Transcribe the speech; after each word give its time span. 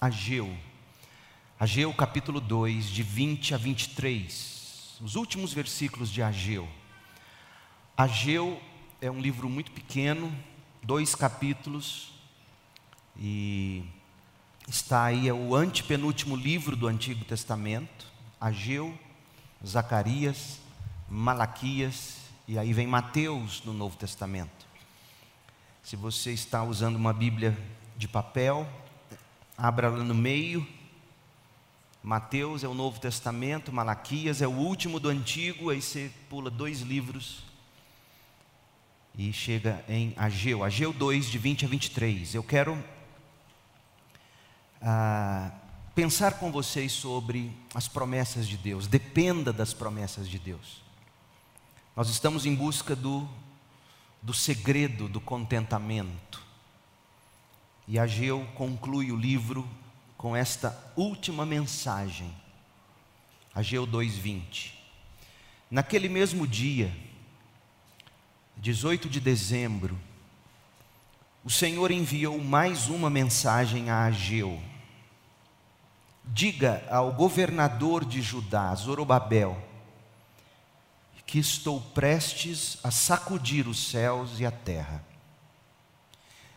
Ageu. 0.00 0.56
Ageu 1.58 1.92
capítulo 1.92 2.40
2, 2.40 2.86
de 2.86 3.02
20 3.02 3.54
a 3.54 3.58
23. 3.58 4.98
Os 5.02 5.14
últimos 5.14 5.52
versículos 5.52 6.10
de 6.10 6.22
Ageu. 6.22 6.66
Ageu 7.94 8.58
é 8.98 9.10
um 9.10 9.20
livro 9.20 9.46
muito 9.46 9.70
pequeno, 9.72 10.34
dois 10.82 11.14
capítulos, 11.14 12.12
e 13.14 13.84
está 14.66 15.04
aí, 15.04 15.28
é 15.28 15.34
o 15.34 15.54
antepenúltimo 15.54 16.34
livro 16.34 16.74
do 16.74 16.86
Antigo 16.86 17.22
Testamento. 17.26 18.06
Ageu, 18.40 18.98
Zacarias, 19.62 20.60
Malaquias, 21.10 22.20
e 22.48 22.58
aí 22.58 22.72
vem 22.72 22.86
Mateus 22.86 23.62
no 23.66 23.74
Novo 23.74 23.98
Testamento. 23.98 24.66
Se 25.82 25.94
você 25.94 26.32
está 26.32 26.62
usando 26.64 26.96
uma 26.96 27.12
Bíblia 27.12 27.54
de 27.98 28.08
papel, 28.08 28.66
abra 29.60 29.90
lá 29.90 30.02
no 30.02 30.14
meio. 30.14 30.66
Mateus 32.02 32.64
é 32.64 32.68
o 32.68 32.72
Novo 32.72 32.98
Testamento, 32.98 33.70
Malaquias 33.70 34.40
é 34.40 34.46
o 34.46 34.52
último 34.52 34.98
do 34.98 35.10
Antigo, 35.10 35.68
aí 35.68 35.82
você 35.82 36.10
pula 36.30 36.50
dois 36.50 36.80
livros 36.80 37.44
e 39.18 39.30
chega 39.34 39.84
em 39.86 40.14
Ageu, 40.16 40.64
Ageu 40.64 40.94
2, 40.94 41.26
de 41.26 41.36
20 41.36 41.66
a 41.66 41.68
23. 41.68 42.34
Eu 42.34 42.42
quero 42.42 42.82
ah, 44.80 45.50
pensar 45.94 46.38
com 46.38 46.50
vocês 46.50 46.90
sobre 46.90 47.52
as 47.74 47.86
promessas 47.86 48.48
de 48.48 48.56
Deus, 48.56 48.86
dependa 48.86 49.52
das 49.52 49.74
promessas 49.74 50.26
de 50.26 50.38
Deus. 50.38 50.82
Nós 51.94 52.08
estamos 52.08 52.46
em 52.46 52.54
busca 52.54 52.96
do, 52.96 53.28
do 54.22 54.32
segredo 54.32 55.06
do 55.06 55.20
contentamento. 55.20 56.49
E 57.90 57.98
Ageu 57.98 58.46
conclui 58.54 59.10
o 59.10 59.16
livro 59.16 59.68
com 60.16 60.36
esta 60.36 60.78
última 60.94 61.44
mensagem. 61.44 62.32
Ageu 63.52 63.84
2:20. 63.84 64.74
Naquele 65.68 66.08
mesmo 66.08 66.46
dia, 66.46 66.96
18 68.56 69.08
de 69.08 69.18
dezembro, 69.18 69.98
o 71.44 71.50
Senhor 71.50 71.90
enviou 71.90 72.38
mais 72.38 72.86
uma 72.86 73.10
mensagem 73.10 73.90
a 73.90 74.04
Ageu. 74.04 74.62
Diga 76.24 76.86
ao 76.88 77.12
governador 77.12 78.04
de 78.04 78.22
Judá, 78.22 78.72
Zorobabel, 78.72 79.60
que 81.26 81.40
estou 81.40 81.80
prestes 81.80 82.78
a 82.84 82.92
sacudir 82.92 83.66
os 83.66 83.90
céus 83.90 84.38
e 84.38 84.46
a 84.46 84.52
terra 84.52 85.09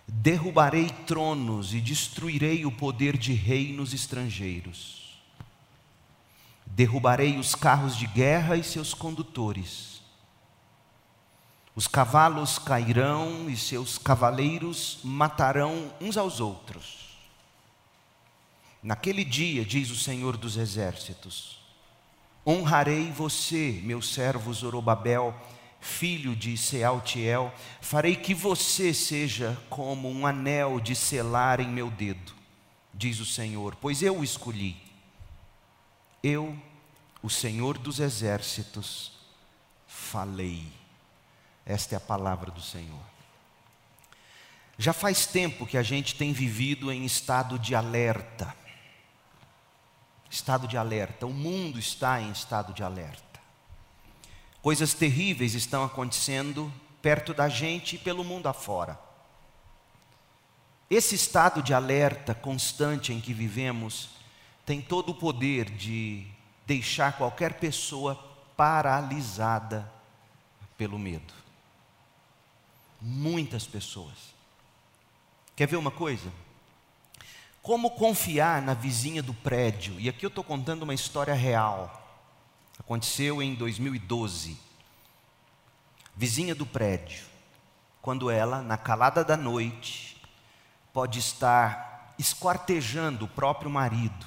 derrubarei 0.07 0.89
tronos 1.07 1.73
e 1.73 1.79
destruirei 1.79 2.65
o 2.65 2.71
poder 2.71 3.17
de 3.17 3.33
reinos 3.33 3.93
estrangeiros. 3.93 5.21
Derrubarei 6.65 7.37
os 7.37 7.55
carros 7.55 7.95
de 7.95 8.07
guerra 8.07 8.57
e 8.57 8.63
seus 8.63 8.93
condutores. 8.93 10.01
Os 11.75 11.87
cavalos 11.87 12.59
cairão 12.59 13.49
e 13.49 13.57
seus 13.57 13.97
cavaleiros 13.97 14.99
matarão 15.03 15.91
uns 15.99 16.17
aos 16.17 16.39
outros. 16.39 17.03
Naquele 18.81 19.23
dia, 19.23 19.63
diz 19.63 19.89
o 19.89 19.95
Senhor 19.95 20.35
dos 20.35 20.57
Exércitos, 20.57 21.59
honrarei 22.45 23.09
você, 23.11 23.79
meu 23.83 24.01
servo 24.01 24.53
Zorobabel, 24.53 25.33
filho 25.83 26.35
de 26.35 26.57
Sealtiel, 26.57 27.53
farei 27.81 28.15
que 28.15 28.33
você 28.33 28.93
seja 28.93 29.61
como 29.69 30.09
um 30.09 30.25
anel 30.25 30.79
de 30.79 30.95
selar 30.95 31.59
em 31.59 31.67
meu 31.67 31.91
dedo, 31.91 32.33
diz 32.93 33.19
o 33.19 33.25
Senhor, 33.25 33.75
pois 33.75 34.01
eu 34.01 34.19
o 34.19 34.23
escolhi. 34.23 34.77
Eu, 36.23 36.57
o 37.21 37.29
Senhor 37.29 37.77
dos 37.77 37.99
exércitos, 37.99 39.11
falei. 39.85 40.71
Esta 41.65 41.95
é 41.95 41.97
a 41.97 42.01
palavra 42.01 42.49
do 42.49 42.61
Senhor. 42.61 43.03
Já 44.77 44.93
faz 44.93 45.25
tempo 45.25 45.67
que 45.67 45.77
a 45.77 45.83
gente 45.83 46.15
tem 46.15 46.31
vivido 46.31 46.91
em 46.91 47.05
estado 47.05 47.59
de 47.59 47.75
alerta. 47.75 48.55
Estado 50.29 50.67
de 50.67 50.77
alerta. 50.77 51.25
O 51.25 51.33
mundo 51.33 51.77
está 51.77 52.21
em 52.21 52.31
estado 52.31 52.73
de 52.73 52.83
alerta. 52.83 53.22
Coisas 54.63 54.93
terríveis 54.93 55.55
estão 55.55 55.83
acontecendo 55.83 56.71
perto 57.01 57.33
da 57.33 57.49
gente 57.49 57.97
e 57.97 57.99
pelo 57.99 58.23
mundo 58.23 58.47
afora. 58.47 58.97
Esse 60.89 61.15
estado 61.15 61.61
de 61.61 61.73
alerta 61.73 62.33
constante 62.33 63.11
em 63.11 63.19
que 63.19 63.33
vivemos 63.33 64.11
tem 64.65 64.81
todo 64.81 65.09
o 65.09 65.15
poder 65.15 65.69
de 65.69 66.25
deixar 66.65 67.17
qualquer 67.17 67.55
pessoa 67.55 68.15
paralisada 68.55 69.91
pelo 70.77 70.97
medo. 70.97 71.33
Muitas 73.01 73.67
pessoas. 73.67 74.33
Quer 75.57 75.67
ver 75.67 75.75
uma 75.75 75.91
coisa? 75.91 76.31
Como 77.61 77.91
confiar 77.91 78.61
na 78.61 78.73
vizinha 78.73 79.21
do 79.21 79.33
prédio? 79.33 79.99
E 79.99 80.07
aqui 80.07 80.25
eu 80.25 80.29
estou 80.29 80.43
contando 80.43 80.83
uma 80.83 80.93
história 80.93 81.33
real. 81.33 82.02
Aconteceu 82.79 83.41
em 83.41 83.53
2012. 83.53 84.57
Vizinha 86.15 86.53
do 86.53 86.65
prédio, 86.65 87.25
quando 88.01 88.29
ela, 88.29 88.61
na 88.61 88.77
calada 88.77 89.23
da 89.23 89.37
noite, 89.37 90.21
pode 90.91 91.19
estar 91.19 92.13
esquartejando 92.19 93.25
o 93.25 93.27
próprio 93.27 93.69
marido, 93.69 94.25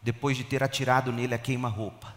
depois 0.00 0.36
de 0.36 0.44
ter 0.44 0.62
atirado 0.62 1.12
nele 1.12 1.34
a 1.34 1.38
queima-roupa. 1.38 2.14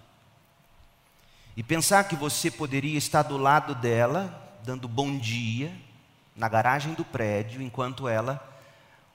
E 1.55 1.63
pensar 1.63 2.03
que 2.03 2.15
você 2.15 2.51
poderia 2.51 2.97
estar 2.97 3.23
do 3.23 3.37
lado 3.37 3.73
dela, 3.73 4.59
dando 4.63 4.87
bom 4.87 5.17
dia, 5.17 5.75
na 6.35 6.47
garagem 6.47 6.93
do 6.93 7.03
prédio, 7.03 7.61
enquanto 7.61 8.07
ela 8.07 8.43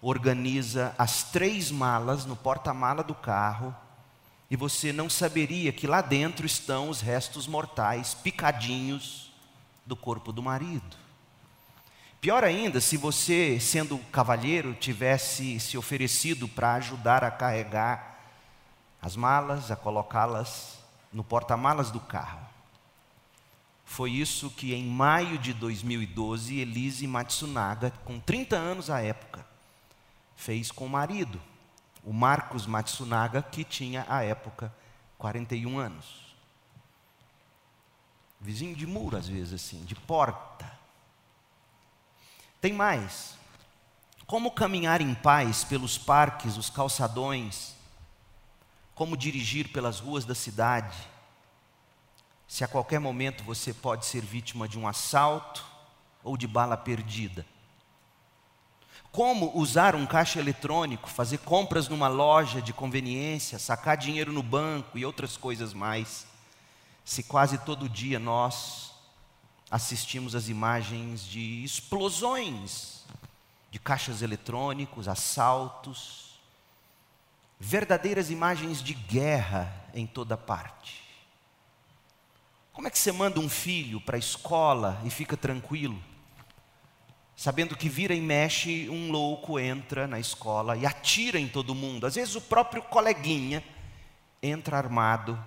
organiza 0.00 0.92
as 0.98 1.22
três 1.22 1.70
malas 1.70 2.24
no 2.24 2.34
porta-mala 2.34 3.04
do 3.04 3.14
carro 3.14 3.72
e 4.52 4.56
você 4.56 4.92
não 4.92 5.08
saberia 5.08 5.72
que 5.72 5.86
lá 5.86 6.02
dentro 6.02 6.44
estão 6.44 6.90
os 6.90 7.00
restos 7.00 7.46
mortais, 7.46 8.12
picadinhos 8.12 9.32
do 9.86 9.96
corpo 9.96 10.30
do 10.30 10.42
marido. 10.42 10.94
Pior 12.20 12.44
ainda, 12.44 12.78
se 12.78 12.98
você, 12.98 13.58
sendo 13.58 13.96
cavalheiro, 14.12 14.74
tivesse 14.74 15.58
se 15.58 15.78
oferecido 15.78 16.46
para 16.46 16.74
ajudar 16.74 17.24
a 17.24 17.30
carregar 17.30 18.20
as 19.00 19.16
malas, 19.16 19.70
a 19.70 19.76
colocá-las 19.76 20.80
no 21.10 21.24
porta-malas 21.24 21.90
do 21.90 21.98
carro. 21.98 22.46
Foi 23.86 24.10
isso 24.10 24.50
que 24.50 24.74
em 24.74 24.84
maio 24.84 25.38
de 25.38 25.54
2012, 25.54 26.58
Elise 26.58 27.06
Matsunaga, 27.06 27.90
com 28.04 28.20
30 28.20 28.54
anos 28.54 28.90
à 28.90 29.00
época, 29.00 29.46
fez 30.36 30.70
com 30.70 30.84
o 30.84 30.90
marido 30.90 31.40
o 32.04 32.12
Marcos 32.12 32.66
Matsunaga, 32.66 33.42
que 33.42 33.64
tinha 33.64 34.04
à 34.08 34.22
época 34.24 34.74
41 35.18 35.78
anos. 35.78 36.34
Vizinho 38.40 38.74
de 38.74 38.86
muro, 38.86 39.16
às 39.16 39.28
vezes 39.28 39.52
assim, 39.52 39.84
de 39.84 39.94
porta. 39.94 40.70
Tem 42.60 42.72
mais. 42.72 43.36
Como 44.26 44.50
caminhar 44.50 45.00
em 45.00 45.14
paz 45.14 45.62
pelos 45.62 45.96
parques, 45.96 46.56
os 46.56 46.68
calçadões, 46.68 47.74
como 48.94 49.16
dirigir 49.16 49.68
pelas 49.68 50.00
ruas 50.00 50.24
da 50.24 50.34
cidade, 50.34 50.96
se 52.48 52.64
a 52.64 52.68
qualquer 52.68 52.98
momento 52.98 53.44
você 53.44 53.72
pode 53.72 54.06
ser 54.06 54.22
vítima 54.22 54.66
de 54.66 54.78
um 54.78 54.88
assalto 54.88 55.64
ou 56.22 56.36
de 56.36 56.46
bala 56.46 56.76
perdida 56.76 57.46
como 59.12 59.54
usar 59.54 59.94
um 59.94 60.06
caixa 60.06 60.40
eletrônico, 60.40 61.08
fazer 61.08 61.38
compras 61.38 61.86
numa 61.86 62.08
loja 62.08 62.62
de 62.62 62.72
conveniência, 62.72 63.58
sacar 63.58 63.94
dinheiro 63.94 64.32
no 64.32 64.42
banco 64.42 64.98
e 64.98 65.04
outras 65.04 65.36
coisas 65.36 65.74
mais, 65.74 66.26
se 67.04 67.22
quase 67.22 67.58
todo 67.58 67.90
dia 67.90 68.18
nós 68.18 68.90
assistimos 69.70 70.34
às 70.34 70.48
imagens 70.48 71.26
de 71.26 71.62
explosões 71.62 73.04
de 73.70 73.78
caixas 73.78 74.22
eletrônicos, 74.22 75.06
assaltos, 75.06 76.40
verdadeiras 77.60 78.30
imagens 78.30 78.82
de 78.82 78.94
guerra 78.94 79.72
em 79.94 80.06
toda 80.06 80.38
parte. 80.38 81.02
Como 82.72 82.88
é 82.88 82.90
que 82.90 82.98
você 82.98 83.12
manda 83.12 83.38
um 83.38 83.48
filho 83.48 84.00
para 84.00 84.16
a 84.16 84.18
escola 84.18 85.00
e 85.04 85.10
fica 85.10 85.36
tranquilo? 85.36 86.02
Sabendo 87.36 87.76
que 87.76 87.88
vira 87.88 88.14
e 88.14 88.20
mexe, 88.20 88.88
um 88.88 89.10
louco 89.10 89.58
entra 89.58 90.06
na 90.06 90.20
escola 90.20 90.76
e 90.76 90.86
atira 90.86 91.38
em 91.38 91.48
todo 91.48 91.74
mundo. 91.74 92.06
Às 92.06 92.14
vezes 92.14 92.34
o 92.34 92.40
próprio 92.40 92.82
coleguinha 92.82 93.62
entra 94.42 94.76
armado 94.76 95.42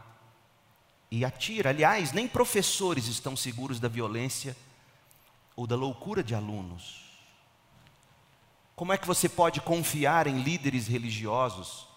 e 1.11 1.23
atira. 1.23 1.69
Aliás, 1.69 2.11
nem 2.11 2.27
professores 2.27 3.07
estão 3.07 3.35
seguros 3.35 3.79
da 3.79 3.87
violência 3.87 4.55
ou 5.55 5.65
da 5.65 5.75
loucura 5.75 6.23
de 6.23 6.35
alunos. 6.35 7.05
Como 8.75 8.91
é 8.91 8.97
que 8.97 9.07
você 9.07 9.29
pode 9.29 9.61
confiar 9.61 10.27
em 10.27 10.41
líderes 10.41 10.87
religiosos 10.87 11.87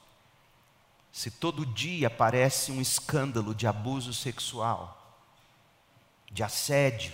se 1.10 1.30
todo 1.30 1.66
dia 1.66 2.06
aparece 2.06 2.70
um 2.70 2.80
escândalo 2.80 3.52
de 3.52 3.66
abuso 3.66 4.14
sexual, 4.14 5.16
de 6.30 6.44
assédio, 6.44 7.12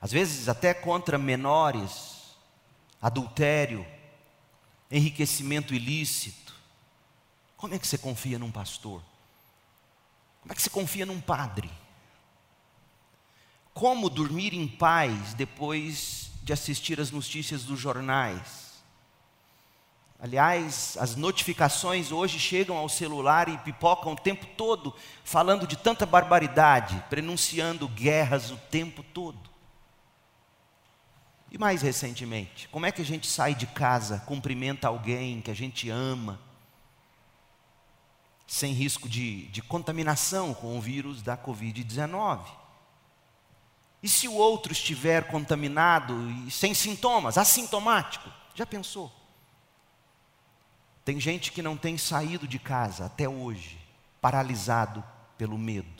às 0.00 0.12
vezes 0.12 0.48
até 0.48 0.72
contra 0.72 1.18
menores, 1.18 2.36
adultério, 3.00 3.86
enriquecimento 4.90 5.74
ilícito? 5.74 6.54
Como 7.56 7.74
é 7.74 7.78
que 7.78 7.86
você 7.86 7.98
confia 7.98 8.38
num 8.38 8.50
pastor? 8.50 9.02
Como 10.40 10.52
é 10.52 10.54
que 10.54 10.62
você 10.62 10.70
confia 10.70 11.04
num 11.04 11.20
padre? 11.20 11.70
Como 13.74 14.08
dormir 14.08 14.54
em 14.54 14.66
paz 14.66 15.34
depois 15.34 16.30
de 16.42 16.52
assistir 16.52 17.00
as 17.00 17.10
notícias 17.10 17.64
dos 17.64 17.78
jornais? 17.78 18.68
Aliás, 20.20 20.96
as 20.98 21.14
notificações 21.14 22.10
hoje 22.10 22.40
chegam 22.40 22.76
ao 22.76 22.88
celular 22.88 23.48
e 23.48 23.58
pipocam 23.58 24.14
o 24.14 24.16
tempo 24.16 24.46
todo, 24.56 24.92
falando 25.22 25.64
de 25.64 25.76
tanta 25.76 26.04
barbaridade, 26.04 27.04
prenunciando 27.08 27.86
guerras 27.86 28.50
o 28.50 28.56
tempo 28.56 29.02
todo. 29.02 29.47
E 31.50 31.56
mais 31.56 31.80
recentemente, 31.80 32.68
como 32.68 32.84
é 32.84 32.92
que 32.92 33.00
a 33.00 33.04
gente 33.04 33.26
sai 33.26 33.54
de 33.54 33.66
casa, 33.66 34.20
cumprimenta 34.26 34.88
alguém 34.88 35.40
que 35.40 35.50
a 35.50 35.54
gente 35.54 35.88
ama, 35.88 36.38
sem 38.46 38.72
risco 38.72 39.08
de, 39.08 39.46
de 39.46 39.62
contaminação 39.62 40.52
com 40.52 40.76
o 40.76 40.80
vírus 40.80 41.22
da 41.22 41.36
Covid-19? 41.36 42.46
E 44.02 44.08
se 44.08 44.28
o 44.28 44.34
outro 44.34 44.72
estiver 44.72 45.26
contaminado 45.28 46.30
e 46.46 46.50
sem 46.50 46.74
sintomas, 46.74 47.36
assintomático? 47.36 48.30
Já 48.54 48.66
pensou? 48.66 49.12
Tem 51.04 51.18
gente 51.18 51.50
que 51.50 51.62
não 51.62 51.76
tem 51.76 51.96
saído 51.96 52.46
de 52.46 52.58
casa 52.58 53.06
até 53.06 53.28
hoje, 53.28 53.80
paralisado 54.20 55.02
pelo 55.38 55.56
medo. 55.56 55.97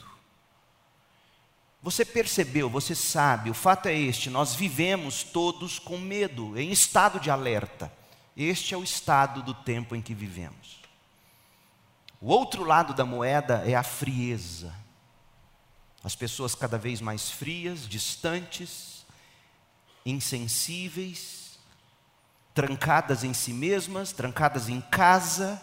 Você 1.83 2.05
percebeu, 2.05 2.69
você 2.69 2.95
sabe, 2.95 3.51
o 3.51 3.55
fato 3.55 3.87
é 3.87 3.95
este: 3.95 4.31
nós 4.31 4.55
vivemos 4.55 5.23
todos 5.23 5.79
com 5.79 5.97
medo, 5.99 6.59
em 6.59 6.71
estado 6.71 7.21
de 7.21 7.31
alerta. 7.31 7.93
Este 8.37 8.75
é 8.75 8.77
o 8.77 8.85
estado 8.85 9.43
do 9.43 9.55
tempo 9.55 9.95
em 9.95 10.03
que 10.03 10.15
vivemos. 10.15 10.79
O 12.21 12.29
outro 12.29 12.65
lado 12.65 12.95
da 12.95 13.05
moeda 13.05 13.63
é 13.65 13.75
a 13.75 13.83
frieza. 13.83 14.75
As 16.03 16.15
pessoas 16.15 16.55
cada 16.55 16.79
vez 16.79 17.01
mais 17.01 17.31
frias, 17.31 17.89
distantes, 17.89 19.05
insensíveis, 20.05 21.59
trancadas 22.55 23.23
em 23.23 23.33
si 23.33 23.53
mesmas, 23.53 24.13
trancadas 24.13 24.69
em 24.69 24.81
casa, 24.81 25.61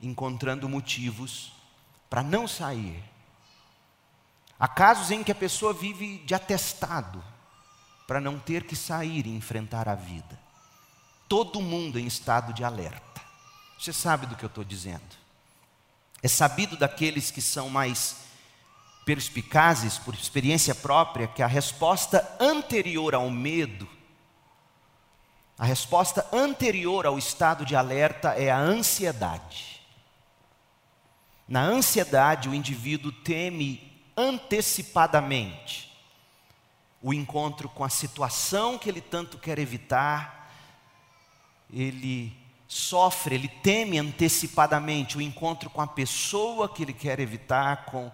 encontrando 0.00 0.68
motivos 0.68 1.52
para 2.10 2.22
não 2.22 2.46
sair. 2.46 3.02
Há 4.64 4.68
casos 4.68 5.10
em 5.10 5.22
que 5.22 5.30
a 5.30 5.34
pessoa 5.34 5.74
vive 5.74 6.16
de 6.24 6.34
atestado, 6.34 7.22
para 8.06 8.18
não 8.18 8.38
ter 8.38 8.64
que 8.64 8.74
sair 8.74 9.26
e 9.26 9.36
enfrentar 9.36 9.90
a 9.90 9.94
vida. 9.94 10.40
Todo 11.28 11.60
mundo 11.60 11.98
em 11.98 12.06
estado 12.06 12.50
de 12.54 12.64
alerta. 12.64 13.20
Você 13.78 13.92
sabe 13.92 14.24
do 14.24 14.34
que 14.34 14.42
eu 14.42 14.46
estou 14.46 14.64
dizendo. 14.64 15.02
É 16.22 16.28
sabido 16.28 16.78
daqueles 16.78 17.30
que 17.30 17.42
são 17.42 17.68
mais 17.68 18.16
perspicazes, 19.04 19.98
por 19.98 20.14
experiência 20.14 20.74
própria, 20.74 21.28
que 21.28 21.42
a 21.42 21.46
resposta 21.46 22.26
anterior 22.40 23.14
ao 23.14 23.28
medo 23.28 23.86
a 25.58 25.66
resposta 25.66 26.26
anterior 26.32 27.04
ao 27.04 27.18
estado 27.18 27.66
de 27.66 27.76
alerta 27.76 28.30
é 28.30 28.50
a 28.50 28.58
ansiedade. 28.58 29.82
Na 31.46 31.60
ansiedade, 31.60 32.48
o 32.48 32.54
indivíduo 32.54 33.12
teme 33.12 33.93
antecipadamente 34.16 35.92
o 37.02 37.12
encontro 37.12 37.68
com 37.68 37.84
a 37.84 37.88
situação 37.88 38.78
que 38.78 38.88
ele 38.88 39.00
tanto 39.00 39.36
quer 39.36 39.58
evitar, 39.58 40.50
ele 41.70 42.34
sofre, 42.66 43.34
ele 43.34 43.48
teme 43.48 43.98
antecipadamente 43.98 45.18
o 45.18 45.20
encontro 45.20 45.68
com 45.68 45.80
a 45.80 45.86
pessoa 45.86 46.68
que 46.68 46.82
ele 46.82 46.92
quer 46.92 47.20
evitar, 47.20 47.84
com 47.84 48.10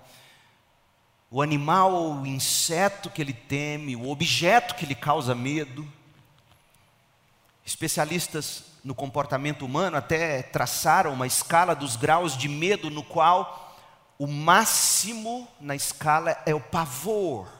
o 1.30 1.40
animal 1.40 1.92
ou 1.92 2.14
o 2.14 2.26
inseto 2.26 3.08
que 3.08 3.22
ele 3.22 3.32
teme, 3.32 3.94
o 3.94 4.10
objeto 4.10 4.74
que 4.74 4.84
lhe 4.84 4.94
causa 4.94 5.34
medo. 5.34 5.86
Especialistas 7.64 8.64
no 8.82 8.94
comportamento 8.94 9.64
humano 9.64 9.96
até 9.96 10.42
traçaram 10.42 11.12
uma 11.12 11.26
escala 11.26 11.76
dos 11.76 11.94
graus 11.94 12.36
de 12.36 12.48
medo, 12.48 12.90
no 12.90 13.04
qual 13.04 13.69
o 14.20 14.26
máximo 14.26 15.48
na 15.58 15.74
escala 15.74 16.42
é 16.44 16.54
o 16.54 16.60
pavor, 16.60 17.50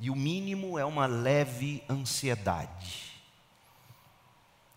e 0.00 0.08
o 0.08 0.16
mínimo 0.16 0.78
é 0.78 0.86
uma 0.86 1.04
leve 1.04 1.84
ansiedade. 1.86 3.20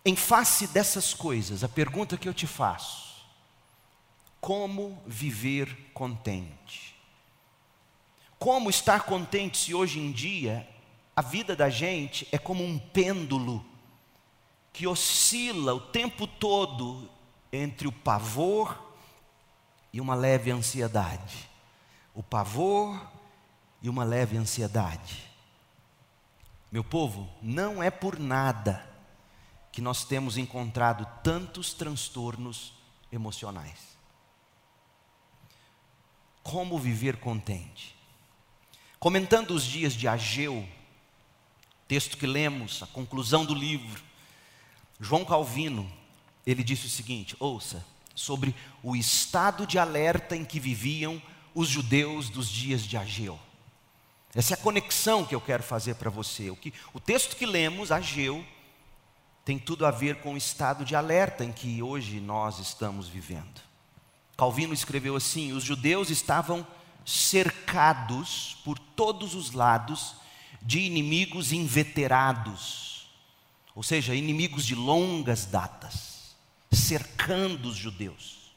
Em 0.04 0.14
face 0.14 0.66
dessas 0.66 1.14
coisas, 1.14 1.64
a 1.64 1.70
pergunta 1.70 2.18
que 2.18 2.28
eu 2.28 2.34
te 2.34 2.46
faço: 2.46 3.24
como 4.42 5.02
viver 5.06 5.90
contente? 5.94 6.94
Como 8.38 8.68
estar 8.68 9.04
contente 9.04 9.56
se 9.56 9.72
hoje 9.72 10.00
em 10.00 10.12
dia 10.12 10.68
a 11.16 11.22
vida 11.22 11.56
da 11.56 11.70
gente 11.70 12.28
é 12.30 12.36
como 12.36 12.62
um 12.62 12.78
pêndulo 12.78 13.64
que 14.70 14.86
oscila 14.86 15.72
o 15.72 15.80
tempo 15.80 16.26
todo 16.26 17.08
entre 17.50 17.88
o 17.88 17.92
pavor 17.92 18.91
e 19.92 20.00
uma 20.00 20.14
leve 20.14 20.50
ansiedade. 20.50 21.48
O 22.14 22.22
pavor 22.22 23.00
e 23.82 23.88
uma 23.88 24.04
leve 24.04 24.36
ansiedade. 24.36 25.30
Meu 26.70 26.82
povo, 26.82 27.28
não 27.42 27.82
é 27.82 27.90
por 27.90 28.18
nada 28.18 28.88
que 29.70 29.80
nós 29.80 30.04
temos 30.04 30.36
encontrado 30.36 31.06
tantos 31.22 31.72
transtornos 31.72 32.74
emocionais. 33.10 33.96
Como 36.42 36.78
viver 36.78 37.18
contente? 37.18 37.96
Comentando 38.98 39.52
os 39.52 39.64
dias 39.64 39.94
de 39.94 40.06
Ageu, 40.06 40.66
texto 41.88 42.16
que 42.16 42.26
lemos, 42.26 42.82
a 42.82 42.86
conclusão 42.86 43.44
do 43.44 43.54
livro, 43.54 44.02
João 45.00 45.24
Calvino, 45.24 45.90
ele 46.46 46.62
disse 46.62 46.86
o 46.86 46.90
seguinte: 46.90 47.36
ouça, 47.38 47.84
sobre 48.14 48.54
o 48.82 48.94
estado 48.94 49.66
de 49.66 49.78
alerta 49.78 50.36
em 50.36 50.44
que 50.44 50.60
viviam 50.60 51.20
os 51.54 51.68
judeus 51.68 52.28
dos 52.28 52.48
dias 52.48 52.82
de 52.82 52.96
Ageu. 52.96 53.38
Essa 54.34 54.54
é 54.54 54.56
a 54.56 54.60
conexão 54.60 55.24
que 55.24 55.34
eu 55.34 55.40
quero 55.40 55.62
fazer 55.62 55.94
para 55.96 56.10
você. 56.10 56.50
O, 56.50 56.56
que, 56.56 56.72
o 56.94 57.00
texto 57.00 57.36
que 57.36 57.44
lemos, 57.44 57.92
Ageu, 57.92 58.44
tem 59.44 59.58
tudo 59.58 59.84
a 59.84 59.90
ver 59.90 60.16
com 60.16 60.34
o 60.34 60.38
estado 60.38 60.84
de 60.84 60.96
alerta 60.96 61.44
em 61.44 61.52
que 61.52 61.82
hoje 61.82 62.20
nós 62.20 62.58
estamos 62.58 63.08
vivendo. 63.08 63.60
Calvino 64.36 64.72
escreveu 64.72 65.16
assim: 65.16 65.52
os 65.52 65.64
judeus 65.64 66.08
estavam 66.08 66.66
cercados 67.04 68.56
por 68.64 68.78
todos 68.78 69.34
os 69.34 69.52
lados 69.52 70.14
de 70.62 70.80
inimigos 70.80 71.52
inveterados 71.52 72.92
ou 73.74 73.82
seja, 73.82 74.14
inimigos 74.14 74.66
de 74.66 74.74
longas 74.74 75.46
datas, 75.46 76.11
cercando 76.72 77.68
os 77.68 77.76
judeus. 77.76 78.52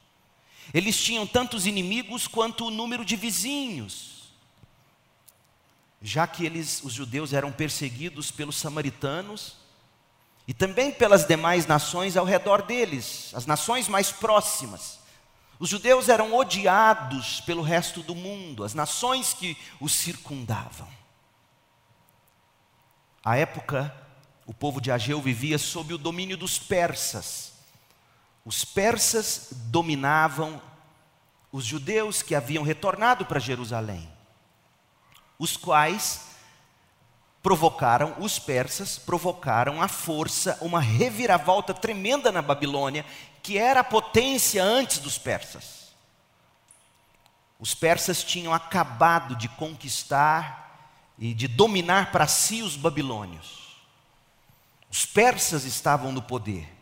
Eles 0.74 0.98
tinham 0.98 1.28
tantos 1.28 1.66
inimigos 1.66 2.28
quanto 2.28 2.66
o 2.66 2.72
número 2.72 3.06
de 3.06 3.16
vizinhos, 3.16 4.34
já 6.02 6.28
que 6.28 6.46
eles, 6.46 6.84
os 6.84 6.94
judeus, 6.94 7.34
eram 7.34 7.52
perseguidos 7.52 8.32
pelos 8.32 8.58
samaritanos 8.58 9.56
e 10.48 10.54
também 10.54 10.92
pelas 10.92 11.26
demais 11.26 11.66
nações 11.66 12.16
ao 12.16 12.26
redor 12.26 12.62
deles, 12.62 13.32
as 13.34 13.46
nações 13.46 13.88
mais 13.88 14.12
próximas. 14.12 15.00
Os 15.58 15.70
judeus 15.70 16.10
eram 16.10 16.34
odiados 16.36 17.42
pelo 17.42 17.62
resto 17.62 18.04
do 18.04 18.14
mundo, 18.14 18.64
as 18.64 18.74
nações 18.74 19.34
que 19.34 19.58
os 19.80 19.94
circundavam. 19.94 20.88
A 23.24 23.38
época 23.38 24.06
o 24.46 24.54
povo 24.54 24.80
de 24.80 24.92
Ageu 24.92 25.20
vivia 25.22 25.58
sob 25.58 25.94
o 25.94 25.98
domínio 25.98 26.38
dos 26.38 26.60
persas. 26.60 27.55
Os 28.46 28.64
persas 28.64 29.50
dominavam 29.52 30.62
os 31.52 31.66
judeus 31.66 32.22
que 32.22 32.36
haviam 32.36 32.64
retornado 32.64 33.26
para 33.26 33.40
Jerusalém, 33.40 34.08
os 35.40 35.58
quais 35.58 36.28
provocaram, 37.42 38.16
os 38.20 38.38
persas 38.38 39.00
provocaram 39.00 39.82
à 39.82 39.88
força 39.88 40.58
uma 40.62 40.80
reviravolta 40.80 41.74
tremenda 41.74 42.32
na 42.32 42.42
Babilônia, 42.42 43.06
que 43.42 43.58
era 43.58 43.80
a 43.80 43.84
potência 43.84 44.64
antes 44.64 45.00
dos 45.00 45.18
persas. 45.18 45.94
Os 47.60 47.74
persas 47.74 48.24
tinham 48.24 48.54
acabado 48.54 49.36
de 49.36 49.48
conquistar 49.48 50.92
e 51.18 51.34
de 51.34 51.48
dominar 51.48 52.12
para 52.12 52.28
si 52.28 52.62
os 52.62 52.76
babilônios. 52.76 53.78
Os 54.92 55.06
persas 55.06 55.64
estavam 55.64 56.12
no 56.12 56.22
poder. 56.22 56.75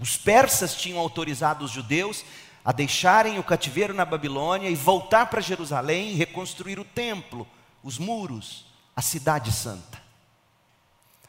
Os 0.00 0.16
persas 0.16 0.74
tinham 0.74 0.98
autorizado 0.98 1.64
os 1.64 1.70
judeus 1.70 2.24
a 2.64 2.72
deixarem 2.72 3.38
o 3.38 3.44
cativeiro 3.44 3.94
na 3.94 4.04
Babilônia 4.04 4.68
e 4.68 4.74
voltar 4.74 5.26
para 5.26 5.40
Jerusalém 5.40 6.10
e 6.10 6.14
reconstruir 6.14 6.78
o 6.78 6.84
templo, 6.84 7.46
os 7.82 7.98
muros, 7.98 8.66
a 8.94 9.02
cidade 9.02 9.50
santa. 9.50 9.98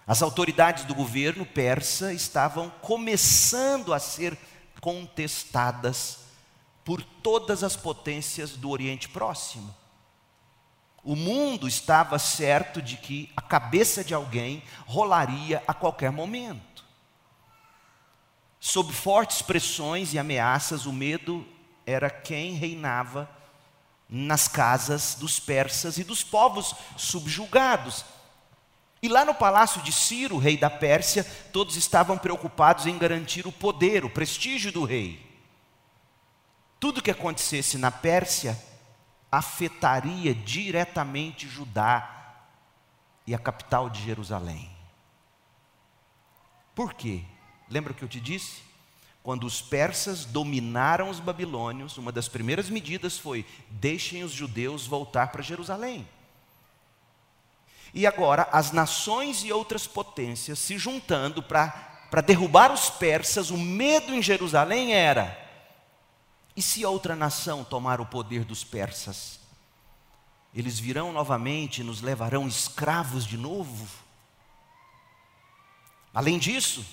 As 0.06 0.22
autoridades 0.22 0.86
do 0.86 0.96
governo 0.96 1.46
persa 1.46 2.12
estavam 2.12 2.70
começando 2.82 3.94
a 3.94 4.00
ser 4.00 4.38
contestadas 4.82 6.20
por 6.84 7.04
todas 7.04 7.64
as 7.64 7.76
potências 7.76 8.52
do 8.52 8.70
Oriente 8.70 9.08
Próximo. 9.08 9.76
O 11.04 11.16
mundo 11.16 11.68
estava 11.68 12.20
certo 12.20 12.82
de 12.82 12.98
que 12.98 13.32
a 13.38 13.42
cabeça 13.42 14.04
de 14.04 14.14
alguém 14.14 14.64
rolaria 14.86 15.64
a 15.68 15.74
qualquer 15.74 16.12
momento. 16.12 16.69
Sob 18.60 18.92
fortes 18.94 19.42
pressões 19.42 20.13
e 20.13 20.20
ameaças, 20.20 20.86
o 20.86 20.92
medo 20.92 21.48
era 21.86 22.10
quem 22.10 22.54
reinava 22.54 23.30
nas 24.10 24.48
casas 24.48 25.16
dos 25.16 25.39
persas 25.39 25.98
e 25.98 26.04
dos 26.04 26.24
povos 26.24 26.75
subjugados. 26.98 28.04
E 29.01 29.08
lá 29.08 29.24
no 29.24 29.34
palácio 29.34 29.82
de 29.82 29.94
Ciro, 29.94 30.38
rei 30.38 30.58
da 30.58 30.70
Pérsia, 30.70 31.24
todos 31.54 31.78
estavam 31.78 32.18
preocupados 32.18 32.86
em 32.86 32.98
garantir 32.98 33.48
o 33.48 33.51
poder, 33.51 34.04
o 34.04 34.10
prestígio 34.10 34.72
do 34.72 34.84
rei. 34.84 35.25
Tudo 36.80 37.01
que 37.01 37.12
acontecesse 37.12 37.78
na 37.78 37.92
Pérsia 37.92 38.60
afetaria 39.32 40.34
diretamente 40.34 41.48
Judá 41.48 42.44
e 43.25 43.34
a 43.34 43.39
capital 43.39 43.89
de 43.89 44.04
Jerusalém. 44.04 44.70
Por 46.74 46.94
quê? 46.94 47.24
Lembra 47.70 47.92
o 47.94 47.96
que 47.96 48.04
eu 48.04 48.10
te 48.10 48.20
disse? 48.20 48.70
Quando 49.22 49.46
os 49.46 49.62
persas 49.62 50.26
dominaram 50.26 51.10
os 51.10 51.20
babilônios, 51.20 51.98
uma 51.98 52.12
das 52.12 52.28
primeiras 52.28 52.70
medidas 52.70 53.18
foi: 53.18 53.46
deixem 53.70 54.24
os 54.24 54.32
judeus 54.32 54.88
voltar 54.88 55.28
para 55.28 55.44
Jerusalém. 55.44 56.08
E 57.94 58.08
agora, 58.08 58.48
as 58.52 58.72
nações 58.72 59.44
e 59.44 59.52
outras 59.52 59.88
potências 59.88 60.60
se 60.60 60.78
juntando 60.78 61.44
para 61.44 62.22
derrubar 62.26 62.72
os 62.72 62.90
persas, 62.90 63.50
o 63.50 63.58
medo 63.58 64.14
em 64.14 64.22
Jerusalém 64.22 64.94
era: 64.94 65.38
e 66.56 66.62
se 66.62 66.86
outra 66.86 67.16
nação 67.16 67.64
tomar 67.64 68.02
o 68.02 68.06
poder 68.06 68.44
dos 68.44 68.64
persas? 68.64 69.40
Eles 70.54 70.80
virão 70.80 71.14
novamente 71.14 71.82
e 71.82 71.84
nos 71.84 72.02
levarão 72.02 72.48
escravos 72.48 73.26
de 73.26 73.38
novo? 73.38 73.88
Além 76.14 76.40
disso, 76.40 76.84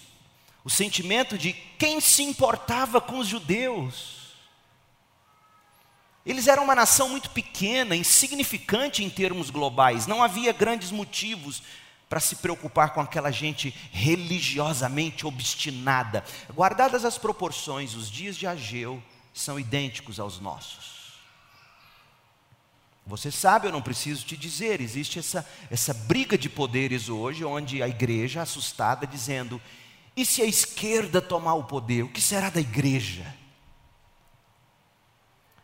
o 0.67 0.69
sentimento 0.69 1.39
de 1.39 1.53
quem 1.53 2.01
se 2.01 2.25
importava 2.25 3.01
com 3.01 3.21
os 3.21 3.29
judeus. 3.29 4.35
Eles 6.27 6.49
eram 6.49 6.65
uma 6.65 6.75
nação 6.75 7.09
muito 7.09 7.31
pequena, 7.31 7.95
insignificante 7.95 9.05
em 9.05 9.09
termos 9.09 9.49
globais, 9.49 10.09
não 10.09 10.25
havia 10.25 10.53
grandes 10.53 10.91
motivos 10.91 11.63
para 12.09 12.19
se 12.19 12.35
preocupar 12.35 12.93
com 12.93 13.01
aquela 13.01 13.31
gente 13.31 13.73
religiosamente 13.93 15.25
obstinada. 15.25 16.25
Guardadas 16.53 17.05
as 17.05 17.17
proporções, 17.17 17.95
os 17.95 18.11
dias 18.11 18.37
de 18.37 18.45
Ageu 18.45 19.01
são 19.33 19.61
idênticos 19.61 20.19
aos 20.19 20.41
nossos. 20.41 20.97
Você 23.07 23.31
sabe, 23.31 23.69
eu 23.69 23.73
não 23.73 23.81
preciso 23.81 24.27
te 24.27 24.37
dizer, 24.37 24.81
existe 24.81 25.21
essa, 25.21 25.49
essa 25.71 25.95
briga 25.95 26.37
de 26.37 26.49
poderes 26.49 27.09
hoje, 27.09 27.45
onde 27.45 27.85
a 27.85 27.89
igreja 27.89 28.43
assustada 28.43 29.07
dizendo: 29.07 29.63
e 30.17 30.25
se 30.25 30.41
a 30.41 30.47
esquerda 30.47 31.21
tomar 31.21 31.55
o 31.55 31.65
poder, 31.65 32.03
o 32.03 32.09
que 32.09 32.21
será 32.21 32.49
da 32.49 32.61
igreja? 32.61 33.35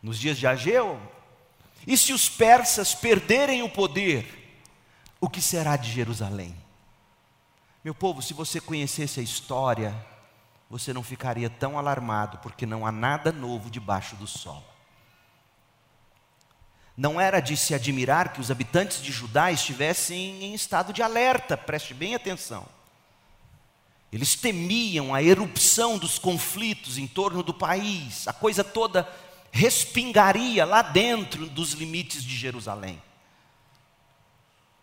Nos 0.01 0.19
dias 0.19 0.37
de 0.37 0.45
Ageu? 0.45 1.01
E 1.87 1.97
se 1.97 2.13
os 2.13 2.29
persas 2.29 2.93
perderem 2.93 3.63
o 3.63 3.69
poder, 3.69 4.61
o 5.19 5.27
que 5.27 5.41
será 5.41 5.75
de 5.75 5.91
Jerusalém? 5.91 6.55
Meu 7.83 7.95
povo, 7.95 8.21
se 8.21 8.33
você 8.33 8.61
conhecesse 8.61 9.19
a 9.19 9.23
história, 9.23 9.93
você 10.69 10.93
não 10.93 11.03
ficaria 11.03 11.49
tão 11.49 11.77
alarmado, 11.77 12.37
porque 12.37 12.65
não 12.65 12.85
há 12.85 12.91
nada 12.91 13.31
novo 13.31 13.69
debaixo 13.69 14.15
do 14.15 14.27
sol. 14.27 14.63
Não 16.95 17.19
era 17.19 17.39
de 17.39 17.57
se 17.57 17.73
admirar 17.73 18.33
que 18.33 18.39
os 18.39 18.51
habitantes 18.51 19.01
de 19.01 19.11
Judá 19.11 19.51
estivessem 19.51 20.43
em 20.43 20.53
estado 20.53 20.93
de 20.93 21.01
alerta, 21.01 21.57
preste 21.57 21.93
bem 21.93 22.13
atenção. 22.13 22.65
Eles 24.13 24.35
temiam 24.35 25.11
a 25.11 25.23
erupção 25.23 25.97
dos 25.97 26.19
conflitos 26.19 26.99
em 26.99 27.07
torno 27.07 27.41
do 27.41 27.51
país, 27.51 28.27
a 28.27 28.31
coisa 28.31 28.63
toda 28.63 29.11
respingaria 29.51 30.63
lá 30.65 30.83
dentro 30.83 31.47
dos 31.47 31.71
limites 31.71 32.23
de 32.23 32.37
Jerusalém. 32.37 33.01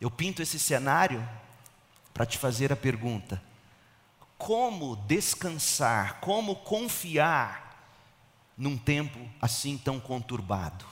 Eu 0.01 0.11
pinto 0.11 0.43
esse 0.43 0.59
cenário 0.59 1.27
para 2.13 2.27
te 2.27 2.39
fazer 2.39 2.73
a 2.73 2.77
pergunta: 2.77 3.41
como 4.37 4.97
descansar, 4.97 6.19
como 6.19 6.57
confiar 6.57 7.87
num 8.59 8.77
tempo 8.77 9.17
assim 9.41 9.79
tão 9.79 10.01
conturbado? 10.01 10.85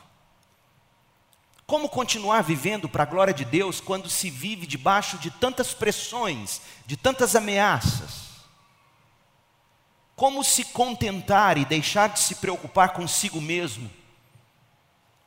Como 1.67 1.89
continuar 1.89 2.43
vivendo 2.43 2.89
para 2.89 3.03
a 3.03 3.07
glória 3.07 3.35
de 3.35 3.45
Deus 3.45 3.81
quando 3.81 4.09
se 4.09 4.31
vive 4.31 4.65
debaixo 4.65 5.19
de 5.19 5.29
tantas 5.29 5.75
pressões, 5.75 6.63
de 6.87 6.97
tantas 6.97 7.35
ameaças? 7.35 8.28
Como 10.19 10.43
se 10.43 10.65
contentar 10.65 11.57
e 11.57 11.65
deixar 11.65 12.09
de 12.09 12.19
se 12.19 12.35
preocupar 12.35 12.89
consigo 12.89 13.41
mesmo, 13.41 13.89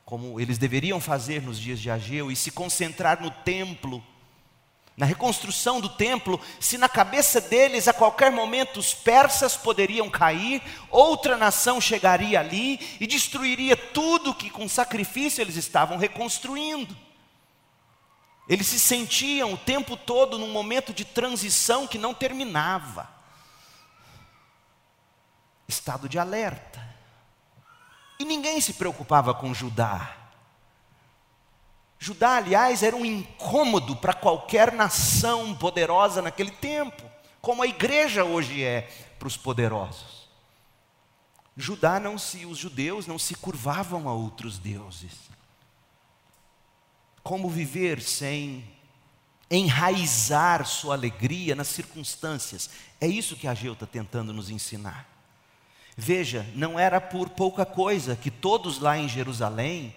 como 0.03 0.37
eles 0.37 0.57
deveriam 0.57 0.99
fazer 0.99 1.41
nos 1.41 1.57
dias 1.57 1.79
de 1.79 1.89
Ageu, 1.89 2.29
e 2.29 2.35
se 2.35 2.51
concentrar 2.51 3.21
no 3.21 3.31
templo, 3.31 4.03
na 4.97 5.05
reconstrução 5.05 5.79
do 5.79 5.87
templo, 5.87 6.41
se 6.59 6.77
na 6.77 6.89
cabeça 6.89 7.39
deles 7.39 7.87
a 7.87 7.93
qualquer 7.93 8.33
momento 8.33 8.81
os 8.81 8.93
persas 8.93 9.55
poderiam 9.55 10.09
cair, 10.09 10.61
outra 10.89 11.37
nação 11.37 11.79
chegaria 11.79 12.41
ali 12.41 12.77
e 12.99 13.07
destruiria 13.07 13.77
tudo 13.77 14.35
que 14.35 14.49
com 14.49 14.67
sacrifício 14.67 15.41
eles 15.41 15.55
estavam 15.55 15.95
reconstruindo. 15.95 16.97
Eles 18.45 18.67
se 18.67 18.77
sentiam 18.77 19.53
o 19.53 19.57
tempo 19.57 19.95
todo 19.95 20.37
num 20.37 20.51
momento 20.51 20.93
de 20.93 21.05
transição 21.05 21.87
que 21.87 21.97
não 21.97 22.13
terminava 22.13 23.20
estado 25.71 26.07
de 26.07 26.19
alerta. 26.19 26.81
E 28.19 28.25
ninguém 28.25 28.61
se 28.61 28.73
preocupava 28.73 29.33
com 29.33 29.53
Judá. 29.53 30.15
Judá, 31.97 32.37
aliás, 32.37 32.83
era 32.83 32.95
um 32.95 33.05
incômodo 33.05 33.95
para 33.95 34.13
qualquer 34.13 34.71
nação 34.71 35.55
poderosa 35.55 36.21
naquele 36.21 36.51
tempo, 36.51 37.03
como 37.39 37.63
a 37.63 37.67
igreja 37.67 38.23
hoje 38.23 38.63
é 38.63 38.81
para 39.17 39.27
os 39.27 39.37
poderosos. 39.37 40.27
Judá 41.55 41.99
não 41.99 42.17
se, 42.17 42.45
os 42.45 42.57
judeus 42.57 43.05
não 43.05 43.19
se 43.19 43.35
curvavam 43.35 44.09
a 44.09 44.13
outros 44.13 44.57
deuses. 44.57 45.13
Como 47.23 47.49
viver 47.49 48.01
sem 48.01 48.67
enraizar 49.49 50.65
sua 50.65 50.95
alegria 50.95 51.55
nas 51.55 51.67
circunstâncias? 51.67 52.69
É 52.99 53.05
isso 53.05 53.35
que 53.35 53.47
Ageu 53.47 53.73
está 53.73 53.85
tentando 53.85 54.33
nos 54.33 54.49
ensinar. 54.49 55.10
Veja, 56.03 56.47
não 56.55 56.79
era 56.79 56.99
por 56.99 57.29
pouca 57.29 57.63
coisa 57.63 58.15
que 58.15 58.31
todos 58.31 58.79
lá 58.79 58.97
em 58.97 59.07
Jerusalém 59.07 59.93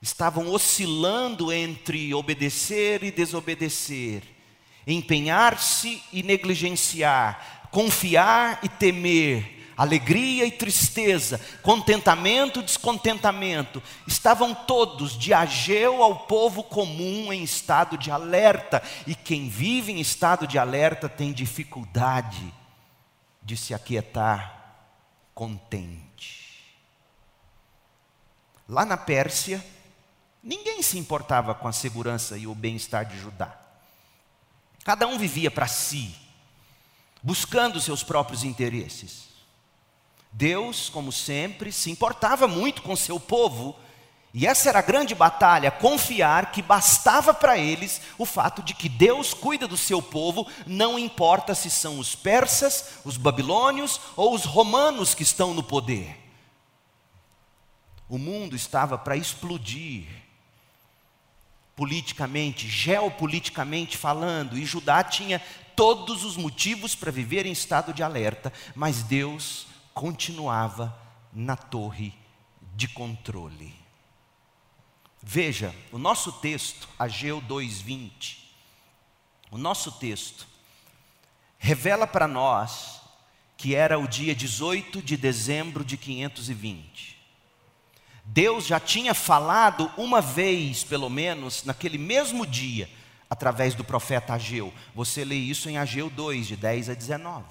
estavam 0.00 0.52
oscilando 0.52 1.52
entre 1.52 2.14
obedecer 2.14 3.02
e 3.02 3.10
desobedecer, 3.10 4.22
empenhar-se 4.86 6.00
e 6.12 6.22
negligenciar, 6.22 7.68
confiar 7.72 8.60
e 8.62 8.68
temer, 8.68 9.72
alegria 9.76 10.46
e 10.46 10.52
tristeza, 10.52 11.40
contentamento 11.60 12.60
e 12.60 12.62
descontentamento. 12.62 13.82
Estavam 14.06 14.54
todos, 14.54 15.18
de 15.18 15.34
Ageu 15.34 16.04
ao 16.04 16.20
povo 16.20 16.62
comum, 16.62 17.32
em 17.32 17.42
estado 17.42 17.98
de 17.98 18.12
alerta, 18.12 18.80
e 19.08 19.16
quem 19.16 19.48
vive 19.48 19.90
em 19.90 19.98
estado 19.98 20.46
de 20.46 20.56
alerta 20.56 21.08
tem 21.08 21.32
dificuldade 21.32 22.54
de 23.42 23.56
se 23.56 23.74
aquietar 23.74 24.55
contente. 25.36 26.64
Lá 28.66 28.86
na 28.86 28.96
Pérsia, 28.96 29.64
ninguém 30.42 30.82
se 30.82 30.98
importava 30.98 31.54
com 31.54 31.68
a 31.68 31.72
segurança 31.72 32.38
e 32.38 32.46
o 32.46 32.54
bem-estar 32.54 33.04
de 33.04 33.18
Judá. 33.18 33.54
Cada 34.82 35.06
um 35.06 35.18
vivia 35.18 35.50
para 35.50 35.66
si, 35.66 36.16
buscando 37.22 37.82
seus 37.82 38.02
próprios 38.02 38.44
interesses. 38.44 39.28
Deus, 40.32 40.88
como 40.88 41.12
sempre, 41.12 41.70
se 41.70 41.90
importava 41.90 42.48
muito 42.48 42.80
com 42.80 42.96
seu 42.96 43.20
povo 43.20 43.78
E 44.34 44.46
essa 44.46 44.68
era 44.68 44.80
a 44.80 44.82
grande 44.82 45.14
batalha, 45.14 45.70
confiar 45.70 46.52
que 46.52 46.60
bastava 46.60 47.32
para 47.32 47.56
eles 47.56 48.02
o 48.18 48.26
fato 48.26 48.62
de 48.62 48.74
que 48.74 48.88
Deus 48.88 49.32
cuida 49.32 49.66
do 49.66 49.76
seu 49.76 50.02
povo, 50.02 50.46
não 50.66 50.98
importa 50.98 51.54
se 51.54 51.70
são 51.70 51.98
os 51.98 52.14
persas, 52.14 52.98
os 53.04 53.16
babilônios 53.16 53.98
ou 54.14 54.34
os 54.34 54.44
romanos 54.44 55.14
que 55.14 55.22
estão 55.22 55.54
no 55.54 55.62
poder. 55.62 56.18
O 58.08 58.18
mundo 58.18 58.54
estava 58.54 58.98
para 58.98 59.16
explodir, 59.16 60.06
politicamente, 61.74 62.68
geopoliticamente 62.68 63.96
falando, 63.96 64.58
e 64.58 64.66
Judá 64.66 65.02
tinha 65.02 65.40
todos 65.74 66.24
os 66.24 66.36
motivos 66.36 66.94
para 66.94 67.10
viver 67.10 67.46
em 67.46 67.52
estado 67.52 67.92
de 67.92 68.02
alerta, 68.02 68.52
mas 68.74 69.02
Deus 69.02 69.66
continuava 69.94 70.96
na 71.32 71.56
torre 71.56 72.14
de 72.74 72.86
controle. 72.88 73.85
Veja, 75.28 75.74
o 75.90 75.98
nosso 75.98 76.30
texto, 76.30 76.88
Ageu 76.96 77.40
2:20, 77.40 78.36
o 79.50 79.58
nosso 79.58 79.90
texto 79.90 80.46
revela 81.58 82.06
para 82.06 82.28
nós 82.28 83.00
que 83.56 83.74
era 83.74 83.98
o 83.98 84.06
dia 84.06 84.36
18 84.36 85.02
de 85.02 85.16
dezembro 85.16 85.84
de 85.84 85.96
520. 85.96 87.18
Deus 88.24 88.68
já 88.68 88.78
tinha 88.78 89.14
falado 89.14 89.90
uma 89.96 90.20
vez, 90.20 90.84
pelo 90.84 91.10
menos, 91.10 91.64
naquele 91.64 91.98
mesmo 91.98 92.46
dia, 92.46 92.88
através 93.28 93.74
do 93.74 93.82
profeta 93.82 94.34
Ageu. 94.34 94.72
Você 94.94 95.24
lê 95.24 95.34
isso 95.34 95.68
em 95.68 95.76
Ageu 95.76 96.08
2, 96.08 96.46
de 96.46 96.56
10 96.56 96.90
a 96.90 96.94
19. 96.94 97.44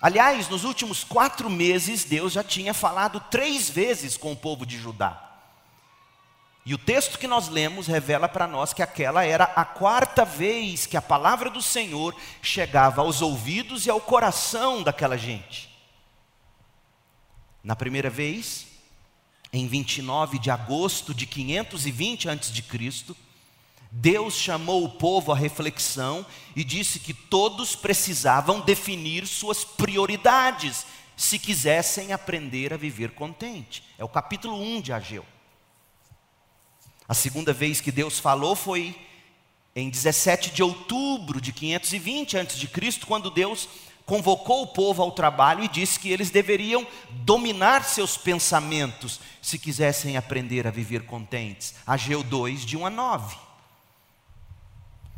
Aliás, 0.00 0.48
nos 0.48 0.62
últimos 0.62 1.02
quatro 1.02 1.50
meses, 1.50 2.04
Deus 2.04 2.34
já 2.34 2.44
tinha 2.44 2.72
falado 2.72 3.18
três 3.32 3.68
vezes 3.68 4.16
com 4.16 4.30
o 4.30 4.36
povo 4.36 4.64
de 4.64 4.78
Judá. 4.78 5.31
E 6.64 6.74
o 6.74 6.78
texto 6.78 7.18
que 7.18 7.26
nós 7.26 7.48
lemos 7.48 7.88
revela 7.88 8.28
para 8.28 8.46
nós 8.46 8.72
que 8.72 8.82
aquela 8.82 9.24
era 9.24 9.44
a 9.44 9.64
quarta 9.64 10.24
vez 10.24 10.86
que 10.86 10.96
a 10.96 11.02
palavra 11.02 11.50
do 11.50 11.60
Senhor 11.60 12.14
chegava 12.40 13.00
aos 13.00 13.20
ouvidos 13.20 13.84
e 13.84 13.90
ao 13.90 14.00
coração 14.00 14.82
daquela 14.82 15.18
gente. 15.18 15.68
Na 17.64 17.74
primeira 17.74 18.08
vez, 18.08 18.68
em 19.52 19.66
29 19.66 20.38
de 20.38 20.50
agosto 20.50 21.12
de 21.12 21.26
520 21.26 22.28
a.C., 22.28 23.14
Deus 23.90 24.34
chamou 24.34 24.84
o 24.84 24.88
povo 24.88 25.32
à 25.32 25.36
reflexão 25.36 26.24
e 26.56 26.64
disse 26.64 26.98
que 26.98 27.12
todos 27.12 27.76
precisavam 27.76 28.60
definir 28.60 29.26
suas 29.26 29.64
prioridades 29.64 30.86
se 31.16 31.38
quisessem 31.38 32.12
aprender 32.12 32.72
a 32.72 32.78
viver 32.78 33.10
contente. 33.10 33.84
É 33.98 34.04
o 34.04 34.08
capítulo 34.08 34.60
1 34.60 34.80
de 34.80 34.92
Ageu. 34.92 35.26
A 37.08 37.14
segunda 37.14 37.52
vez 37.52 37.80
que 37.80 37.92
Deus 37.92 38.18
falou 38.18 38.54
foi 38.54 38.96
em 39.74 39.88
17 39.88 40.50
de 40.50 40.62
outubro 40.62 41.40
de 41.40 41.52
520 41.52 42.38
a.C., 42.38 42.68
quando 43.06 43.30
Deus 43.30 43.68
convocou 44.04 44.62
o 44.62 44.66
povo 44.66 45.02
ao 45.02 45.12
trabalho 45.12 45.64
e 45.64 45.68
disse 45.68 45.98
que 45.98 46.10
eles 46.10 46.30
deveriam 46.30 46.86
dominar 47.10 47.84
seus 47.84 48.16
pensamentos 48.16 49.20
se 49.40 49.58
quisessem 49.58 50.16
aprender 50.16 50.66
a 50.66 50.70
viver 50.70 51.04
contentes. 51.06 51.74
Ageu 51.86 52.22
2, 52.22 52.64
de 52.66 52.76
1 52.76 52.86
a 52.86 52.90
9. 52.90 53.36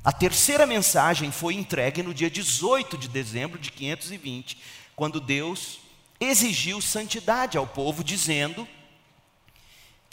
A 0.05 0.13
terceira 0.13 0.67
mensagem 0.67 1.33
foi 1.33 1.55
entregue 1.55 2.03
no 2.03 2.13
dia 2.13 2.31
18 2.31 2.99
de 2.99 3.09
dezembro 3.09 3.59
de 3.59 3.73
520, 3.73 4.59
quando 4.95 5.19
Deus 5.19 5.81
exigiu 6.21 6.81
santidade 6.81 7.57
ao 7.57 7.67
povo, 7.67 8.05
dizendo 8.05 8.69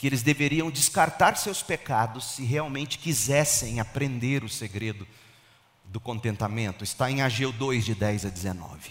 que 0.02 0.08
eles 0.08 0.24
deveriam 0.24 0.68
descartar 0.68 1.36
seus 1.36 1.62
pecados 1.62 2.24
se 2.24 2.42
realmente 2.42 2.98
quisessem 2.98 3.78
aprender 3.78 4.42
o 4.42 4.48
segredo 4.48 5.06
do 5.84 6.00
contentamento. 6.00 6.82
Está 6.82 7.08
em 7.08 7.22
Ageu 7.22 7.52
2, 7.52 7.84
de 7.84 7.94
10 7.94 8.26
a 8.26 8.28
19. 8.28 8.90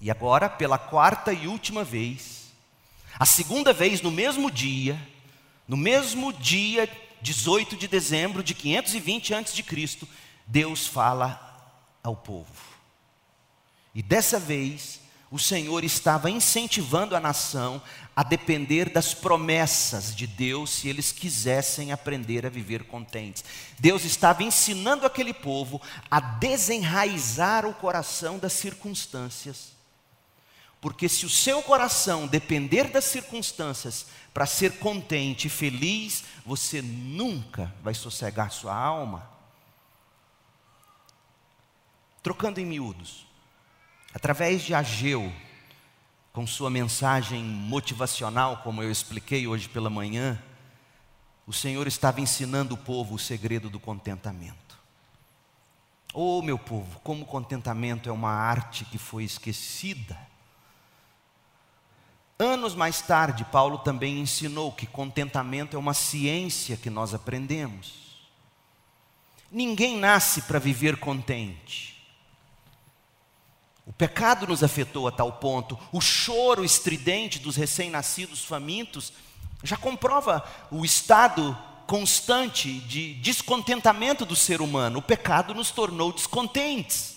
E 0.00 0.12
agora, 0.12 0.48
pela 0.48 0.78
quarta 0.78 1.32
e 1.32 1.48
última 1.48 1.82
vez, 1.82 2.52
a 3.18 3.26
segunda 3.26 3.72
vez 3.72 4.00
no 4.00 4.12
mesmo 4.12 4.48
dia, 4.48 4.96
no 5.66 5.76
mesmo 5.76 6.32
dia 6.32 6.88
18 7.20 7.76
de 7.76 7.88
dezembro 7.88 8.44
de 8.44 8.54
520 8.54 9.34
a.C., 9.34 9.64
Deus 10.46 10.86
fala 10.86 11.90
ao 12.00 12.14
povo. 12.14 12.62
E 13.92 14.04
dessa 14.04 14.38
vez, 14.38 15.00
o 15.32 15.38
Senhor 15.40 15.82
estava 15.82 16.30
incentivando 16.30 17.16
a 17.16 17.18
nação 17.18 17.82
a 18.16 18.22
depender 18.22 18.90
das 18.90 19.12
promessas 19.12 20.14
de 20.14 20.26
Deus 20.26 20.70
se 20.70 20.88
eles 20.88 21.10
quisessem 21.10 21.90
aprender 21.90 22.46
a 22.46 22.50
viver 22.50 22.84
contentes. 22.84 23.44
Deus 23.78 24.04
estava 24.04 24.42
ensinando 24.42 25.04
aquele 25.04 25.34
povo 25.34 25.82
a 26.10 26.20
desenraizar 26.20 27.66
o 27.66 27.74
coração 27.74 28.38
das 28.38 28.52
circunstâncias. 28.52 29.72
Porque 30.80 31.08
se 31.08 31.26
o 31.26 31.30
seu 31.30 31.62
coração 31.62 32.26
depender 32.26 32.84
das 32.84 33.06
circunstâncias 33.06 34.06
para 34.32 34.46
ser 34.46 34.78
contente 34.78 35.46
e 35.46 35.50
feliz, 35.50 36.24
você 36.44 36.82
nunca 36.82 37.72
vai 37.82 37.94
sossegar 37.94 38.52
sua 38.52 38.74
alma. 38.74 39.28
Trocando 42.22 42.60
em 42.60 42.66
miúdos, 42.66 43.26
através 44.12 44.62
de 44.62 44.74
Ageu, 44.74 45.32
com 46.34 46.48
sua 46.48 46.68
mensagem 46.68 47.44
motivacional, 47.44 48.56
como 48.56 48.82
eu 48.82 48.90
expliquei 48.90 49.46
hoje 49.46 49.68
pela 49.68 49.88
manhã, 49.88 50.36
o 51.46 51.52
Senhor 51.52 51.86
estava 51.86 52.20
ensinando 52.20 52.74
o 52.74 52.76
povo 52.76 53.14
o 53.14 53.18
segredo 53.20 53.70
do 53.70 53.78
contentamento. 53.78 54.76
Oh, 56.12 56.42
meu 56.42 56.58
povo, 56.58 56.98
como 57.04 57.24
contentamento 57.24 58.08
é 58.08 58.12
uma 58.12 58.32
arte 58.32 58.84
que 58.84 58.98
foi 58.98 59.22
esquecida. 59.22 60.18
Anos 62.36 62.74
mais 62.74 63.00
tarde, 63.00 63.44
Paulo 63.44 63.78
também 63.78 64.18
ensinou 64.18 64.72
que 64.72 64.88
contentamento 64.88 65.76
é 65.76 65.78
uma 65.78 65.94
ciência 65.94 66.76
que 66.76 66.90
nós 66.90 67.14
aprendemos. 67.14 68.26
Ninguém 69.52 69.96
nasce 69.98 70.42
para 70.42 70.58
viver 70.58 70.98
contente. 70.98 71.93
O 73.86 73.92
pecado 73.92 74.46
nos 74.46 74.62
afetou 74.62 75.06
a 75.06 75.12
tal 75.12 75.32
ponto, 75.32 75.78
o 75.92 76.00
choro 76.00 76.64
estridente 76.64 77.38
dos 77.38 77.56
recém-nascidos 77.56 78.44
famintos 78.44 79.12
já 79.62 79.76
comprova 79.76 80.44
o 80.70 80.84
estado 80.84 81.56
constante 81.86 82.80
de 82.80 83.14
descontentamento 83.14 84.24
do 84.24 84.34
ser 84.34 84.60
humano. 84.60 84.98
O 84.98 85.02
pecado 85.02 85.54
nos 85.54 85.70
tornou 85.70 86.12
descontentes. 86.12 87.14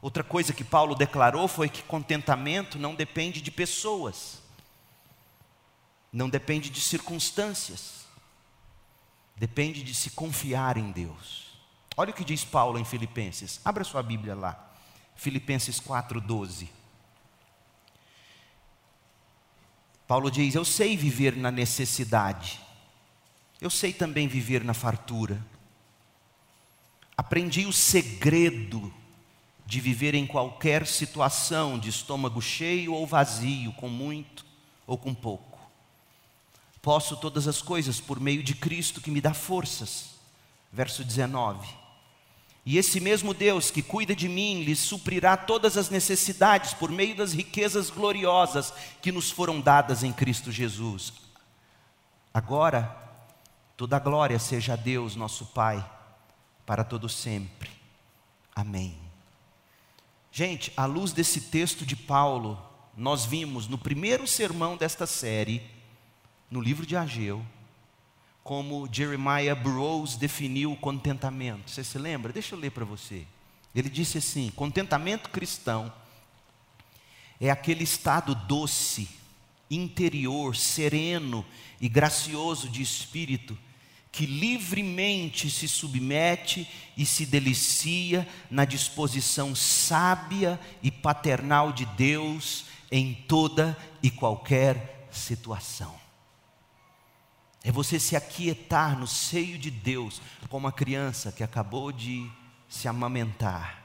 Outra 0.00 0.24
coisa 0.24 0.52
que 0.52 0.64
Paulo 0.64 0.94
declarou 0.94 1.46
foi 1.46 1.68
que 1.68 1.82
contentamento 1.82 2.78
não 2.78 2.94
depende 2.94 3.40
de 3.40 3.50
pessoas, 3.50 4.42
não 6.12 6.28
depende 6.28 6.68
de 6.70 6.80
circunstâncias, 6.80 8.04
depende 9.36 9.82
de 9.82 9.94
se 9.94 10.10
confiar 10.10 10.76
em 10.76 10.90
Deus. 10.90 11.41
Olha 11.96 12.10
o 12.10 12.14
que 12.14 12.24
diz 12.24 12.44
Paulo 12.44 12.78
em 12.78 12.84
Filipenses. 12.84 13.60
Abra 13.64 13.84
sua 13.84 14.02
Bíblia 14.02 14.34
lá. 14.34 14.72
Filipenses 15.14 15.78
4:12. 15.80 16.68
Paulo 20.06 20.30
diz: 20.30 20.54
Eu 20.54 20.64
sei 20.64 20.96
viver 20.96 21.36
na 21.36 21.50
necessidade. 21.50 22.60
Eu 23.60 23.70
sei 23.70 23.92
também 23.92 24.26
viver 24.26 24.64
na 24.64 24.74
fartura. 24.74 25.40
Aprendi 27.16 27.66
o 27.66 27.72
segredo 27.72 28.92
de 29.64 29.80
viver 29.80 30.14
em 30.14 30.26
qualquer 30.26 30.86
situação, 30.86 31.78
de 31.78 31.88
estômago 31.88 32.42
cheio 32.42 32.92
ou 32.92 33.06
vazio, 33.06 33.72
com 33.74 33.88
muito 33.88 34.44
ou 34.86 34.98
com 34.98 35.14
pouco. 35.14 35.58
Posso 36.80 37.16
todas 37.16 37.46
as 37.46 37.62
coisas 37.62 38.00
por 38.00 38.18
meio 38.18 38.42
de 38.42 38.54
Cristo 38.54 39.00
que 39.00 39.10
me 39.10 39.20
dá 39.20 39.32
forças. 39.32 40.16
Verso 40.72 41.04
19. 41.04 41.81
E 42.64 42.78
esse 42.78 43.00
mesmo 43.00 43.34
Deus 43.34 43.70
que 43.70 43.82
cuida 43.82 44.14
de 44.14 44.28
mim 44.28 44.62
lhe 44.62 44.76
suprirá 44.76 45.36
todas 45.36 45.76
as 45.76 45.90
necessidades 45.90 46.72
por 46.72 46.90
meio 46.90 47.16
das 47.16 47.32
riquezas 47.32 47.90
gloriosas 47.90 48.72
que 49.00 49.10
nos 49.10 49.30
foram 49.30 49.60
dadas 49.60 50.04
em 50.04 50.12
Cristo 50.12 50.52
Jesus. 50.52 51.12
Agora, 52.32 52.96
toda 53.76 53.98
glória 53.98 54.38
seja 54.38 54.74
a 54.74 54.76
Deus, 54.76 55.16
nosso 55.16 55.46
Pai, 55.46 55.84
para 56.64 56.84
todo 56.84 57.08
sempre. 57.08 57.70
Amém. 58.54 58.96
Gente, 60.30 60.72
à 60.76 60.86
luz 60.86 61.12
desse 61.12 61.40
texto 61.42 61.84
de 61.84 61.96
Paulo, 61.96 62.58
nós 62.96 63.24
vimos 63.26 63.66
no 63.66 63.76
primeiro 63.76 64.26
sermão 64.26 64.76
desta 64.76 65.06
série, 65.06 65.62
no 66.48 66.60
livro 66.60 66.86
de 66.86 66.96
Ageu, 66.96 67.44
como 68.42 68.88
Jeremiah 68.90 69.54
Burroughs 69.54 70.16
definiu 70.16 70.72
o 70.72 70.76
contentamento. 70.76 71.70
Você 71.70 71.84
se 71.84 71.98
lembra? 71.98 72.32
Deixa 72.32 72.54
eu 72.54 72.58
ler 72.58 72.70
para 72.70 72.84
você. 72.84 73.24
Ele 73.74 73.88
disse 73.88 74.18
assim: 74.18 74.50
contentamento 74.54 75.30
cristão 75.30 75.92
é 77.40 77.50
aquele 77.50 77.84
estado 77.84 78.34
doce 78.34 79.08
interior, 79.70 80.54
sereno 80.54 81.44
e 81.80 81.88
gracioso 81.88 82.68
de 82.68 82.82
espírito, 82.82 83.56
que 84.10 84.26
livremente 84.26 85.48
se 85.48 85.66
submete 85.66 86.68
e 86.96 87.06
se 87.06 87.24
delicia 87.24 88.28
na 88.50 88.64
disposição 88.64 89.54
sábia 89.54 90.60
e 90.82 90.90
paternal 90.90 91.72
de 91.72 91.86
Deus 91.86 92.66
em 92.90 93.14
toda 93.14 93.76
e 94.02 94.10
qualquer 94.10 95.08
situação. 95.10 96.01
É 97.64 97.70
você 97.70 98.00
se 98.00 98.16
aquietar 98.16 98.98
no 98.98 99.06
seio 99.06 99.56
de 99.56 99.70
Deus, 99.70 100.20
como 100.48 100.66
a 100.66 100.72
criança 100.72 101.30
que 101.30 101.44
acabou 101.44 101.92
de 101.92 102.28
se 102.68 102.88
amamentar, 102.88 103.82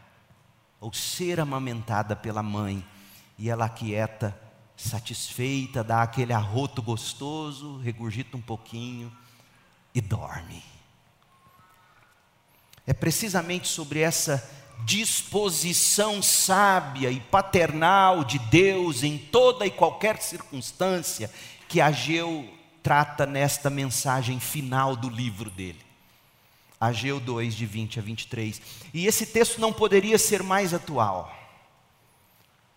ou 0.79 0.91
ser 0.93 1.39
amamentada 1.39 2.15
pela 2.15 2.41
mãe, 2.41 2.83
e 3.37 3.49
ela 3.49 3.65
aquieta, 3.65 4.37
satisfeita, 4.75 5.83
dá 5.83 6.01
aquele 6.01 6.33
arroto 6.33 6.81
gostoso, 6.81 7.77
regurgita 7.79 8.35
um 8.35 8.41
pouquinho 8.41 9.11
e 9.93 10.01
dorme. 10.01 10.63
É 12.85 12.93
precisamente 12.93 13.67
sobre 13.67 13.99
essa 13.99 14.49
disposição 14.85 16.21
sábia 16.21 17.11
e 17.11 17.19
paternal 17.19 18.23
de 18.23 18.39
Deus 18.39 19.03
em 19.03 19.17
toda 19.17 19.65
e 19.65 19.71
qualquer 19.71 20.21
circunstância 20.21 21.31
que 21.67 21.81
Ageu 21.81 22.56
trata 22.87 23.25
nesta 23.25 23.69
mensagem 23.69 24.39
final 24.39 24.95
do 24.95 25.09
livro 25.09 25.49
dele. 25.49 25.85
Ageu 26.79 27.19
2, 27.19 27.53
de 27.53 27.65
20 27.65 27.99
a 27.99 28.01
23. 28.01 28.61
E 28.93 29.05
esse 29.05 29.25
texto 29.25 29.59
não 29.59 29.73
poderia 29.73 30.17
ser 30.17 30.41
mais 30.41 30.73
atual, 30.73 31.37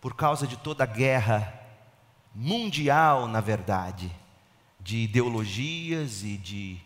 por 0.01 0.13
causa 0.13 0.45
de 0.45 0.57
toda 0.57 0.83
a 0.83 0.85
guerra 0.85 1.57
mundial, 2.35 3.25
na 3.25 3.39
verdade, 3.39 4.13
de 4.81 4.97
ideologias 4.97 6.25
e 6.25 6.35
de 6.35 6.77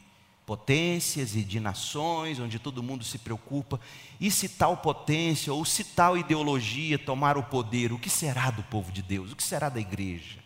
potências 0.45 1.35
e 1.35 1.41
de 1.43 1.59
nações, 1.59 2.39
onde 2.39 2.59
todo 2.59 2.83
mundo 2.83 3.03
se 3.03 3.17
preocupa. 3.17 3.79
E 4.21 4.29
se 4.29 4.49
tal 4.49 4.77
potência 4.77 5.51
ou 5.51 5.65
se 5.65 5.83
tal 5.83 6.15
ideologia 6.15 6.99
tomar 6.99 7.39
o 7.39 7.43
poder, 7.43 7.91
o 7.91 7.97
que 7.97 8.09
será 8.11 8.51
do 8.51 8.61
povo 8.61 8.91
de 8.91 9.01
Deus? 9.01 9.31
O 9.31 9.35
que 9.35 9.41
será 9.41 9.67
da 9.67 9.79
igreja? 9.79 10.37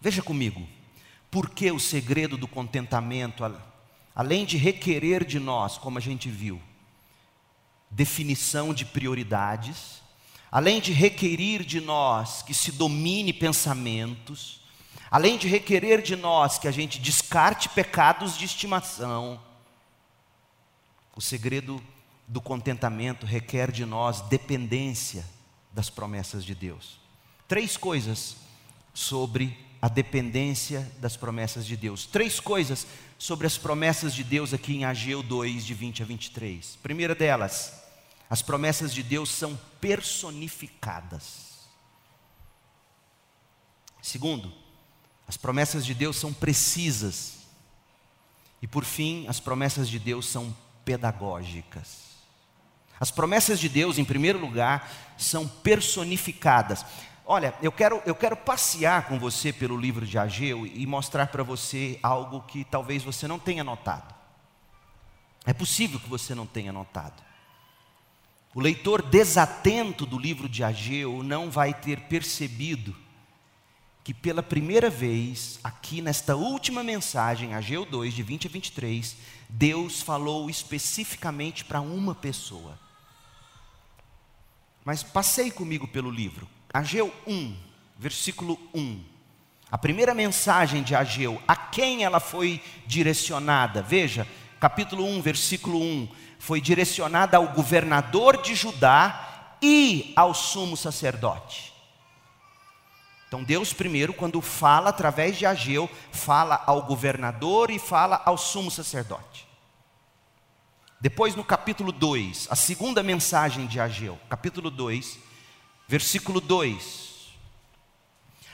Veja 0.00 0.22
comigo, 0.22 0.66
por 1.32 1.48
que 1.48 1.72
o 1.72 1.80
segredo 1.80 2.36
do 2.36 2.46
contentamento, 2.46 3.42
além 4.14 4.44
de 4.44 4.58
requerer 4.58 5.24
de 5.24 5.40
nós, 5.40 5.78
como 5.78 5.96
a 5.96 6.00
gente 6.00 6.28
viu, 6.28 6.60
definição 7.90 8.74
de 8.74 8.84
prioridades, 8.84 10.02
além 10.50 10.78
de 10.78 10.92
requerir 10.92 11.64
de 11.64 11.80
nós 11.80 12.42
que 12.42 12.52
se 12.52 12.70
domine 12.70 13.32
pensamentos, 13.32 14.60
além 15.10 15.38
de 15.38 15.48
requerer 15.48 16.02
de 16.02 16.16
nós 16.16 16.58
que 16.58 16.68
a 16.68 16.70
gente 16.70 17.00
descarte 17.00 17.70
pecados 17.70 18.36
de 18.36 18.44
estimação, 18.44 19.40
o 21.16 21.20
segredo 21.22 21.82
do 22.28 22.42
contentamento 22.42 23.24
requer 23.24 23.72
de 23.72 23.86
nós 23.86 24.20
dependência 24.20 25.24
das 25.72 25.88
promessas 25.88 26.44
de 26.44 26.54
Deus. 26.54 27.00
Três 27.48 27.78
coisas 27.78 28.36
sobre 28.92 29.71
a 29.82 29.88
dependência 29.88 30.88
das 31.00 31.16
promessas 31.16 31.66
de 31.66 31.76
Deus. 31.76 32.06
Três 32.06 32.38
coisas 32.38 32.86
sobre 33.18 33.48
as 33.48 33.58
promessas 33.58 34.14
de 34.14 34.22
Deus 34.22 34.54
aqui 34.54 34.76
em 34.76 34.84
Ageu 34.84 35.24
2, 35.24 35.66
de 35.66 35.74
20 35.74 36.04
a 36.04 36.06
23. 36.06 36.78
Primeira 36.80 37.16
delas, 37.16 37.82
as 38.30 38.40
promessas 38.40 38.94
de 38.94 39.02
Deus 39.02 39.28
são 39.28 39.58
personificadas. 39.80 41.66
Segundo, 44.00 44.52
as 45.26 45.36
promessas 45.36 45.84
de 45.84 45.94
Deus 45.94 46.16
são 46.16 46.32
precisas. 46.32 47.38
E 48.60 48.68
por 48.68 48.84
fim, 48.84 49.26
as 49.26 49.40
promessas 49.40 49.88
de 49.88 49.98
Deus 49.98 50.26
são 50.28 50.56
pedagógicas. 50.84 52.12
As 53.00 53.10
promessas 53.10 53.58
de 53.58 53.68
Deus, 53.68 53.98
em 53.98 54.04
primeiro 54.04 54.38
lugar, 54.38 54.88
são 55.18 55.48
personificadas. 55.48 56.86
Olha, 57.32 57.54
eu 57.62 57.72
quero, 57.72 58.02
eu 58.04 58.14
quero 58.14 58.36
passear 58.36 59.06
com 59.08 59.18
você 59.18 59.54
pelo 59.54 59.74
livro 59.74 60.04
de 60.04 60.18
Ageu 60.18 60.66
e 60.66 60.86
mostrar 60.86 61.28
para 61.28 61.42
você 61.42 61.98
algo 62.02 62.42
que 62.42 62.62
talvez 62.62 63.02
você 63.02 63.26
não 63.26 63.38
tenha 63.38 63.64
notado. 63.64 64.14
É 65.46 65.54
possível 65.54 65.98
que 65.98 66.10
você 66.10 66.34
não 66.34 66.44
tenha 66.44 66.70
notado. 66.70 67.22
O 68.54 68.60
leitor 68.60 69.00
desatento 69.00 70.04
do 70.04 70.18
livro 70.18 70.46
de 70.46 70.62
Ageu 70.62 71.22
não 71.22 71.50
vai 71.50 71.72
ter 71.72 72.00
percebido 72.00 72.94
que 74.04 74.12
pela 74.12 74.42
primeira 74.42 74.90
vez, 74.90 75.58
aqui 75.64 76.02
nesta 76.02 76.36
última 76.36 76.84
mensagem, 76.84 77.54
Ageu 77.54 77.86
2, 77.86 78.12
de 78.12 78.22
20 78.22 78.46
a 78.46 78.50
23, 78.50 79.16
Deus 79.48 80.02
falou 80.02 80.50
especificamente 80.50 81.64
para 81.64 81.80
uma 81.80 82.14
pessoa. 82.14 82.78
Mas 84.84 85.02
passei 85.02 85.50
comigo 85.50 85.88
pelo 85.88 86.10
livro. 86.10 86.46
Ageu 86.72 87.12
1, 87.26 87.54
versículo 87.98 88.58
1. 88.72 89.04
A 89.70 89.76
primeira 89.76 90.14
mensagem 90.14 90.82
de 90.82 90.94
Ageu, 90.94 91.40
a 91.46 91.54
quem 91.54 92.02
ela 92.02 92.18
foi 92.18 92.62
direcionada? 92.86 93.82
Veja, 93.82 94.26
capítulo 94.58 95.04
1, 95.04 95.20
versículo 95.20 95.78
1. 95.78 96.08
Foi 96.38 96.60
direcionada 96.60 97.36
ao 97.36 97.48
governador 97.48 98.40
de 98.40 98.54
Judá 98.54 99.56
e 99.60 100.12
ao 100.16 100.32
sumo 100.32 100.76
sacerdote. 100.76 101.72
Então 103.28 103.44
Deus 103.44 103.72
primeiro, 103.72 104.12
quando 104.12 104.40
fala 104.40 104.90
através 104.90 105.38
de 105.38 105.46
Ageu, 105.46 105.88
fala 106.10 106.62
ao 106.66 106.82
governador 106.82 107.70
e 107.70 107.78
fala 107.78 108.20
ao 108.26 108.36
sumo 108.36 108.70
sacerdote. 108.70 109.46
Depois 111.00 111.34
no 111.34 111.42
capítulo 111.42 111.92
2, 111.92 112.48
a 112.50 112.56
segunda 112.56 113.02
mensagem 113.02 113.66
de 113.66 113.80
Ageu, 113.80 114.18
capítulo 114.28 114.70
2, 114.70 115.18
versículo 115.88 116.40
2. 116.40 117.02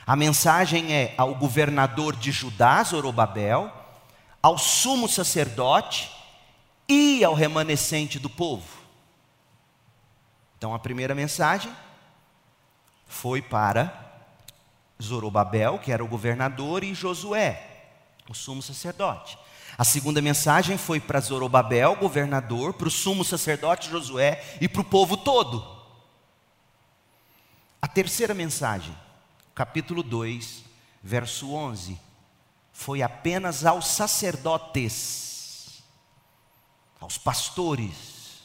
A 0.05 0.15
mensagem 0.15 0.93
é 0.93 1.13
ao 1.17 1.35
governador 1.35 2.15
de 2.15 2.31
Judá, 2.31 2.83
Zorobabel, 2.83 3.71
ao 4.41 4.57
sumo 4.57 5.07
sacerdote 5.07 6.11
e 6.87 7.23
ao 7.23 7.33
remanescente 7.33 8.17
do 8.17 8.29
povo. 8.29 8.79
Então 10.57 10.73
a 10.73 10.79
primeira 10.79 11.13
mensagem 11.13 11.71
foi 13.07 13.41
para 13.41 14.09
Zorobabel, 15.01 15.79
que 15.79 15.91
era 15.91 16.03
o 16.03 16.07
governador, 16.07 16.83
e 16.83 16.93
Josué, 16.93 17.85
o 18.27 18.33
sumo 18.33 18.61
sacerdote. 18.61 19.37
A 19.77 19.85
segunda 19.85 20.21
mensagem 20.21 20.77
foi 20.77 20.99
para 20.99 21.21
Zorobabel, 21.21 21.95
governador, 21.95 22.73
para 22.73 22.87
o 22.87 22.91
sumo 22.91 23.23
sacerdote 23.23 23.89
Josué 23.89 24.43
e 24.59 24.67
para 24.67 24.81
o 24.81 24.85
povo 24.85 25.15
todo. 25.15 25.78
A 27.81 27.87
terceira 27.87 28.33
mensagem, 28.33 28.95
capítulo 29.55 30.03
2, 30.03 30.63
verso 31.01 31.53
11, 31.53 31.99
foi 32.71 33.01
apenas 33.01 33.65
aos 33.65 33.87
sacerdotes, 33.87 35.83
aos 36.99 37.17
pastores. 37.17 38.41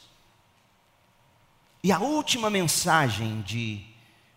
E 1.83 1.93
a 1.93 1.99
última 1.99 2.49
mensagem 2.49 3.43
de 3.43 3.95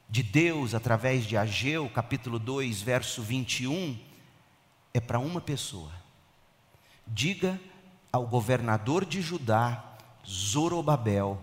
de 0.10 0.24
Deus 0.24 0.74
através 0.74 1.26
de 1.26 1.36
Ageu, 1.36 1.90
capítulo 1.90 2.40
2, 2.40 2.82
verso 2.82 3.22
21, 3.22 3.98
é 4.94 5.00
para 5.00 5.20
uma 5.20 5.42
pessoa. 5.42 5.92
Diga 7.06 7.60
ao 8.12 8.26
governador 8.26 9.04
de 9.04 9.22
Judá, 9.22 9.84
Zorobabel, 10.26 11.42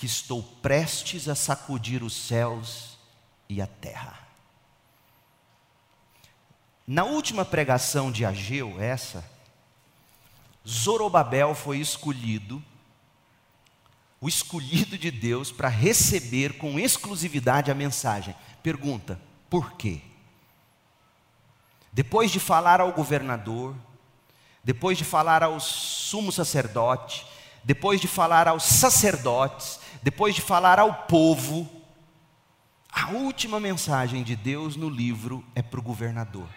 que 0.00 0.06
estou 0.06 0.42
prestes 0.42 1.28
a 1.28 1.34
sacudir 1.34 2.02
os 2.02 2.14
céus 2.14 2.98
e 3.50 3.60
a 3.60 3.66
terra. 3.66 4.18
Na 6.86 7.04
última 7.04 7.44
pregação 7.44 8.10
de 8.10 8.24
Ageu, 8.24 8.80
essa, 8.80 9.22
Zorobabel 10.66 11.54
foi 11.54 11.78
escolhido 11.78 12.62
o 14.22 14.28
escolhido 14.28 14.98
de 14.98 15.10
Deus 15.10 15.50
para 15.50 15.68
receber 15.68 16.58
com 16.58 16.78
exclusividade 16.78 17.70
a 17.70 17.74
mensagem. 17.74 18.34
Pergunta: 18.62 19.20
por 19.48 19.72
quê? 19.72 20.00
Depois 21.92 22.30
de 22.30 22.40
falar 22.40 22.80
ao 22.80 22.92
governador, 22.92 23.74
depois 24.64 24.96
de 24.96 25.04
falar 25.04 25.42
ao 25.42 25.58
sumo 25.60 26.32
sacerdote, 26.32 27.26
depois 27.64 28.00
de 28.00 28.08
falar 28.08 28.48
aos 28.48 28.64
sacerdotes, 28.64 29.79
depois 30.02 30.34
de 30.34 30.40
falar 30.40 30.78
ao 30.78 30.92
povo, 31.04 31.68
a 32.90 33.10
última 33.10 33.60
mensagem 33.60 34.22
de 34.22 34.34
Deus 34.34 34.76
no 34.76 34.88
livro 34.88 35.44
é 35.54 35.62
para 35.62 35.80
o 35.80 35.82
governador. 35.82 36.48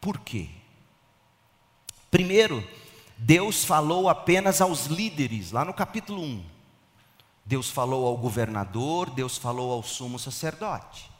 Por 0.00 0.18
quê? 0.18 0.48
Primeiro, 2.10 2.66
Deus 3.16 3.64
falou 3.64 4.08
apenas 4.08 4.60
aos 4.60 4.86
líderes, 4.86 5.52
lá 5.52 5.64
no 5.64 5.74
capítulo 5.74 6.22
1. 6.22 6.44
Deus 7.44 7.70
falou 7.70 8.06
ao 8.06 8.16
governador, 8.16 9.10
Deus 9.10 9.36
falou 9.36 9.72
ao 9.72 9.82
sumo 9.82 10.18
sacerdote. 10.18 11.11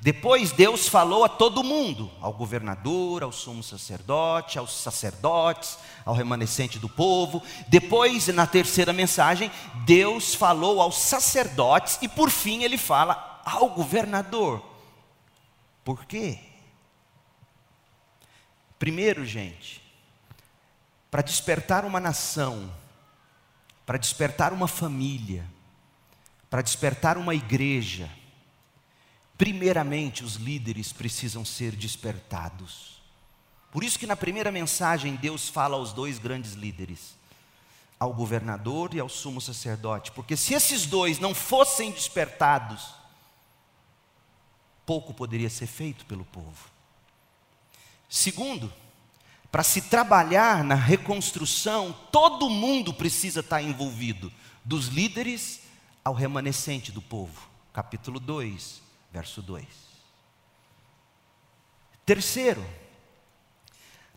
Depois 0.00 0.52
Deus 0.52 0.88
falou 0.88 1.24
a 1.24 1.28
todo 1.28 1.64
mundo, 1.64 2.10
ao 2.20 2.32
governador, 2.32 3.22
ao 3.22 3.32
sumo 3.32 3.62
sacerdote, 3.62 4.58
aos 4.58 4.72
sacerdotes, 4.72 5.76
ao 6.04 6.14
remanescente 6.14 6.78
do 6.78 6.88
povo. 6.88 7.42
Depois, 7.66 8.28
na 8.28 8.46
terceira 8.46 8.92
mensagem, 8.92 9.50
Deus 9.84 10.34
falou 10.34 10.80
aos 10.80 10.98
sacerdotes 10.98 11.98
e 12.00 12.08
por 12.08 12.30
fim 12.30 12.62
ele 12.62 12.78
fala 12.78 13.42
ao 13.44 13.70
governador. 13.70 14.62
Por 15.84 16.04
quê? 16.04 16.38
Primeiro, 18.78 19.26
gente, 19.26 19.82
para 21.10 21.22
despertar 21.22 21.84
uma 21.84 21.98
nação, 21.98 22.70
para 23.84 23.98
despertar 23.98 24.52
uma 24.52 24.68
família, 24.68 25.44
para 26.48 26.62
despertar 26.62 27.18
uma 27.18 27.34
igreja, 27.34 28.08
primeiramente 29.38 30.24
os 30.24 30.34
líderes 30.34 30.92
precisam 30.92 31.44
ser 31.44 31.76
despertados. 31.76 33.00
Por 33.70 33.84
isso 33.84 33.98
que 33.98 34.06
na 34.06 34.16
primeira 34.16 34.50
mensagem 34.50 35.14
Deus 35.14 35.48
fala 35.48 35.76
aos 35.76 35.92
dois 35.92 36.18
grandes 36.18 36.54
líderes, 36.54 37.16
ao 38.00 38.12
governador 38.12 38.94
e 38.94 38.98
ao 38.98 39.08
sumo 39.08 39.40
sacerdote, 39.40 40.10
porque 40.10 40.36
se 40.36 40.54
esses 40.54 40.84
dois 40.84 41.20
não 41.20 41.34
fossem 41.34 41.92
despertados, 41.92 42.92
pouco 44.84 45.14
poderia 45.14 45.48
ser 45.48 45.66
feito 45.66 46.04
pelo 46.06 46.24
povo. 46.24 46.68
Segundo, 48.08 48.72
para 49.52 49.62
se 49.62 49.82
trabalhar 49.82 50.64
na 50.64 50.74
reconstrução, 50.74 51.94
todo 52.10 52.50
mundo 52.50 52.92
precisa 52.92 53.40
estar 53.40 53.62
envolvido, 53.62 54.32
dos 54.64 54.88
líderes 54.88 55.60
ao 56.04 56.14
remanescente 56.14 56.90
do 56.90 57.00
povo. 57.00 57.48
Capítulo 57.72 58.18
2, 58.18 58.87
verso 59.10 59.42
2. 59.42 59.66
Terceiro, 62.04 62.64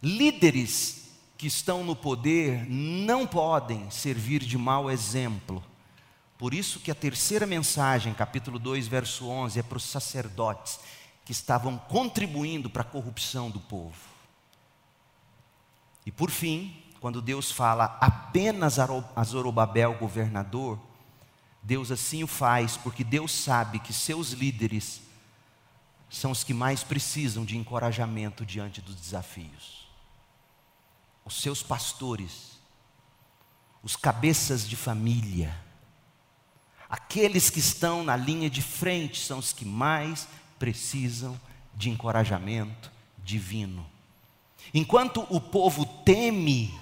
líderes 0.01 1.11
que 1.37 1.47
estão 1.47 1.83
no 1.83 1.95
poder 1.95 2.65
não 2.69 3.25
podem 3.25 3.89
servir 3.89 4.41
de 4.41 4.57
mau 4.57 4.89
exemplo. 4.89 5.63
Por 6.37 6.53
isso 6.53 6.79
que 6.79 6.91
a 6.91 6.95
terceira 6.95 7.45
mensagem, 7.45 8.13
capítulo 8.13 8.57
2, 8.57 8.87
verso 8.87 9.27
11, 9.27 9.59
é 9.59 9.63
para 9.63 9.77
os 9.77 9.83
sacerdotes 9.83 10.79
que 11.25 11.31
estavam 11.31 11.77
contribuindo 11.77 12.69
para 12.69 12.81
a 12.81 12.85
corrupção 12.85 13.49
do 13.49 13.59
povo. 13.59 13.97
E 16.05 16.11
por 16.11 16.31
fim, 16.31 16.83
quando 16.99 17.21
Deus 17.21 17.51
fala 17.51 17.97
apenas 17.99 18.77
a 18.79 19.23
Zorobabel, 19.23 19.95
governador, 19.95 20.79
Deus 21.63 21.91
assim 21.91 22.23
o 22.23 22.27
faz, 22.27 22.75
porque 22.77 23.03
Deus 23.03 23.31
sabe 23.31 23.79
que 23.79 23.93
seus 23.93 24.31
líderes 24.31 25.01
são 26.09 26.31
os 26.31 26.43
que 26.43 26.53
mais 26.53 26.83
precisam 26.83 27.45
de 27.45 27.57
encorajamento 27.57 28.45
diante 28.45 28.81
dos 28.81 28.95
desafios. 28.95 29.87
Os 31.23 31.41
seus 31.41 31.63
pastores, 31.63 32.59
os 33.81 33.95
cabeças 33.95 34.67
de 34.67 34.75
família, 34.75 35.55
aqueles 36.89 37.49
que 37.49 37.59
estão 37.59 38.03
na 38.03 38.17
linha 38.17 38.49
de 38.49 38.61
frente 38.61 39.19
são 39.19 39.39
os 39.39 39.53
que 39.53 39.63
mais 39.63 40.27
precisam 40.59 41.39
de 41.73 41.89
encorajamento 41.89 42.91
divino. 43.23 43.89
Enquanto 44.73 45.25
o 45.29 45.39
povo 45.39 45.85
teme, 45.85 46.77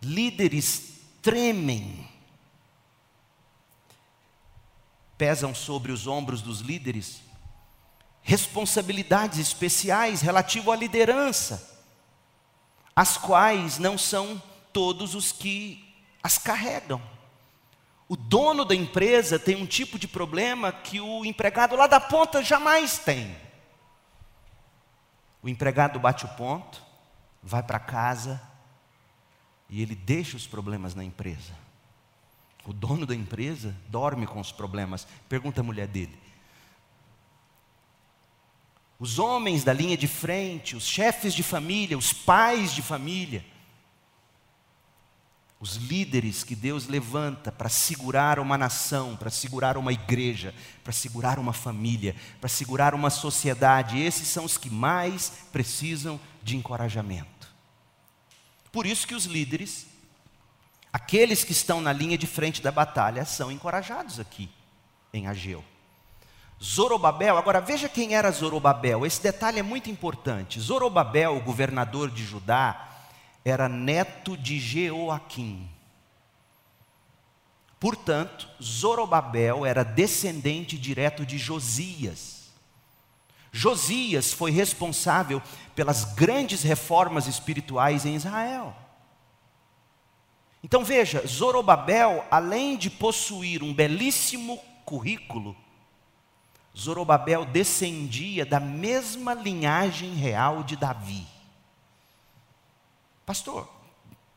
líderes 0.00 1.00
tremem 1.20 2.07
pesam 5.18 5.54
sobre 5.54 5.92
os 5.92 6.06
ombros 6.06 6.40
dos 6.40 6.60
líderes 6.60 7.28
responsabilidades 8.22 9.38
especiais 9.38 10.20
relativo 10.20 10.70
à 10.70 10.76
liderança, 10.76 11.82
as 12.94 13.16
quais 13.16 13.78
não 13.78 13.96
são 13.96 14.42
todos 14.70 15.14
os 15.14 15.32
que 15.32 15.94
as 16.22 16.36
carregam. 16.36 17.00
O 18.06 18.16
dono 18.16 18.66
da 18.66 18.74
empresa 18.74 19.38
tem 19.38 19.56
um 19.56 19.64
tipo 19.64 19.98
de 19.98 20.06
problema 20.06 20.70
que 20.70 21.00
o 21.00 21.24
empregado 21.24 21.74
lá 21.74 21.86
da 21.86 21.98
ponta 21.98 22.42
jamais 22.42 22.98
tem. 22.98 23.34
O 25.42 25.48
empregado 25.48 25.98
bate 25.98 26.26
o 26.26 26.28
ponto, 26.28 26.82
vai 27.42 27.62
para 27.62 27.78
casa 27.78 28.38
e 29.70 29.80
ele 29.80 29.94
deixa 29.94 30.36
os 30.36 30.46
problemas 30.46 30.94
na 30.94 31.02
empresa. 31.02 31.67
O 32.68 32.72
dono 32.74 33.06
da 33.06 33.14
empresa 33.14 33.74
dorme 33.88 34.26
com 34.26 34.38
os 34.38 34.52
problemas. 34.52 35.08
Pergunta 35.26 35.62
a 35.62 35.64
mulher 35.64 35.86
dele. 35.86 36.14
Os 38.98 39.18
homens 39.18 39.64
da 39.64 39.72
linha 39.72 39.96
de 39.96 40.06
frente, 40.06 40.76
os 40.76 40.86
chefes 40.86 41.32
de 41.32 41.42
família, 41.42 41.96
os 41.96 42.12
pais 42.12 42.74
de 42.74 42.82
família, 42.82 43.42
os 45.58 45.76
líderes 45.76 46.44
que 46.44 46.54
Deus 46.54 46.86
levanta 46.86 47.50
para 47.50 47.70
segurar 47.70 48.38
uma 48.38 48.58
nação, 48.58 49.16
para 49.16 49.30
segurar 49.30 49.78
uma 49.78 49.94
igreja, 49.94 50.54
para 50.84 50.92
segurar 50.92 51.38
uma 51.38 51.54
família, 51.54 52.14
para 52.38 52.50
segurar 52.50 52.94
uma 52.94 53.08
sociedade, 53.08 53.98
esses 53.98 54.28
são 54.28 54.44
os 54.44 54.58
que 54.58 54.68
mais 54.68 55.32
precisam 55.50 56.20
de 56.42 56.54
encorajamento. 56.54 57.48
Por 58.70 58.84
isso 58.84 59.06
que 59.06 59.14
os 59.14 59.24
líderes 59.24 59.87
Aqueles 60.92 61.44
que 61.44 61.52
estão 61.52 61.80
na 61.80 61.92
linha 61.92 62.16
de 62.16 62.26
frente 62.26 62.62
da 62.62 62.72
batalha 62.72 63.24
são 63.24 63.52
encorajados 63.52 64.18
aqui 64.18 64.50
em 65.12 65.26
Ageu. 65.26 65.64
Zorobabel, 66.62 67.38
agora 67.38 67.60
veja 67.60 67.88
quem 67.88 68.14
era 68.14 68.30
Zorobabel, 68.30 69.06
esse 69.06 69.22
detalhe 69.22 69.60
é 69.60 69.62
muito 69.62 69.90
importante. 69.90 70.58
Zorobabel, 70.60 71.36
o 71.36 71.40
governador 71.40 72.10
de 72.10 72.24
Judá, 72.24 72.88
era 73.44 73.68
neto 73.68 74.36
de 74.36 74.58
Jeoaquim. 74.58 75.68
Portanto, 77.78 78.48
Zorobabel 78.60 79.64
era 79.64 79.84
descendente 79.84 80.76
direto 80.76 81.24
de 81.24 81.38
Josias. 81.38 82.48
Josias 83.52 84.32
foi 84.32 84.50
responsável 84.50 85.40
pelas 85.76 86.04
grandes 86.14 86.62
reformas 86.62 87.28
espirituais 87.28 88.04
em 88.04 88.16
Israel. 88.16 88.74
Então 90.62 90.84
veja, 90.84 91.24
Zorobabel, 91.26 92.26
além 92.30 92.76
de 92.76 92.90
possuir 92.90 93.62
um 93.62 93.72
belíssimo 93.72 94.58
currículo, 94.84 95.56
Zorobabel 96.76 97.44
descendia 97.44 98.44
da 98.44 98.60
mesma 98.60 99.34
linhagem 99.34 100.14
real 100.14 100.62
de 100.62 100.76
Davi. 100.76 101.26
Pastor, 103.26 103.68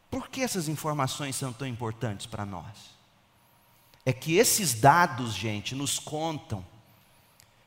por 0.10 0.28
que 0.28 0.42
essas 0.42 0.68
informações 0.68 1.36
são 1.36 1.54
tão 1.54 1.68
importantes 1.68 2.26
para 2.26 2.46
nós? 2.46 2.92
É 4.06 4.12
que 4.12 4.36
esses 4.38 4.74
dados, 4.74 5.34
gente, 5.34 5.76
nos 5.76 6.00
contam 6.00 6.66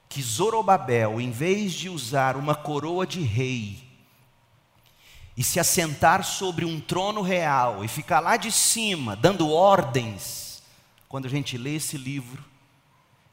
que 0.08 0.22
Zorobabel, 0.22 1.20
em 1.20 1.30
vez 1.30 1.72
de 1.72 1.88
usar 1.88 2.36
uma 2.36 2.54
coroa 2.54 3.06
de 3.06 3.20
rei 3.20 3.83
e 5.36 5.42
se 5.42 5.58
assentar 5.58 6.24
sobre 6.24 6.64
um 6.64 6.80
trono 6.80 7.20
real 7.20 7.84
e 7.84 7.88
ficar 7.88 8.20
lá 8.20 8.36
de 8.36 8.52
cima 8.52 9.16
dando 9.16 9.50
ordens, 9.50 10.62
quando 11.08 11.26
a 11.26 11.30
gente 11.30 11.58
lê 11.58 11.76
esse 11.76 11.96
livro, 11.96 12.44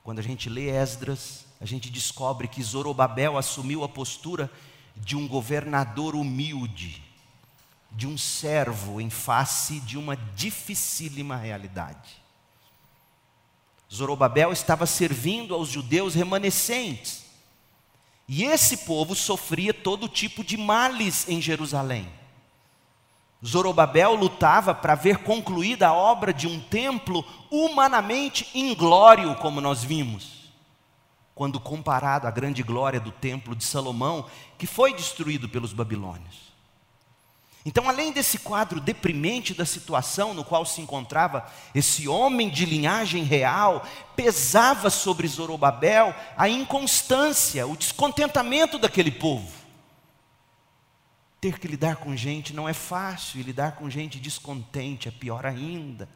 quando 0.04 0.20
a 0.20 0.24
gente 0.24 0.50
lê 0.50 0.70
Esdras, 0.70 1.46
a 1.60 1.66
gente 1.66 1.90
descobre 1.92 2.48
que 2.48 2.64
Zorobabel 2.64 3.38
assumiu 3.38 3.84
a 3.84 3.90
postura 3.90 4.50
de 4.96 5.16
um 5.16 5.28
governador 5.28 6.16
humilde, 6.16 7.04
de 7.92 8.08
um 8.08 8.18
servo 8.18 9.00
em 9.00 9.10
face 9.10 9.80
de 9.82 9.98
uma 9.98 10.16
dificílima 10.16 11.36
realidade. 11.36 12.22
Zorobabel 13.94 14.52
estava 14.52 14.86
servindo 14.86 15.54
aos 15.54 15.68
judeus 15.68 16.16
remanescentes, 16.16 17.21
e 18.34 18.46
esse 18.46 18.78
povo 18.78 19.13
sofria 19.13 19.74
todo 19.74 20.08
tipo 20.08 20.41
de 20.41 20.56
males 20.56 21.28
em 21.28 21.41
Jerusalém. 21.41 22.08
Zorobabel 23.46 24.15
lutava 24.15 24.74
para 24.74 24.96
ver 24.96 25.17
concluída 25.17 25.89
a 25.89 25.94
obra 25.94 26.34
de 26.34 26.48
um 26.48 26.58
templo 26.58 27.26
humanamente 27.52 28.48
inglório, 28.56 29.36
como 29.36 29.60
nós 29.60 29.84
vimos, 29.84 30.50
quando 31.36 31.60
comparado 31.60 32.26
à 32.26 32.32
grande 32.32 32.63
glória 32.63 33.02
do 33.02 33.12
templo 33.12 33.54
de 33.54 33.65
Salomão, 33.65 34.26
que 34.58 34.65
foi 34.65 34.94
destruído 34.94 35.50
pelos 35.50 35.74
babilônios. 35.74 36.51
Então, 37.65 37.88
além 37.88 38.12
desse 38.12 38.39
quadro 38.39 38.80
deprimente 38.80 39.54
da 39.54 39.65
situação 39.65 40.34
no 40.34 40.43
qual 40.43 40.65
se 40.65 40.82
encontrava 40.82 41.47
esse 41.76 42.08
homem 42.08 42.50
de 42.50 42.65
linhagem 42.65 43.24
real, 43.24 43.86
pesava 44.15 44.89
sobre 44.89 45.28
Zorobabel 45.28 46.15
a 46.36 46.50
inconstância, 46.50 47.67
o 47.67 47.78
descontentamento 47.78 48.80
daquele 48.80 49.12
povo. 49.12 49.52
Ter 51.39 51.60
que 51.60 51.67
lidar 51.67 51.97
com 51.97 52.15
gente 52.15 52.54
não 52.54 52.67
é 52.67 52.74
fácil, 52.74 53.39
e 53.39 53.43
lidar 53.43 53.74
com 53.74 53.89
gente 53.89 54.19
descontente 54.19 55.08
é 55.08 55.12
pior 55.12 55.45
ainda. 55.45 56.10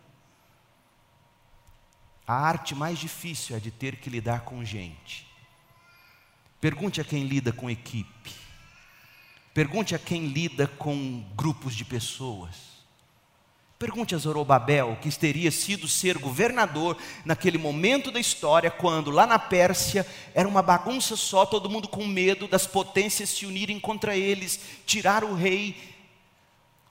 A 2.27 2.33
arte 2.33 2.73
mais 2.73 2.97
difícil 2.97 3.55
é 3.55 3.59
de 3.59 3.69
ter 3.69 3.97
que 3.97 4.09
lidar 4.09 4.41
com 4.41 4.65
gente 4.65 5.25
Pergunte 6.65 6.99
a 6.99 7.03
quem 7.03 7.25
lida 7.25 7.53
com 7.53 7.69
equipe. 7.69 8.33
Pergunte 9.55 9.95
a 9.95 9.97
quem 9.97 10.27
lida 10.27 10.67
com 10.67 11.23
grupos 11.33 11.73
de 11.73 11.85
pessoas. 11.85 12.75
Pergunte 13.79 14.13
a 14.13 14.17
Zorobabel, 14.17 14.97
que 15.01 15.09
teria 15.17 15.49
sido 15.49 15.87
ser 15.87 16.17
governador 16.17 16.97
naquele 17.23 17.57
momento 17.57 18.11
da 18.11 18.19
história, 18.19 18.69
quando 18.69 19.09
lá 19.11 19.25
na 19.25 19.39
Pérsia 19.39 20.05
era 20.33 20.45
uma 20.45 20.61
bagunça 20.61 21.15
só, 21.15 21.45
todo 21.45 21.69
mundo 21.69 21.87
com 21.87 22.05
medo 22.05 22.49
das 22.49 22.67
potências 22.67 23.29
se 23.29 23.45
unirem 23.45 23.79
contra 23.79 24.17
eles, 24.17 24.59
tirar 24.85 25.23
o 25.23 25.33
rei, 25.33 25.95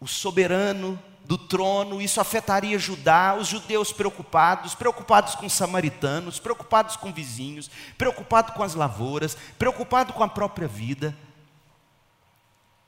o 0.00 0.06
soberano 0.06 0.98
do 1.26 1.36
trono, 1.36 2.00
isso 2.00 2.18
afetaria 2.18 2.78
Judá, 2.78 3.36
os 3.38 3.46
judeus 3.46 3.92
preocupados, 3.92 4.74
preocupados 4.74 5.34
com 5.34 5.44
os 5.44 5.52
samaritanos, 5.52 6.38
preocupados 6.38 6.96
com 6.96 7.12
vizinhos, 7.12 7.70
preocupados 7.98 8.54
com 8.54 8.62
as 8.62 8.74
lavouras, 8.74 9.36
preocupados 9.58 10.14
com 10.14 10.22
a 10.22 10.28
própria 10.28 10.66
vida. 10.66 11.14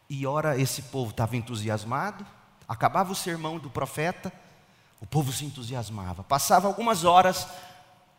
E 0.08 0.26
ora 0.26 0.58
esse 0.58 0.82
povo 0.82 1.10
estava 1.10 1.36
entusiasmado, 1.36 2.24
acabava 2.68 3.12
o 3.12 3.16
sermão 3.16 3.58
do 3.58 3.68
profeta, 3.68 4.32
o 5.00 5.06
povo 5.06 5.32
se 5.32 5.44
entusiasmava. 5.44 6.22
Passava 6.22 6.66
algumas 6.66 7.04
horas, 7.04 7.46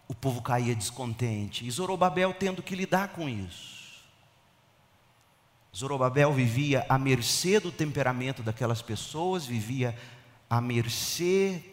o 0.07 0.13
povo 0.13 0.41
caía 0.41 0.75
descontente. 0.75 1.65
E 1.65 1.71
Zorobabel 1.71 2.33
tendo 2.33 2.61
que 2.61 2.75
lidar 2.75 3.09
com 3.09 3.27
isso. 3.27 3.77
Zorobabel 5.75 6.33
vivia 6.33 6.85
à 6.89 6.97
mercê 6.97 7.59
do 7.59 7.71
temperamento 7.71 8.41
daquelas 8.41 8.81
pessoas, 8.81 9.45
vivia 9.45 9.97
à 10.49 10.59
mercê 10.59 11.63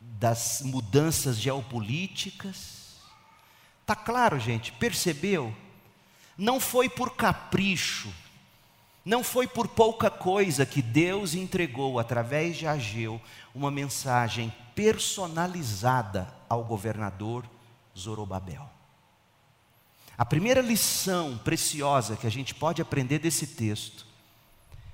das 0.00 0.60
mudanças 0.62 1.38
geopolíticas. 1.38 2.98
Tá 3.86 3.96
claro, 3.96 4.38
gente? 4.38 4.72
Percebeu? 4.72 5.54
Não 6.36 6.60
foi 6.60 6.88
por 6.88 7.16
capricho, 7.16 8.12
não 9.08 9.24
foi 9.24 9.48
por 9.48 9.66
pouca 9.66 10.10
coisa 10.10 10.66
que 10.66 10.82
Deus 10.82 11.32
entregou 11.34 11.98
através 11.98 12.58
de 12.58 12.66
Ageu 12.66 13.18
uma 13.54 13.70
mensagem 13.70 14.52
personalizada 14.74 16.28
ao 16.46 16.62
governador 16.62 17.42
Zorobabel. 17.96 18.68
A 20.16 20.26
primeira 20.26 20.60
lição 20.60 21.38
preciosa 21.38 22.18
que 22.18 22.26
a 22.26 22.30
gente 22.30 22.54
pode 22.54 22.82
aprender 22.82 23.18
desse 23.18 23.46
texto 23.46 24.06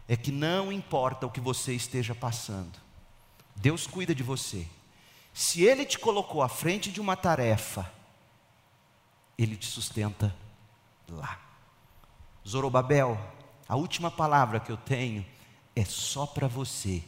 é 0.07 0.17
que 0.17 0.31
não 0.31 0.71
importa 0.71 1.27
o 1.27 1.31
que 1.31 1.41
você 1.41 1.75
esteja 1.75 2.15
passando, 2.15 2.79
Deus 3.57 3.85
cuida 3.85 4.15
de 4.15 4.23
você. 4.23 4.65
Se 5.33 5.65
Ele 5.65 5.85
te 5.85 5.99
colocou 5.99 6.41
à 6.41 6.49
frente 6.49 6.89
de 6.89 7.01
uma 7.01 7.17
tarefa, 7.17 7.93
Ele 9.37 9.57
te 9.57 9.67
sustenta 9.67 10.33
lá. 11.09 11.41
Zorobabel, 12.47 13.34
a 13.69 13.77
última 13.77 14.11
palavra 14.11 14.61
que 14.61 14.71
eu 14.71 14.77
tenho 14.77 15.25
é 15.75 15.85
só 15.85 16.27
para 16.27 16.47
você. 16.47 17.03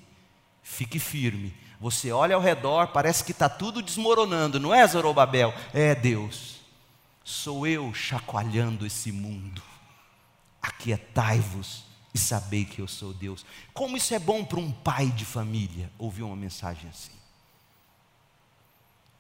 Fique 0.62 0.98
firme. 0.98 1.54
Você 1.80 2.10
olha 2.10 2.34
ao 2.34 2.40
redor, 2.40 2.88
parece 2.88 3.22
que 3.22 3.32
está 3.32 3.48
tudo 3.48 3.82
desmoronando, 3.82 4.58
não 4.58 4.74
é, 4.74 4.86
Zorobabel? 4.86 5.52
É 5.72 5.94
Deus 5.94 6.56
sou 7.26 7.66
eu 7.66 7.92
chacoalhando 7.92 8.86
esse 8.86 9.10
mundo. 9.10 9.60
Aquietai-vos 10.62 11.84
e 12.14 12.18
sabei 12.18 12.64
que 12.64 12.80
eu 12.80 12.86
sou 12.86 13.12
Deus. 13.12 13.44
Como 13.74 13.96
isso 13.96 14.14
é 14.14 14.18
bom 14.20 14.44
para 14.44 14.60
um 14.60 14.70
pai 14.70 15.08
de 15.10 15.24
família 15.24 15.90
ouvir 15.98 16.22
uma 16.22 16.36
mensagem 16.36 16.88
assim. 16.88 17.15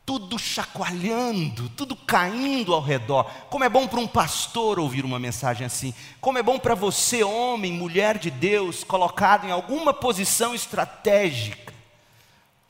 Tudo 0.06 0.38
chacoalhando, 0.38 1.68
tudo 1.70 1.96
caindo 1.96 2.72
ao 2.72 2.80
redor. 2.80 3.24
Como 3.50 3.64
é 3.64 3.68
bom 3.68 3.88
para 3.88 3.98
um 3.98 4.06
pastor 4.06 4.78
ouvir 4.78 5.04
uma 5.04 5.18
mensagem 5.18 5.66
assim. 5.66 5.92
Como 6.20 6.38
é 6.38 6.42
bom 6.42 6.60
para 6.60 6.76
você, 6.76 7.24
homem, 7.24 7.72
mulher 7.72 8.16
de 8.16 8.30
Deus, 8.30 8.84
colocado 8.84 9.46
em 9.46 9.50
alguma 9.50 9.92
posição 9.92 10.54
estratégica, 10.54 11.74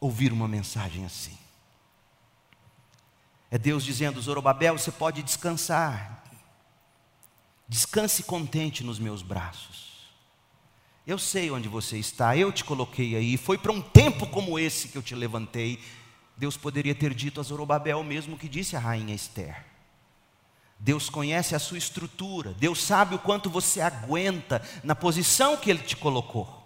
ouvir 0.00 0.32
uma 0.32 0.48
mensagem 0.48 1.04
assim. 1.04 1.36
É 3.50 3.58
Deus 3.58 3.84
dizendo: 3.84 4.20
Zorobabel, 4.20 4.78
você 4.78 4.90
pode 4.90 5.22
descansar. 5.22 6.24
Descanse 7.68 8.22
contente 8.22 8.82
nos 8.82 8.98
meus 8.98 9.22
braços. 9.22 9.86
Eu 11.06 11.18
sei 11.18 11.50
onde 11.50 11.68
você 11.68 11.98
está, 11.98 12.36
eu 12.36 12.50
te 12.50 12.64
coloquei 12.64 13.14
aí. 13.14 13.36
Foi 13.36 13.56
para 13.58 13.72
um 13.72 13.80
tempo 13.80 14.26
como 14.26 14.58
esse 14.58 14.88
que 14.88 14.96
eu 14.96 15.02
te 15.02 15.14
levantei. 15.14 15.80
Deus 16.36 16.56
poderia 16.56 16.94
ter 16.94 17.14
dito 17.14 17.40
a 17.40 17.42
Zorobabel 17.42 18.02
mesmo 18.04 18.36
que 18.36 18.48
disse 18.48 18.76
a 18.76 18.80
rainha 18.80 19.14
Esther. 19.14 19.64
Deus 20.78 21.08
conhece 21.08 21.54
a 21.54 21.58
sua 21.58 21.78
estrutura, 21.78 22.52
Deus 22.52 22.82
sabe 22.82 23.14
o 23.14 23.18
quanto 23.18 23.48
você 23.48 23.80
aguenta 23.80 24.62
na 24.84 24.94
posição 24.94 25.56
que 25.56 25.70
Ele 25.70 25.82
te 25.82 25.96
colocou. 25.96 26.64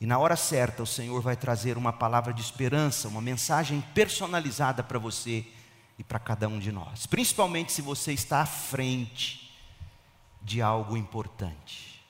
E 0.00 0.06
na 0.06 0.18
hora 0.18 0.36
certa, 0.36 0.82
o 0.82 0.86
Senhor 0.86 1.20
vai 1.20 1.36
trazer 1.36 1.76
uma 1.76 1.92
palavra 1.92 2.32
de 2.32 2.40
esperança, 2.40 3.08
uma 3.08 3.20
mensagem 3.20 3.80
personalizada 3.94 4.82
para 4.82 4.98
você 4.98 5.46
e 5.98 6.04
para 6.04 6.18
cada 6.18 6.48
um 6.48 6.58
de 6.58 6.70
nós, 6.70 7.06
principalmente 7.06 7.72
se 7.72 7.82
você 7.82 8.12
está 8.12 8.40
à 8.40 8.46
frente 8.46 9.52
de 10.42 10.60
algo 10.60 10.96
importante. 10.96 12.04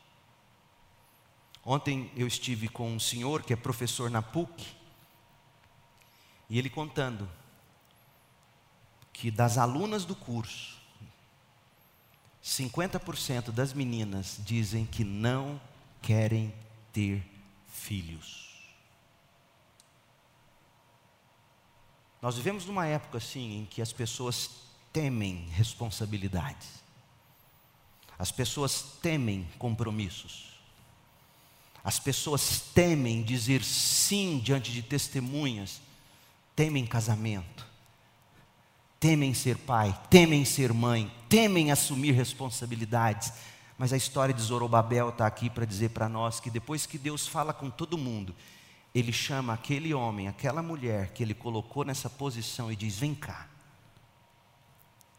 Ontem 1.65 2.11
eu 2.17 2.27
estive 2.27 2.69
com 2.69 2.93
um 2.93 3.01
senhor 3.01 3.43
que 3.43 3.53
é 3.53 3.57
professor 3.57 4.11
na 4.11 4.21
PUC, 4.21 4.74
e 6.49 6.59
ele 6.59 6.71
contando 6.71 7.29
que 9.13 9.31
das 9.31 9.59
alunas 9.59 10.05
do 10.05 10.15
curso, 10.15 10.79
50% 12.43 13.51
das 13.51 13.73
meninas 13.73 14.39
dizem 14.45 14.85
que 14.85 15.03
não 15.05 15.61
querem 16.03 16.55
ter 16.93 17.25
filhos. 17.67 18.45
Nós 22.21 22.37
vivemos 22.37 22.67
numa 22.67 22.87
época 22.87 23.19
assim 23.19 23.61
em 23.61 23.65
que 23.67 23.81
as 23.81 23.93
pessoas 23.93 24.51
temem 24.93 25.47
responsabilidades. 25.51 26.83
As 28.19 28.31
pessoas 28.31 28.83
temem 29.03 29.49
compromissos. 29.59 30.55
As 31.83 31.99
pessoas 31.99 32.61
temem 32.75 33.23
dizer 33.23 33.63
sim 33.63 34.39
diante 34.39 34.73
de 34.73 34.83
testemunhas, 34.83 35.81
temem 36.55 36.87
casamento, 36.87 37.67
temem 39.01 39.35
ser 39.35 39.59
pai, 39.59 39.99
temem 40.09 40.45
ser 40.45 40.73
mãe, 40.73 41.13
temem 41.29 41.71
assumir 41.71 42.13
responsabilidades 42.13 43.33
mas 43.77 43.93
a 43.93 43.97
história 43.97 44.33
de 44.33 44.41
Zorobabel 44.41 45.09
está 45.09 45.27
aqui 45.27 45.51
para 45.51 45.65
dizer 45.65 45.91
para 45.91 46.09
nós 46.09 46.39
que 46.39 46.51
depois 46.51 46.87
que 46.87 46.97
Deus 46.97 47.27
fala 47.27 47.53
com 47.53 47.69
todo 47.69 47.99
mundo, 47.99 48.35
Ele 48.95 49.13
chama 49.13 49.53
aquele 49.53 49.93
homem, 49.93 50.29
aquela 50.29 50.63
mulher 50.63 51.13
que 51.13 51.23
Ele 51.23 51.35
colocou 51.35 51.85
nessa 51.85 52.09
posição 52.09 52.71
e 52.71 52.77
diz: 52.77 52.99
Vem 52.99 53.15
cá, 53.15 53.49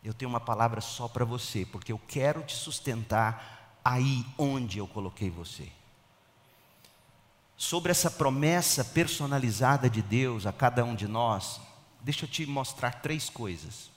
eu 0.04 0.14
tenho 0.14 0.30
uma 0.30 0.40
palavra 0.40 0.80
só 0.80 1.08
para 1.08 1.26
você, 1.26 1.66
porque 1.66 1.92
eu 1.92 2.00
quero 2.08 2.44
te 2.44 2.56
sustentar 2.56 3.80
aí 3.84 4.26
onde 4.38 4.78
eu 4.78 4.88
coloquei 4.88 5.30
você. 5.30 5.70
Sobre 7.58 7.92
essa 7.92 8.12
promessa 8.12 8.84
personalizada 8.84 9.90
de 9.90 10.02
Deus 10.02 10.46
a 10.46 10.52
cada 10.52 10.84
um 10.84 10.94
de 10.94 11.08
nós, 11.08 11.62
deixa 12.02 12.26
eu 12.26 12.30
te 12.30 12.46
mostrar 12.46 13.02
três 13.02 13.30
coisas. 13.30 13.90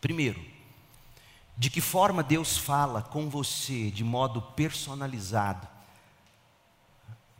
Primeiro, 0.00 0.42
de 1.56 1.70
que 1.70 1.80
forma 1.80 2.22
Deus 2.22 2.56
fala 2.56 3.02
com 3.02 3.28
você 3.28 3.90
de 3.90 4.04
modo 4.04 4.40
personalizado, 4.40 5.66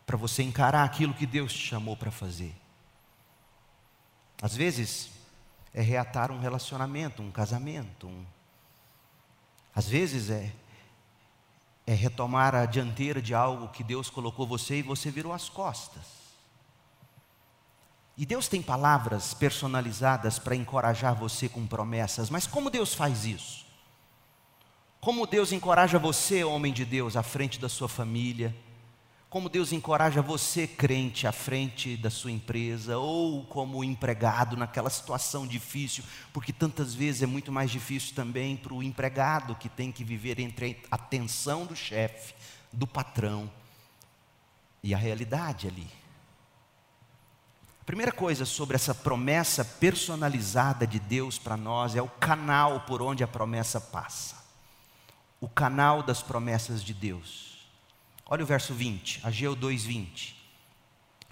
para 0.07 0.17
você 0.17 0.43
encarar 0.43 0.85
aquilo 0.85 1.13
que 1.13 1.27
Deus 1.27 1.53
te 1.53 1.59
chamou 1.59 1.97
para 1.97 2.11
fazer. 2.11 2.55
Às 4.41 4.55
vezes, 4.55 5.11
é 5.75 5.83
reatar 5.83 6.31
um 6.31 6.39
relacionamento, 6.39 7.23
um 7.23 7.31
casamento. 7.31 8.07
Um... 8.07 8.25
Às 9.75 9.89
vezes, 9.89 10.31
é, 10.31 10.53
é 11.87 11.95
retomar 11.95 12.55
a 12.55 12.67
dianteira 12.67 13.23
de 13.23 13.33
algo 13.33 13.69
que 13.69 13.85
Deus 13.85 14.11
colocou 14.11 14.47
você 14.47 14.79
e 14.79 14.83
você 14.83 15.11
virou 15.11 15.33
as 15.33 15.49
costas. 15.49 16.17
E 18.17 18.27
Deus 18.27 18.49
tem 18.49 18.61
palavras 18.61 19.35
personalizadas 19.35 20.39
para 20.39 20.57
encorajar 20.57 21.15
você 21.15 21.49
com 21.49 21.67
promessas, 21.67 22.29
mas 22.29 22.47
como 22.47 22.71
Deus 22.71 22.95
faz 22.95 23.25
isso? 23.25 23.67
Como 25.01 25.27
Deus 25.27 25.53
encoraja 25.53 25.99
você, 25.99 26.43
homem 26.43 26.73
de 26.73 26.85
Deus, 26.85 27.17
à 27.17 27.23
frente 27.23 27.61
da 27.61 27.69
sua 27.69 27.89
família. 27.89 28.57
Como 29.37 29.51
Deus 29.51 29.71
encoraja 29.71 30.23
você, 30.23 30.67
crente, 30.67 31.27
à 31.27 31.31
frente 31.31 31.95
da 31.95 32.09
sua 32.09 32.31
empresa, 32.33 32.97
ou 32.97 33.45
como 33.45 33.85
empregado 33.85 34.57
naquela 34.57 34.89
situação 34.89 35.47
difícil, 35.47 36.03
porque 36.33 36.55
tantas 36.55 36.95
vezes 36.95 37.21
é 37.21 37.27
muito 37.27 37.53
mais 37.53 37.71
difícil 37.71 38.15
também 38.15 38.57
para 38.57 38.73
o 38.73 38.83
empregado 38.83 39.55
que 39.55 39.69
tem 39.69 39.93
que 39.93 40.03
viver 40.03 40.41
entre 40.41 40.83
a 40.91 40.97
tensão 40.97 41.67
do 41.67 41.77
chefe, 41.77 42.33
do 42.73 42.87
patrão 42.87 43.53
e 44.83 44.95
a 44.95 44.97
realidade 44.97 45.69
ali. 45.69 45.87
A 47.83 47.85
primeira 47.85 48.13
coisa 48.13 48.47
sobre 48.47 48.75
essa 48.75 48.95
promessa 48.95 49.63
personalizada 49.63 50.87
de 50.87 50.99
Deus 50.99 51.39
para 51.39 51.59
nós 51.59 51.95
é 51.95 52.01
o 52.01 52.09
canal 52.09 52.81
por 52.87 53.03
onde 53.03 53.23
a 53.23 53.29
promessa 53.29 53.79
passa. 53.79 54.35
o 55.39 55.47
canal 55.47 56.03
das 56.03 56.23
promessas 56.23 56.83
de 56.83 56.95
Deus. 56.95 57.46
Olha 58.29 58.43
o 58.43 58.47
verso 58.47 58.75
20, 58.75 59.21
Ageu 59.23 59.55
2:20. 59.55 60.35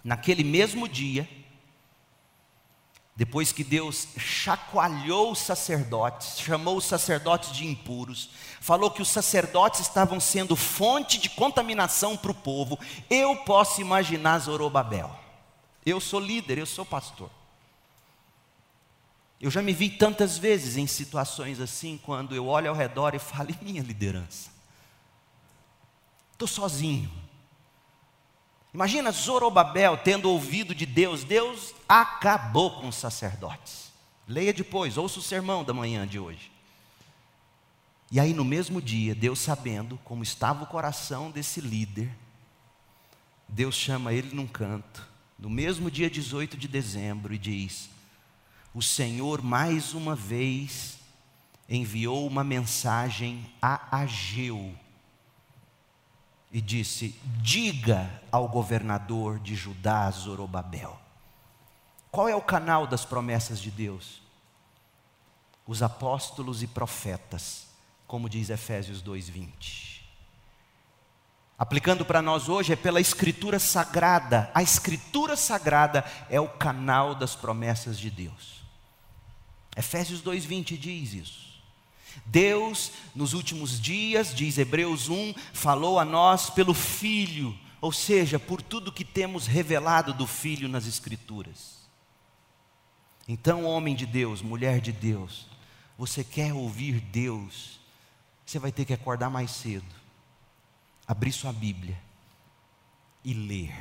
Naquele 0.02 0.44
mesmo 0.44 0.88
dia, 0.88 1.28
depois 3.16 3.52
que 3.52 3.64
Deus 3.64 4.08
chacoalhou 4.16 5.32
os 5.32 5.38
sacerdotes, 5.38 6.40
chamou 6.40 6.76
os 6.76 6.84
sacerdotes 6.84 7.52
de 7.52 7.66
impuros, 7.66 8.30
falou 8.60 8.90
que 8.90 9.02
os 9.02 9.08
sacerdotes 9.08 9.80
estavam 9.80 10.20
sendo 10.20 10.56
fonte 10.56 11.18
de 11.18 11.28
contaminação 11.30 12.16
para 12.16 12.32
o 12.32 12.34
povo, 12.34 12.78
eu 13.08 13.36
posso 13.38 13.80
imaginar 13.80 14.40
Zorobabel. 14.40 15.16
Eu 15.86 16.00
sou 16.00 16.20
líder, 16.20 16.58
eu 16.58 16.66
sou 16.66 16.84
pastor. 16.84 17.30
Eu 19.40 19.50
já 19.50 19.62
me 19.62 19.72
vi 19.72 19.90
tantas 19.90 20.38
vezes 20.38 20.76
em 20.76 20.86
situações 20.86 21.60
assim, 21.60 21.98
quando 22.02 22.34
eu 22.34 22.46
olho 22.46 22.70
ao 22.70 22.76
redor 22.76 23.14
e 23.14 23.18
falo, 23.18 23.50
e 23.50 23.64
minha 23.64 23.82
liderança? 23.82 24.53
Estou 26.34 26.48
sozinho. 26.48 27.10
Imagina 28.72 29.12
Zorobabel 29.12 29.96
tendo 29.96 30.28
ouvido 30.28 30.74
de 30.74 30.84
Deus, 30.84 31.22
Deus 31.22 31.72
acabou 31.88 32.72
com 32.72 32.88
os 32.88 32.96
sacerdotes. 32.96 33.92
Leia 34.26 34.52
depois, 34.52 34.98
ouça 34.98 35.20
o 35.20 35.22
sermão 35.22 35.62
da 35.62 35.72
manhã 35.72 36.04
de 36.04 36.18
hoje. 36.18 36.50
E 38.10 38.18
aí, 38.18 38.34
no 38.34 38.44
mesmo 38.44 38.82
dia, 38.82 39.14
Deus 39.14 39.38
sabendo 39.38 39.96
como 40.04 40.24
estava 40.24 40.64
o 40.64 40.66
coração 40.66 41.30
desse 41.30 41.60
líder, 41.60 42.10
Deus 43.48 43.76
chama 43.76 44.12
ele 44.12 44.34
num 44.34 44.46
canto, 44.46 45.06
no 45.38 45.48
mesmo 45.48 45.88
dia 45.88 46.10
18 46.10 46.56
de 46.56 46.66
dezembro, 46.66 47.32
e 47.32 47.38
diz: 47.38 47.88
O 48.74 48.82
Senhor 48.82 49.40
mais 49.40 49.94
uma 49.94 50.16
vez 50.16 50.98
enviou 51.68 52.26
uma 52.26 52.42
mensagem 52.42 53.46
a 53.62 53.98
Ageu, 53.98 54.74
e 56.54 56.60
disse: 56.60 57.20
Diga 57.42 58.08
ao 58.30 58.48
governador 58.48 59.40
de 59.40 59.56
Judá, 59.56 60.08
Zorobabel. 60.12 60.96
Qual 62.12 62.28
é 62.28 62.36
o 62.36 62.40
canal 62.40 62.86
das 62.86 63.04
promessas 63.04 63.60
de 63.60 63.72
Deus? 63.72 64.22
Os 65.66 65.82
apóstolos 65.82 66.62
e 66.62 66.68
profetas, 66.68 67.66
como 68.06 68.28
diz 68.28 68.50
Efésios 68.50 69.02
2:20. 69.02 70.04
Aplicando 71.58 72.04
para 72.04 72.22
nós 72.22 72.48
hoje 72.48 72.72
é 72.72 72.76
pela 72.76 73.00
escritura 73.00 73.58
sagrada. 73.58 74.48
A 74.54 74.62
escritura 74.62 75.36
sagrada 75.36 76.04
é 76.30 76.40
o 76.40 76.48
canal 76.48 77.16
das 77.16 77.34
promessas 77.34 77.98
de 77.98 78.10
Deus. 78.10 78.62
Efésios 79.76 80.22
2:20 80.22 80.78
diz 80.78 81.14
isso. 81.14 81.43
Deus, 82.26 82.92
nos 83.14 83.32
últimos 83.32 83.80
dias, 83.80 84.34
diz 84.34 84.58
Hebreus 84.58 85.08
1, 85.08 85.34
falou 85.52 85.98
a 85.98 86.04
nós 86.04 86.50
pelo 86.50 86.74
Filho, 86.74 87.56
ou 87.80 87.92
seja, 87.92 88.38
por 88.38 88.62
tudo 88.62 88.92
que 88.92 89.04
temos 89.04 89.46
revelado 89.46 90.14
do 90.14 90.26
Filho 90.26 90.68
nas 90.68 90.86
Escrituras. 90.86 91.84
Então, 93.26 93.64
homem 93.64 93.94
de 93.94 94.06
Deus, 94.06 94.42
mulher 94.42 94.80
de 94.80 94.92
Deus, 94.92 95.46
você 95.96 96.22
quer 96.22 96.52
ouvir 96.52 97.00
Deus, 97.00 97.80
você 98.44 98.58
vai 98.58 98.72
ter 98.72 98.84
que 98.84 98.92
acordar 98.92 99.30
mais 99.30 99.50
cedo, 99.50 99.86
abrir 101.06 101.32
sua 101.32 101.52
Bíblia 101.52 101.98
e 103.24 103.32
ler. 103.32 103.74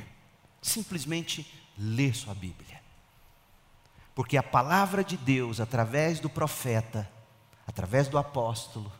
Simplesmente 0.62 1.46
ler 1.76 2.14
sua 2.14 2.34
Bíblia. 2.34 2.82
Porque 4.14 4.36
a 4.36 4.42
palavra 4.42 5.02
de 5.02 5.16
Deus, 5.16 5.60
através 5.60 6.20
do 6.20 6.30
profeta, 6.30 7.10
através 7.66 8.08
do 8.08 8.18
apóstolo, 8.18 8.90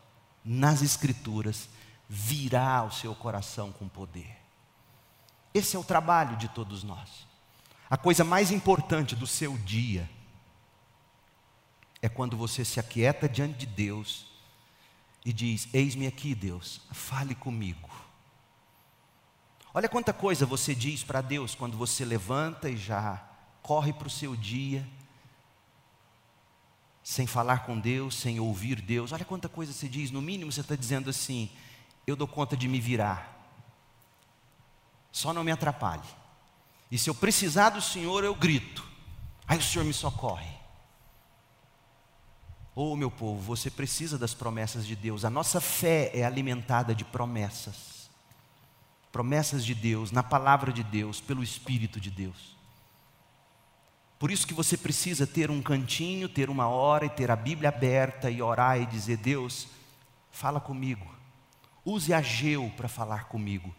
nas 0.44 0.82
Escrituras, 0.82 1.68
virá 2.08 2.78
ao 2.78 2.90
seu 2.90 3.14
coração 3.14 3.72
com 3.72 3.88
poder. 3.88 4.36
Esse 5.52 5.76
é 5.76 5.78
o 5.78 5.84
trabalho 5.84 6.36
de 6.36 6.48
todos 6.48 6.82
nós. 6.82 7.26
A 7.88 7.96
coisa 7.96 8.24
mais 8.24 8.50
importante 8.50 9.14
do 9.14 9.26
seu 9.26 9.56
dia 9.58 10.08
é 12.02 12.08
quando 12.08 12.36
você 12.36 12.64
se 12.64 12.80
aquieta 12.80 13.28
diante 13.28 13.60
de 13.60 13.66
Deus 13.66 14.26
e 15.24 15.32
diz: 15.32 15.68
Eis-me 15.72 16.06
aqui, 16.06 16.34
Deus, 16.34 16.80
fale 16.90 17.34
comigo. 17.34 17.88
Olha 19.72 19.88
quanta 19.88 20.12
coisa 20.12 20.46
você 20.46 20.74
diz 20.74 21.02
para 21.02 21.20
Deus 21.20 21.54
quando 21.54 21.76
você 21.76 22.04
levanta 22.04 22.68
e 22.68 22.76
já 22.76 23.22
corre 23.62 23.92
para 23.92 24.06
o 24.06 24.10
seu 24.10 24.36
dia 24.36 24.86
sem 27.04 27.26
falar 27.26 27.66
com 27.66 27.78
Deus, 27.78 28.16
sem 28.16 28.40
ouvir 28.40 28.80
Deus. 28.80 29.12
Olha 29.12 29.26
quanta 29.26 29.46
coisa 29.46 29.74
você 29.74 29.86
diz, 29.86 30.10
no 30.10 30.22
mínimo 30.22 30.50
você 30.50 30.62
está 30.62 30.74
dizendo 30.74 31.10
assim: 31.10 31.50
eu 32.06 32.16
dou 32.16 32.26
conta 32.26 32.56
de 32.56 32.66
me 32.66 32.80
virar, 32.80 33.52
só 35.12 35.32
não 35.32 35.44
me 35.44 35.52
atrapalhe. 35.52 36.08
E 36.90 36.96
se 36.96 37.10
eu 37.10 37.14
precisar 37.14 37.70
do 37.70 37.82
Senhor, 37.82 38.24
eu 38.24 38.34
grito, 38.34 38.82
aí 39.46 39.58
o 39.58 39.62
Senhor 39.62 39.84
me 39.84 39.92
socorre. 39.92 40.48
Oh, 42.74 42.96
meu 42.96 43.10
povo, 43.10 43.40
você 43.40 43.70
precisa 43.70 44.18
das 44.18 44.34
promessas 44.34 44.84
de 44.84 44.96
Deus. 44.96 45.24
A 45.24 45.30
nossa 45.30 45.60
fé 45.60 46.10
é 46.12 46.24
alimentada 46.24 46.92
de 46.92 47.04
promessas. 47.04 48.10
Promessas 49.12 49.64
de 49.64 49.76
Deus, 49.76 50.10
na 50.10 50.24
palavra 50.24 50.72
de 50.72 50.82
Deus, 50.82 51.20
pelo 51.20 51.42
Espírito 51.44 52.00
de 52.00 52.10
Deus. 52.10 52.53
Por 54.24 54.30
isso 54.30 54.46
que 54.46 54.54
você 54.54 54.74
precisa 54.78 55.26
ter 55.26 55.50
um 55.50 55.60
cantinho, 55.60 56.30
ter 56.30 56.48
uma 56.48 56.66
hora 56.66 57.04
e 57.04 57.10
ter 57.10 57.30
a 57.30 57.36
Bíblia 57.36 57.68
aberta 57.68 58.30
e 58.30 58.40
orar 58.40 58.80
e 58.80 58.86
dizer: 58.86 59.18
Deus, 59.18 59.68
fala 60.30 60.58
comigo. 60.58 61.06
Use 61.84 62.10
Ageu 62.10 62.72
para 62.74 62.88
falar 62.88 63.24
comigo, 63.24 63.74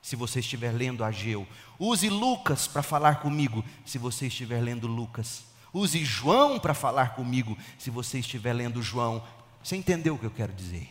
se 0.00 0.14
você 0.14 0.38
estiver 0.38 0.70
lendo 0.70 1.02
Ageu. 1.02 1.48
Use 1.80 2.08
Lucas 2.08 2.68
para 2.68 2.80
falar 2.80 3.16
comigo, 3.16 3.64
se 3.84 3.98
você 3.98 4.28
estiver 4.28 4.60
lendo 4.60 4.86
Lucas. 4.86 5.42
Use 5.74 6.04
João 6.04 6.60
para 6.60 6.74
falar 6.74 7.16
comigo, 7.16 7.58
se 7.76 7.90
você 7.90 8.20
estiver 8.20 8.52
lendo 8.52 8.80
João. 8.80 9.20
Você 9.64 9.74
entendeu 9.74 10.14
o 10.14 10.18
que 10.20 10.26
eu 10.26 10.30
quero 10.30 10.52
dizer? 10.52 10.88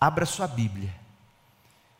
Abra 0.00 0.24
sua 0.24 0.48
Bíblia 0.48 1.03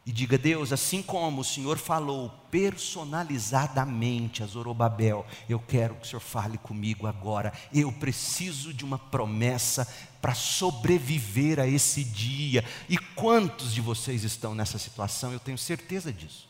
e 0.07 0.13
diga: 0.13 0.37
Deus, 0.37 0.73
assim 0.73 1.03
como 1.03 1.41
o 1.41 1.45
Senhor 1.45 1.79
falou 1.79 2.31
personalizadamente 2.51 4.43
a 4.43 4.47
Zorobabel, 4.47 5.27
eu 5.49 5.59
quero 5.59 5.95
que 5.95 6.07
o 6.07 6.09
Senhor 6.09 6.21
fale 6.21 6.59
comigo 6.59 7.07
agora. 7.07 7.53
Eu 7.73 7.91
preciso 7.91 8.75
de 8.75 8.85
uma 8.85 8.99
promessa 8.99 9.89
para 10.21 10.35
sobreviver 10.35 11.59
a 11.59 11.67
esse 11.67 12.05
dia. 12.05 12.65
E 12.89 12.99
quantos 12.99 13.73
de 13.73 13.81
vocês 13.81 14.25
estão 14.25 14.55
nessa 14.55 14.79
situação? 14.79 15.33
Eu 15.33 15.41
tenho 15.41 15.57
certeza 15.59 16.13
disso. 16.13 16.49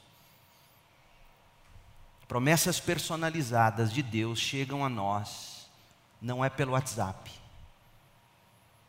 Promessas 2.27 2.81
personalizadas 2.81 3.93
de 3.93 4.03
Deus 4.03 4.41
chegam 4.41 4.85
a 4.85 4.89
nós, 4.89 5.69
não 6.21 6.45
é 6.45 6.51
pelo 6.51 6.73
WhatsApp, 6.73 7.31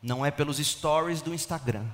não 0.01 0.25
é 0.25 0.31
pelos 0.31 0.57
stories 0.57 1.21
do 1.21 1.33
Instagram 1.33 1.85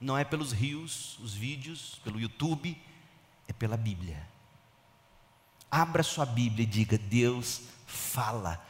não 0.00 0.16
é 0.16 0.24
pelos 0.24 0.52
rios, 0.52 1.18
os 1.22 1.32
vídeos, 1.32 2.00
pelo 2.04 2.20
YouTube, 2.20 2.80
é 3.48 3.52
pela 3.52 3.76
Bíblia. 3.76 4.26
Abra 5.70 6.02
sua 6.02 6.26
Bíblia 6.26 6.64
e 6.64 6.66
diga: 6.66 6.98
Deus, 6.98 7.62
fala 7.86 8.64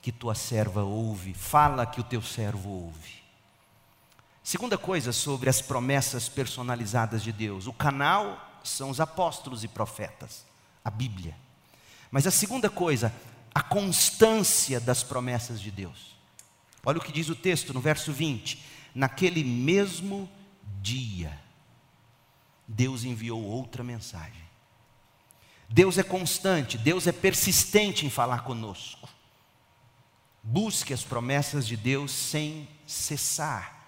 que 0.00 0.10
tua 0.10 0.34
serva 0.34 0.82
ouve, 0.82 1.34
fala 1.34 1.86
que 1.86 2.00
o 2.00 2.04
teu 2.04 2.22
servo 2.22 2.70
ouve. 2.70 3.20
Segunda 4.42 4.78
coisa 4.78 5.12
sobre 5.12 5.50
as 5.50 5.60
promessas 5.60 6.28
personalizadas 6.28 7.22
de 7.22 7.32
Deus: 7.32 7.66
o 7.66 7.72
canal 7.72 8.60
são 8.64 8.90
os 8.90 9.00
apóstolos 9.00 9.64
e 9.64 9.68
profetas, 9.68 10.44
a 10.84 10.90
Bíblia. 10.90 11.36
Mas 12.10 12.26
a 12.26 12.30
segunda 12.30 12.68
coisa, 12.68 13.14
a 13.54 13.62
constância 13.62 14.80
das 14.80 15.02
promessas 15.02 15.60
de 15.60 15.70
Deus. 15.70 16.16
Olha 16.84 16.98
o 16.98 17.02
que 17.02 17.12
diz 17.12 17.28
o 17.28 17.36
texto 17.36 17.74
no 17.74 17.80
verso 17.80 18.12
20: 18.12 18.64
naquele 18.94 19.44
mesmo 19.44 20.28
dia, 20.80 21.38
Deus 22.66 23.04
enviou 23.04 23.42
outra 23.42 23.82
mensagem. 23.82 24.42
Deus 25.68 25.98
é 25.98 26.02
constante, 26.02 26.76
Deus 26.76 27.06
é 27.06 27.12
persistente 27.12 28.04
em 28.04 28.10
falar 28.10 28.42
conosco. 28.42 29.08
Busque 30.42 30.92
as 30.92 31.04
promessas 31.04 31.66
de 31.66 31.76
Deus 31.76 32.10
sem 32.10 32.68
cessar. 32.86 33.86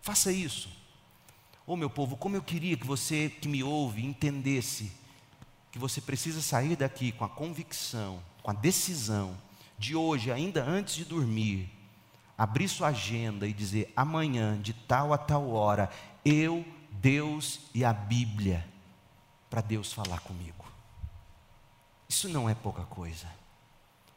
Faça 0.00 0.32
isso. 0.32 0.68
Oh 1.66 1.76
meu 1.76 1.88
povo, 1.88 2.16
como 2.16 2.34
eu 2.34 2.42
queria 2.42 2.76
que 2.76 2.86
você 2.86 3.28
que 3.28 3.46
me 3.46 3.62
ouve 3.62 4.04
entendesse 4.04 4.90
que 5.70 5.78
você 5.78 6.00
precisa 6.00 6.42
sair 6.42 6.76
daqui 6.76 7.12
com 7.12 7.24
a 7.24 7.28
convicção, 7.28 8.22
com 8.42 8.50
a 8.50 8.54
decisão 8.54 9.38
de 9.78 9.96
hoje, 9.96 10.30
ainda 10.30 10.62
antes 10.62 10.94
de 10.94 11.04
dormir, 11.04 11.70
abrir 12.42 12.68
sua 12.68 12.88
agenda 12.88 13.46
e 13.46 13.52
dizer: 13.52 13.92
amanhã, 13.94 14.60
de 14.60 14.72
tal 14.72 15.12
a 15.12 15.18
tal 15.18 15.50
hora, 15.50 15.88
eu, 16.24 16.66
Deus 16.90 17.60
e 17.72 17.84
a 17.84 17.92
Bíblia, 17.92 18.68
para 19.48 19.60
Deus 19.60 19.92
falar 19.92 20.18
comigo. 20.18 20.64
Isso 22.08 22.28
não 22.28 22.50
é 22.50 22.54
pouca 22.54 22.82
coisa. 22.82 23.28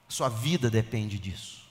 Sua 0.08 0.28
vida 0.28 0.72
depende 0.72 1.20
disso. 1.20 1.70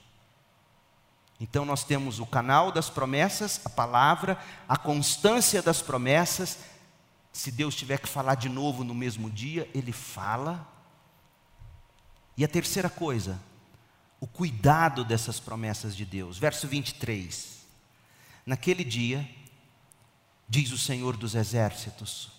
Então 1.40 1.64
nós 1.64 1.82
temos 1.82 2.20
o 2.20 2.26
canal 2.26 2.70
das 2.70 2.88
promessas, 2.88 3.61
a 3.64 3.68
palavra, 3.68 4.38
a 4.68 4.76
constância 4.76 5.61
das 5.61 5.82
promessas. 5.82 6.61
Se 7.32 7.50
Deus 7.50 7.74
tiver 7.74 7.98
que 7.98 8.09
falar 8.09 8.36
de 8.36 8.48
novo 8.48 8.84
no 8.84 8.94
mesmo 8.94 9.28
dia, 9.28 9.68
Ele 9.74 9.90
fala. 9.90 10.64
E 12.36 12.44
a 12.44 12.48
terceira 12.48 12.88
coisa, 12.88 13.40
o 14.24 14.26
cuidado 14.26 15.04
dessas 15.04 15.38
promessas 15.38 15.94
de 15.94 16.06
Deus. 16.06 16.38
Verso 16.38 16.66
23. 16.66 17.62
Naquele 18.46 18.82
dia, 18.82 19.28
diz 20.48 20.72
o 20.72 20.78
Senhor 20.78 21.14
dos 21.14 21.34
Exércitos: 21.34 22.32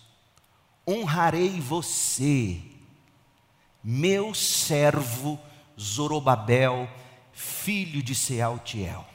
honrarei 0.84 1.60
você, 1.60 2.60
meu 3.84 4.34
servo 4.34 5.38
Zorobabel, 5.80 6.90
filho 7.32 8.02
de 8.02 8.16
Sealtiel. 8.16 9.06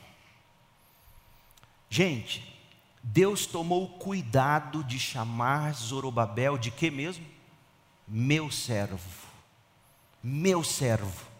Gente, 1.89 2.57
Deus 3.03 3.45
tomou 3.45 3.99
cuidado 3.99 4.81
de 4.81 4.97
chamar 4.97 5.73
Zorobabel 5.73 6.57
de 6.57 6.71
que 6.71 6.89
mesmo? 6.89 7.25
Meu 8.07 8.49
servo. 8.49 9.27
Meu 10.23 10.63
servo. 10.63 11.30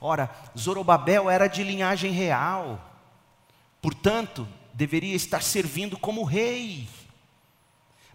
Ora, 0.00 0.30
Zorobabel 0.58 1.28
era 1.28 1.46
de 1.46 1.62
linhagem 1.62 2.10
real, 2.10 2.80
portanto, 3.82 4.48
deveria 4.72 5.14
estar 5.14 5.42
servindo 5.42 5.98
como 5.98 6.24
rei. 6.24 6.88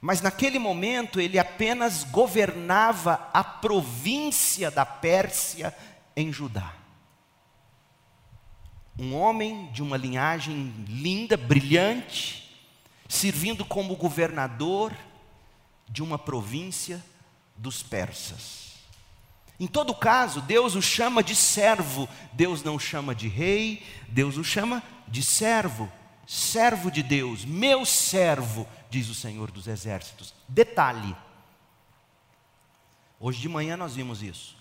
Mas 0.02 0.22
naquele 0.22 0.58
momento 0.58 1.20
ele 1.20 1.38
apenas 1.38 2.04
governava 2.04 3.30
a 3.32 3.44
província 3.44 4.72
da 4.72 4.86
Pérsia 4.86 5.76
em 6.16 6.32
Judá. 6.34 6.74
Um 8.98 9.14
homem 9.16 9.72
de 9.72 9.84
uma 9.84 9.98
linhagem 9.98 10.74
linda, 10.88 11.36
brilhante, 11.36 12.56
servindo 13.08 13.64
como 13.66 13.96
governador 13.96 14.92
de 15.88 16.02
uma 16.02 16.18
província 16.18 17.04
dos 17.56 17.84
persas. 17.84 18.64
Em 19.60 19.68
todo 19.68 19.95
caso, 19.95 20.41
Deus 20.41 20.76
o 20.76 20.82
chama 20.82 21.24
de 21.24 21.36
servo, 21.36 22.10
Deus 22.34 22.62
não 22.64 22.78
chama 22.78 23.16
de 23.16 23.28
rei, 23.28 23.86
Deus 24.10 24.38
o 24.38 24.43
chama 24.43 24.84
de 25.08 25.24
servo, 25.24 25.91
servo 26.28 26.91
de 26.91 27.01
Deus, 27.01 27.45
meu 27.45 27.86
servo, 27.86 28.68
diz 28.89 29.10
o 29.10 29.16
Senhor 29.16 29.51
dos 29.51 29.68
Exércitos. 29.68 30.34
Detalhe: 30.47 31.16
hoje 33.20 33.39
de 33.39 33.47
manhã 33.47 33.78
nós 33.78 33.95
vimos 33.95 34.22
isso. 34.22 34.58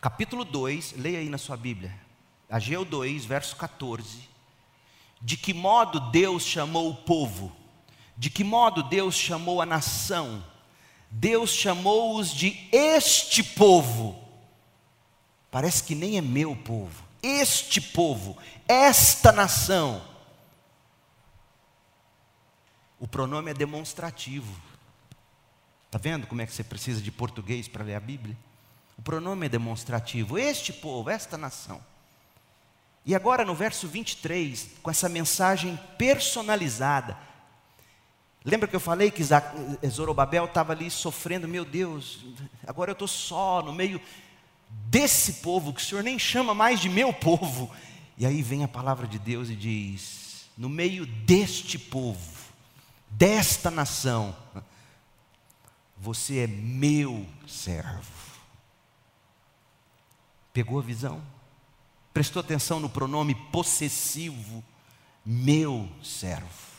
Capítulo 0.00 0.44
2, 0.44 0.94
leia 0.96 1.18
aí 1.18 1.28
na 1.28 1.38
sua 1.38 1.56
Bíblia. 1.56 1.94
Ageu 2.48 2.84
2, 2.84 3.24
verso 3.24 3.56
14. 3.56 4.28
De 5.20 5.36
que 5.36 5.54
modo 5.54 5.98
Deus 6.10 6.44
chamou 6.44 6.90
o 6.90 6.94
povo? 6.94 7.50
De 8.16 8.28
que 8.28 8.44
modo 8.44 8.82
Deus 8.82 9.14
chamou 9.14 9.62
a 9.62 9.66
nação? 9.66 10.44
Deus 11.16 11.50
chamou-os 11.50 12.34
de 12.34 12.68
este 12.72 13.44
povo. 13.44 14.20
Parece 15.48 15.84
que 15.84 15.94
nem 15.94 16.18
é 16.18 16.20
meu 16.20 16.56
povo. 16.56 17.04
Este 17.22 17.80
povo, 17.80 18.36
esta 18.66 19.30
nação. 19.30 20.02
O 22.98 23.06
pronome 23.06 23.52
é 23.52 23.54
demonstrativo. 23.54 24.60
Está 25.86 25.98
vendo 25.98 26.26
como 26.26 26.42
é 26.42 26.46
que 26.46 26.52
você 26.52 26.64
precisa 26.64 27.00
de 27.00 27.12
português 27.12 27.68
para 27.68 27.84
ler 27.84 27.94
a 27.94 28.00
Bíblia? 28.00 28.36
O 28.98 29.02
pronome 29.02 29.46
é 29.46 29.48
demonstrativo. 29.48 30.36
Este 30.36 30.72
povo, 30.72 31.08
esta 31.10 31.38
nação. 31.38 31.80
E 33.06 33.14
agora 33.14 33.44
no 33.44 33.54
verso 33.54 33.86
23, 33.86 34.68
com 34.82 34.90
essa 34.90 35.08
mensagem 35.08 35.78
personalizada. 35.96 37.16
Lembra 38.44 38.68
que 38.68 38.76
eu 38.76 38.80
falei 38.80 39.10
que 39.10 39.22
Zorobabel 39.88 40.44
estava 40.44 40.74
ali 40.74 40.90
sofrendo, 40.90 41.48
meu 41.48 41.64
Deus, 41.64 42.26
agora 42.66 42.90
eu 42.90 42.92
estou 42.92 43.08
só 43.08 43.62
no 43.62 43.72
meio 43.72 43.98
desse 44.68 45.34
povo, 45.34 45.72
que 45.72 45.80
o 45.80 45.84
Senhor 45.84 46.04
nem 46.04 46.18
chama 46.18 46.54
mais 46.54 46.78
de 46.78 46.90
meu 46.90 47.10
povo. 47.10 47.74
E 48.18 48.26
aí 48.26 48.42
vem 48.42 48.62
a 48.62 48.68
palavra 48.68 49.06
de 49.06 49.18
Deus 49.18 49.48
e 49.48 49.56
diz: 49.56 50.46
no 50.58 50.68
meio 50.68 51.06
deste 51.06 51.78
povo, 51.78 52.52
desta 53.08 53.70
nação, 53.70 54.36
você 55.96 56.40
é 56.40 56.46
meu 56.46 57.26
servo. 57.46 58.12
Pegou 60.52 60.78
a 60.78 60.82
visão? 60.82 61.22
Prestou 62.12 62.40
atenção 62.40 62.78
no 62.78 62.90
pronome 62.90 63.34
possessivo, 63.50 64.62
meu 65.24 65.88
servo. 66.02 66.73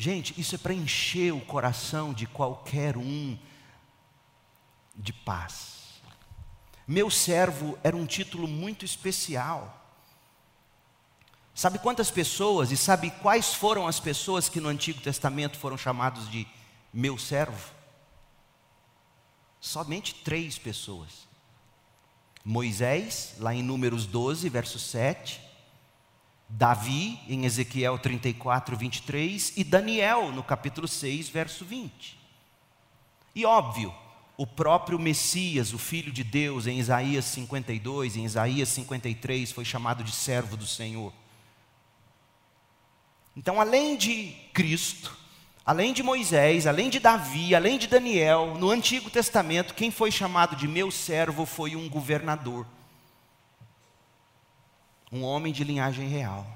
Gente, 0.00 0.40
isso 0.40 0.54
é 0.54 0.58
para 0.58 0.72
encher 0.72 1.34
o 1.34 1.40
coração 1.40 2.14
de 2.14 2.24
qualquer 2.24 2.96
um 2.96 3.36
de 4.94 5.12
paz. 5.12 6.00
Meu 6.86 7.10
servo 7.10 7.76
era 7.82 7.96
um 7.96 8.06
título 8.06 8.46
muito 8.46 8.84
especial. 8.84 9.74
Sabe 11.52 11.80
quantas 11.80 12.12
pessoas 12.12 12.70
e 12.70 12.76
sabe 12.76 13.10
quais 13.10 13.52
foram 13.52 13.88
as 13.88 13.98
pessoas 13.98 14.48
que 14.48 14.60
no 14.60 14.68
Antigo 14.68 15.00
Testamento 15.00 15.58
foram 15.58 15.76
chamados 15.76 16.30
de 16.30 16.46
meu 16.94 17.18
servo? 17.18 17.74
Somente 19.60 20.14
três 20.14 20.56
pessoas. 20.56 21.26
Moisés, 22.44 23.34
lá 23.40 23.52
em 23.52 23.64
Números 23.64 24.06
12, 24.06 24.48
verso 24.48 24.78
7. 24.78 25.47
Davi, 26.48 27.18
em 27.28 27.44
Ezequiel 27.44 27.98
34, 27.98 28.76
23. 28.76 29.52
E 29.56 29.64
Daniel, 29.64 30.32
no 30.32 30.42
capítulo 30.42 30.88
6, 30.88 31.28
verso 31.28 31.64
20. 31.64 32.18
E 33.34 33.44
óbvio, 33.44 33.94
o 34.36 34.46
próprio 34.46 34.98
Messias, 34.98 35.72
o 35.72 35.78
Filho 35.78 36.12
de 36.12 36.24
Deus, 36.24 36.66
em 36.66 36.78
Isaías 36.78 37.24
52, 37.26 38.16
em 38.16 38.24
Isaías 38.24 38.68
53, 38.68 39.52
foi 39.52 39.64
chamado 39.64 40.02
de 40.02 40.12
servo 40.12 40.56
do 40.56 40.66
Senhor. 40.66 41.12
Então, 43.36 43.60
além 43.60 43.96
de 43.96 44.34
Cristo, 44.52 45.16
além 45.64 45.92
de 45.92 46.02
Moisés, 46.02 46.66
além 46.66 46.88
de 46.88 46.98
Davi, 46.98 47.54
além 47.54 47.78
de 47.78 47.86
Daniel, 47.86 48.56
no 48.58 48.70
Antigo 48.70 49.10
Testamento, 49.10 49.74
quem 49.74 49.90
foi 49.90 50.10
chamado 50.10 50.56
de 50.56 50.66
meu 50.66 50.90
servo 50.90 51.44
foi 51.44 51.76
um 51.76 51.88
governador, 51.88 52.66
um 55.10 55.22
homem 55.22 55.52
de 55.52 55.64
linhagem 55.64 56.08
real, 56.08 56.46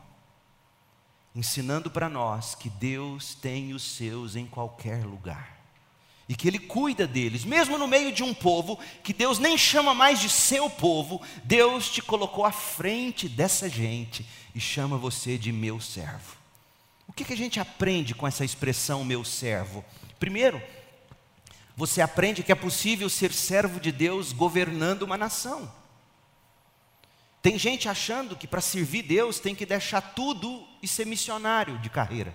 ensinando 1.35 1.91
para 1.91 2.09
nós 2.09 2.55
que 2.55 2.69
Deus 2.69 3.35
tem 3.35 3.73
os 3.73 3.83
seus 3.83 4.37
em 4.37 4.47
qualquer 4.47 5.05
lugar. 5.05 5.61
E 6.29 6.35
que 6.35 6.47
Ele 6.47 6.59
cuida 6.59 7.07
deles, 7.07 7.45
mesmo 7.45 7.77
no 7.77 7.89
meio 7.89 8.13
de 8.13 8.23
um 8.23 8.33
povo 8.33 8.79
que 9.03 9.13
Deus 9.13 9.39
nem 9.39 9.59
chama 9.59 9.95
mais 9.95 10.21
de 10.21 10.29
seu 10.29 10.71
povo, 10.71 11.21
Deus 11.45 11.91
te 11.91 12.01
colocou 12.01 12.45
à 12.45 12.53
frente 12.53 13.29
dessa 13.29 13.69
gente 13.69 14.27
e 14.55 14.61
chama 14.61 14.97
você 14.97 15.37
de 15.37 15.53
meu 15.53 15.81
servo. 15.81 16.37
O 17.09 17.13
que, 17.13 17.25
que 17.25 17.33
a 17.33 17.37
gente 17.37 17.61
aprende 17.61 18.15
com 18.15 18.27
essa 18.27 18.45
expressão, 18.45 19.05
meu 19.05 19.25
servo? 19.25 19.85
Primeiro, 20.19 20.63
você 21.77 22.01
aprende 22.01 22.43
que 22.43 22.53
é 22.53 22.55
possível 22.55 23.09
ser 23.09 23.33
servo 23.33 23.81
de 23.81 23.91
Deus 23.91 24.33
governando 24.33 25.03
uma 25.03 25.19
nação. 25.19 25.71
Tem 27.43 27.59
gente 27.59 27.89
achando 27.89 28.37
que 28.37 28.47
para 28.47 28.61
servir 28.61 29.03
Deus 29.03 29.41
tem 29.41 29.53
que 29.53 29.67
deixar 29.67 30.01
tudo 30.01 30.65
e 30.81 30.87
ser 30.87 31.05
missionário 31.05 31.77
de 31.81 31.91
carreira, 31.91 32.33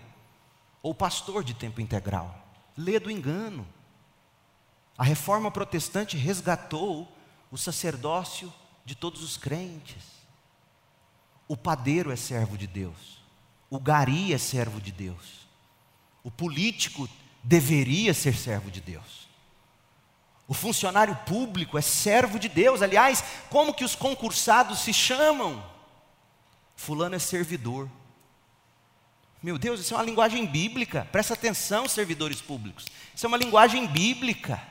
ou 0.84 0.94
pastor 0.94 1.46
de 1.46 1.54
tempo 1.54 1.80
integral. 1.80 2.46
Lê 2.76 3.00
do 3.00 3.10
engano. 3.10 3.66
A 4.98 5.06
reforma 5.06 5.50
protestante 5.50 6.18
resgatou 6.18 7.10
o 7.50 7.58
sacerdócio 7.58 8.54
de 8.84 8.96
todos 8.96 9.24
os 9.24 9.38
crentes. 9.38 10.04
O 11.48 11.56
padeiro 11.56 12.12
é 12.12 12.18
servo 12.18 12.58
de 12.58 12.68
Deus. 12.68 13.22
O 13.70 13.80
gari 13.80 14.34
é 14.34 14.38
servo 14.38 14.82
de 14.82 14.92
Deus. 14.92 15.48
O 16.22 16.30
político 16.30 17.08
deveria 17.42 18.14
ser 18.14 18.36
servo 18.36 18.70
de 18.70 18.82
Deus. 18.82 19.27
O 20.48 20.54
funcionário 20.54 21.16
público 21.26 21.78
é 21.78 21.82
servo 21.82 22.40
de 22.40 22.48
Deus. 22.48 22.82
Aliás, 22.82 23.24
como 23.50 23.74
que 23.74 23.84
os 23.84 23.96
concursados 23.96 24.80
se 24.80 24.94
chamam? 24.94 25.64
Fulano 26.76 27.16
é 27.16 27.20
servidor. 27.20 27.90
Meu 29.44 29.58
Deus, 29.58 29.82
isso 29.82 29.94
é 29.94 29.98
uma 29.98 30.04
linguagem 30.04 30.46
bíblica. 30.46 31.08
Presta 31.12 31.34
atenção, 31.34 31.88
servidores 31.88 32.42
públicos. 32.42 32.86
Isso 33.14 33.26
é 33.26 33.28
uma 33.28 33.38
linguagem 33.38 33.86
bíblica. 33.86 34.62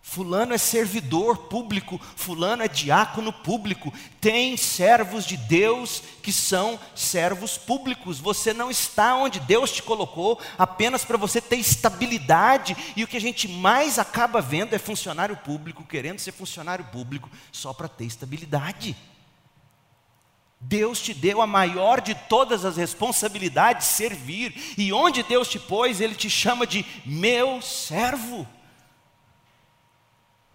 Fulano 0.00 0.54
é 0.54 0.58
servidor 0.58 1.36
público, 1.36 2.00
Fulano 2.16 2.62
é 2.62 2.68
diácono 2.68 3.30
público. 3.30 3.92
Tem 4.20 4.56
servos 4.56 5.26
de 5.26 5.36
Deus 5.36 6.02
que 6.22 6.32
são 6.32 6.80
servos 6.94 7.58
públicos. 7.58 8.18
Você 8.18 8.54
não 8.54 8.70
está 8.70 9.14
onde 9.16 9.38
Deus 9.38 9.70
te 9.70 9.82
colocou 9.82 10.40
apenas 10.56 11.04
para 11.04 11.18
você 11.18 11.40
ter 11.40 11.56
estabilidade. 11.56 12.76
E 12.96 13.04
o 13.04 13.06
que 13.06 13.18
a 13.18 13.20
gente 13.20 13.46
mais 13.46 13.98
acaba 13.98 14.40
vendo 14.40 14.74
é 14.74 14.78
funcionário 14.78 15.36
público 15.36 15.84
querendo 15.84 16.18
ser 16.20 16.32
funcionário 16.32 16.86
público 16.86 17.30
só 17.52 17.74
para 17.74 17.86
ter 17.86 18.06
estabilidade. 18.06 18.96
Deus 20.60 21.00
te 21.00 21.14
deu 21.14 21.40
a 21.40 21.46
maior 21.46 22.00
de 22.00 22.14
todas 22.14 22.64
as 22.64 22.76
responsabilidades, 22.76 23.86
servir. 23.86 24.74
E 24.76 24.92
onde 24.92 25.22
Deus 25.22 25.48
te 25.48 25.58
pôs, 25.58 26.00
Ele 26.00 26.14
te 26.14 26.28
chama 26.28 26.66
de 26.66 26.84
meu 27.04 27.62
servo. 27.62 28.46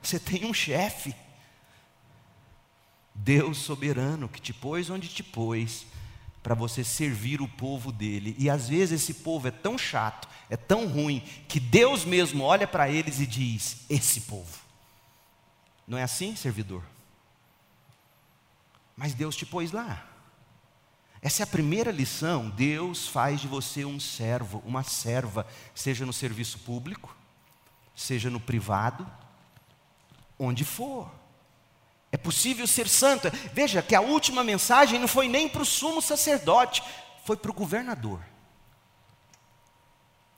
Você 0.04 0.20
tem 0.20 0.45
um 0.45 0.54
chefe. 0.54 1.16
Deus 3.16 3.58
soberano 3.60 4.28
que 4.28 4.41
te 4.41 4.54
pôs 4.54 4.89
onde 4.89 5.08
te 5.08 5.24
pôs, 5.24 5.86
para 6.41 6.54
você 6.54 6.84
servir 6.84 7.41
o 7.41 7.47
povo 7.47 7.91
dele. 7.91 8.36
E 8.38 8.49
às 8.49 8.68
vezes 8.68 9.01
esse 9.01 9.14
povo 9.14 9.47
é 9.47 9.51
tão 9.51 9.78
chato, 9.78 10.28
é 10.49 10.58
tão 10.58 10.88
ruim, 10.88 11.22
que 11.47 11.60
Deus 11.60 12.04
mesmo 12.04 12.43
olha 12.43 12.68
para 12.68 12.89
eles 12.89 13.20
e 13.20 13.26
diz: 13.26 13.86
Esse 13.89 14.22
povo. 14.22 14.62
Não 15.88 15.97
é 15.97 16.04
assim, 16.04 16.36
servidor? 16.36 16.84
Mas 18.95 19.14
Deus 19.14 19.36
te 19.36 19.45
pôs 19.45 19.72
lá. 19.72 20.06
Essa 21.22 21.43
é 21.43 21.45
a 21.45 21.47
primeira 21.47 21.91
lição. 21.91 22.49
Deus 22.49 23.08
faz 23.08 23.39
de 23.39 23.47
você 23.47 23.86
um 23.86 23.99
servo, 23.99 24.62
uma 24.66 24.84
serva, 24.84 25.47
seja 25.74 26.06
no 26.06 26.12
serviço 26.12 26.60
público, 26.60 27.16
seja 27.95 28.30
no 28.30 28.39
privado, 28.39 29.10
onde 30.38 30.63
for. 30.63 31.09
É 32.11 32.17
possível 32.17 32.67
ser 32.67 32.88
santo. 32.88 33.27
Veja 33.53 33.81
que 33.81 33.95
a 33.95 34.01
última 34.01 34.43
mensagem 34.43 34.99
não 34.99 35.07
foi 35.07 35.27
nem 35.27 35.49
para 35.49 35.63
o 35.63 35.65
sumo 35.65 36.01
sacerdote, 36.01 36.84
foi 37.25 37.36
para 37.36 37.49
o 37.49 37.55
governador. 37.55 38.19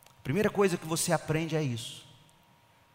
A 0.08 0.22
primeira 0.24 0.50
coisa 0.50 0.78
que 0.78 0.88
você 0.88 1.12
aprende 1.12 1.56
é 1.56 1.62
isso. 1.62 2.06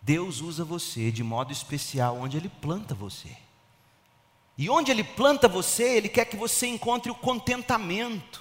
Deus 0.01 0.41
usa 0.41 0.65
você 0.65 1.11
de 1.11 1.23
modo 1.23 1.53
especial 1.53 2.17
onde 2.17 2.39
Ele 2.39 2.49
planta 2.49 2.95
você. 2.95 3.37
E 4.57 4.71
onde 4.71 4.91
Ele 4.91 5.05
planta 5.05 5.47
você, 5.47 5.97
Ele 5.97 6.09
quer 6.09 6.25
que 6.25 6.37
você 6.37 6.67
encontre 6.67 7.11
o 7.11 7.15
contentamento, 7.15 8.41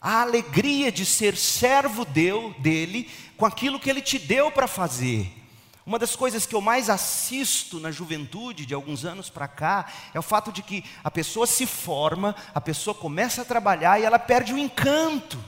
a 0.00 0.22
alegria 0.22 0.90
de 0.90 1.04
ser 1.06 1.36
servo 1.36 2.04
dele 2.04 3.08
com 3.36 3.46
aquilo 3.46 3.78
que 3.78 3.88
Ele 3.88 4.02
te 4.02 4.18
deu 4.18 4.50
para 4.50 4.66
fazer. 4.66 5.37
Uma 5.88 5.98
das 5.98 6.14
coisas 6.14 6.44
que 6.44 6.54
eu 6.54 6.60
mais 6.60 6.90
assisto 6.90 7.80
na 7.80 7.90
juventude 7.90 8.66
de 8.66 8.74
alguns 8.74 9.06
anos 9.06 9.30
para 9.30 9.48
cá 9.48 9.90
é 10.12 10.18
o 10.18 10.22
fato 10.22 10.52
de 10.52 10.62
que 10.62 10.84
a 11.02 11.10
pessoa 11.10 11.46
se 11.46 11.64
forma, 11.64 12.36
a 12.54 12.60
pessoa 12.60 12.94
começa 12.94 13.40
a 13.40 13.44
trabalhar 13.46 13.98
e 13.98 14.04
ela 14.04 14.18
perde 14.18 14.52
o 14.52 14.58
encanto. 14.58 15.42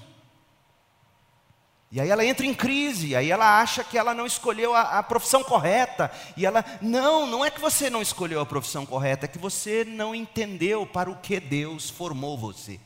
E 1.93 2.01
aí 2.01 2.09
ela 2.09 2.24
entra 2.24 2.47
em 2.47 2.55
crise, 2.55 3.14
aí 3.14 3.30
ela 3.30 3.61
acha 3.61 3.84
que 3.84 3.99
ela 3.99 4.14
não 4.14 4.24
escolheu 4.24 4.74
a, 4.74 5.01
a, 5.01 5.03
profissão 5.03 5.45
correta. 5.45 6.11
E 6.34 6.47
ela, 6.47 6.64
não, 6.80 7.26
não 7.26 7.45
é 7.45 7.51
que 7.51 7.61
você 7.61 7.91
não 7.91 8.01
escolheu 8.01 8.41
a 8.41 8.47
profissão 8.47 8.86
correta, 8.86 9.26
é 9.26 9.28
que 9.28 9.38
você 9.38 9.84
não 9.84 10.14
entendeu 10.14 10.86
para 10.86 11.11
o 11.11 11.16
que 11.16 11.38
Deus 11.38 11.91
formou 11.91 12.38
você. 12.38 12.80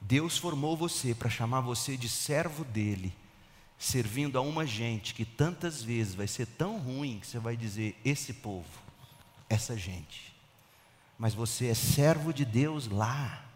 Deus 0.00 0.38
formou 0.38 0.76
você 0.76 1.16
para 1.16 1.28
chamar 1.28 1.62
você 1.62 1.96
de 1.96 2.08
servo 2.08 2.62
dele, 2.62 3.12
servindo 3.80 4.36
a 4.36 4.42
uma 4.42 4.66
gente 4.66 5.14
que 5.14 5.24
tantas 5.24 5.82
vezes 5.82 6.14
vai 6.14 6.26
ser 6.26 6.46
tão 6.46 6.76
ruim 6.76 7.18
que 7.18 7.26
você 7.26 7.38
vai 7.38 7.56
dizer: 7.56 7.98
esse 8.04 8.34
povo, 8.34 8.68
essa 9.48 9.76
gente. 9.76 10.34
Mas 11.18 11.32
você 11.32 11.68
é 11.68 11.74
servo 11.74 12.32
de 12.32 12.44
Deus 12.44 12.86
lá. 12.88 13.46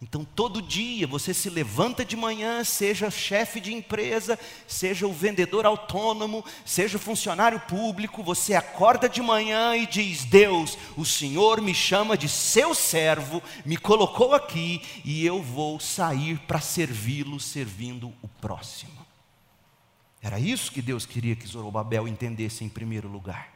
Então, 0.00 0.24
todo 0.24 0.60
dia 0.60 1.06
você 1.06 1.32
se 1.32 1.48
levanta 1.48 2.04
de 2.04 2.16
manhã, 2.16 2.62
seja 2.62 3.10
chefe 3.10 3.58
de 3.60 3.72
empresa, 3.72 4.38
seja 4.68 5.06
o 5.06 5.12
vendedor 5.12 5.64
autônomo, 5.64 6.44
seja 6.64 6.98
funcionário 6.98 7.58
público, 7.60 8.22
você 8.22 8.54
acorda 8.54 9.08
de 9.08 9.20
manhã 9.20 9.74
e 9.74 9.84
diz: 9.86 10.24
Deus, 10.24 10.78
o 10.96 11.04
Senhor 11.04 11.60
me 11.60 11.74
chama 11.74 12.16
de 12.16 12.28
seu 12.28 12.72
servo, 12.72 13.42
me 13.64 13.76
colocou 13.76 14.32
aqui 14.32 14.80
e 15.04 15.26
eu 15.26 15.42
vou 15.42 15.80
sair 15.80 16.38
para 16.40 16.60
servi-lo, 16.60 17.40
servindo 17.40 18.12
o 18.22 18.28
próximo. 18.40 19.03
Era 20.24 20.40
isso 20.40 20.72
que 20.72 20.80
Deus 20.80 21.04
queria 21.04 21.36
que 21.36 21.46
Zorobabel 21.46 22.08
entendesse 22.08 22.64
em 22.64 22.68
primeiro 22.70 23.06
lugar. 23.06 23.52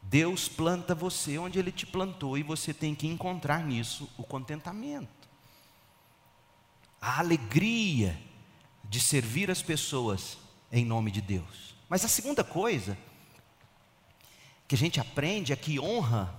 Deus 0.00 0.48
planta 0.48 0.94
você 0.94 1.36
onde 1.38 1.58
Ele 1.58 1.72
te 1.72 1.84
plantou 1.84 2.38
e 2.38 2.44
você 2.44 2.72
tem 2.72 2.94
que 2.94 3.08
encontrar 3.08 3.66
nisso 3.66 4.08
o 4.16 4.22
contentamento, 4.22 5.28
a 7.02 7.18
alegria 7.18 8.16
de 8.84 9.00
servir 9.00 9.50
as 9.50 9.60
pessoas 9.60 10.38
em 10.70 10.84
nome 10.84 11.10
de 11.10 11.20
Deus. 11.20 11.74
Mas 11.88 12.04
a 12.04 12.08
segunda 12.08 12.44
coisa 12.44 12.96
que 14.68 14.76
a 14.76 14.78
gente 14.78 15.00
aprende 15.00 15.52
é 15.52 15.56
que 15.56 15.80
honra 15.80 16.32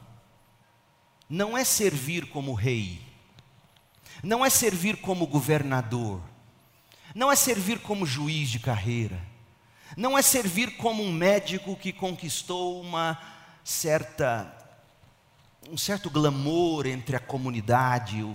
não 1.30 1.58
é 1.58 1.66
servir 1.66 2.30
como 2.30 2.54
rei, 2.54 3.02
não 4.24 4.46
é 4.46 4.50
servir 4.50 5.02
como 5.02 5.28
governador, 5.28 6.31
não 7.14 7.32
é 7.32 7.36
servir 7.36 7.80
como 7.80 8.06
juiz 8.06 8.50
de 8.50 8.60
carreira, 8.60 9.22
não 9.98 10.18
é 10.18 10.22
servir 10.22 10.78
como 10.78 11.04
um 11.04 11.12
médico 11.12 11.76
que 11.76 11.92
conquistou 11.92 12.82
uma 12.82 13.18
certa 13.64 14.58
um 15.70 15.78
certo 15.78 16.10
glamour 16.10 16.88
entre 16.88 17.16
a 17.16 17.20
comunidade, 17.20 18.26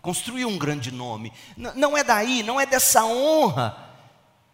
construiu 0.00 0.48
um 0.48 0.58
grande 0.58 0.90
nome. 0.90 1.32
Não 1.56 1.96
é 1.96 2.02
daí, 2.02 2.42
não 2.42 2.60
é 2.60 2.66
dessa 2.66 3.04
honra 3.04 3.90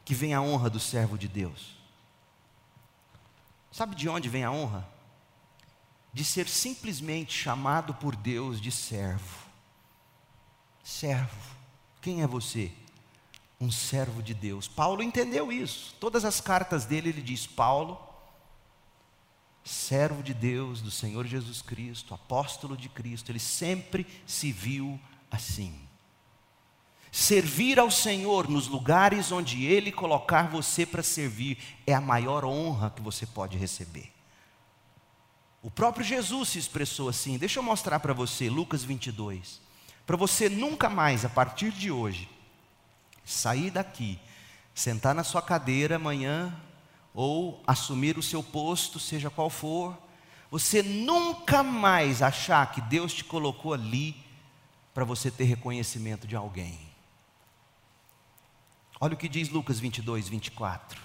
que 0.04 0.14
vem 0.14 0.34
a 0.34 0.40
honra 0.40 0.68
do 0.68 0.78
servo 0.78 1.16
de 1.16 1.26
Deus. 1.26 1.76
Sabe 3.72 3.94
de 3.94 4.08
onde 4.08 4.28
vem 4.28 4.44
a 4.44 4.50
honra? 4.50 4.86
De 6.12 6.24
ser 6.24 6.48
simplesmente 6.48 7.32
chamado 7.32 7.94
por 7.94 8.14
Deus 8.16 8.60
de 8.60 8.70
servo. 8.70 9.46
Servo. 10.82 11.56
Quem 12.00 12.22
é 12.22 12.26
você? 12.26 12.72
Um 13.60 13.70
servo 13.70 14.22
de 14.22 14.34
Deus. 14.34 14.68
Paulo 14.68 15.02
entendeu 15.02 15.50
isso. 15.50 15.94
Todas 15.98 16.24
as 16.24 16.40
cartas 16.40 16.84
dele 16.84 17.08
ele 17.08 17.22
diz: 17.22 17.46
Paulo, 17.46 17.98
servo 19.64 20.22
de 20.22 20.32
Deus, 20.32 20.80
do 20.80 20.90
Senhor 20.90 21.26
Jesus 21.26 21.60
Cristo, 21.60 22.14
apóstolo 22.14 22.76
de 22.76 22.88
Cristo, 22.88 23.30
ele 23.30 23.40
sempre 23.40 24.06
se 24.26 24.52
viu 24.52 24.98
assim. 25.30 25.88
Servir 27.10 27.78
ao 27.78 27.90
Senhor 27.90 28.48
nos 28.48 28.68
lugares 28.68 29.32
onde 29.32 29.64
Ele 29.64 29.90
colocar 29.90 30.48
você 30.48 30.84
para 30.84 31.02
servir 31.02 31.58
é 31.86 31.94
a 31.94 32.00
maior 32.00 32.44
honra 32.44 32.90
que 32.90 33.02
você 33.02 33.26
pode 33.26 33.56
receber. 33.56 34.12
O 35.62 35.70
próprio 35.70 36.04
Jesus 36.04 36.50
se 36.50 36.58
expressou 36.58 37.08
assim. 37.08 37.36
Deixa 37.36 37.58
eu 37.58 37.62
mostrar 37.62 37.98
para 38.00 38.12
você, 38.12 38.48
Lucas 38.48 38.84
22. 38.84 39.60
Para 40.06 40.16
você 40.16 40.48
nunca 40.48 40.88
mais, 40.88 41.24
a 41.24 41.28
partir 41.28 41.72
de 41.72 41.90
hoje, 41.90 42.28
sair 43.28 43.70
daqui, 43.70 44.18
sentar 44.74 45.14
na 45.14 45.22
sua 45.22 45.42
cadeira 45.42 45.96
amanhã, 45.96 46.54
ou 47.12 47.62
assumir 47.66 48.16
o 48.16 48.22
seu 48.22 48.42
posto, 48.42 48.98
seja 48.98 49.28
qual 49.28 49.50
for, 49.50 49.96
você 50.50 50.82
nunca 50.82 51.62
mais 51.62 52.22
achar 52.22 52.70
que 52.72 52.80
Deus 52.80 53.12
te 53.12 53.24
colocou 53.24 53.74
ali 53.74 54.16
para 54.94 55.04
você 55.04 55.30
ter 55.30 55.44
reconhecimento 55.44 56.26
de 56.26 56.34
alguém. 56.34 56.78
Olha 59.00 59.14
o 59.14 59.16
que 59.16 59.28
diz 59.28 59.48
Lucas 59.48 59.78
22, 59.78 60.28
24. 60.28 61.00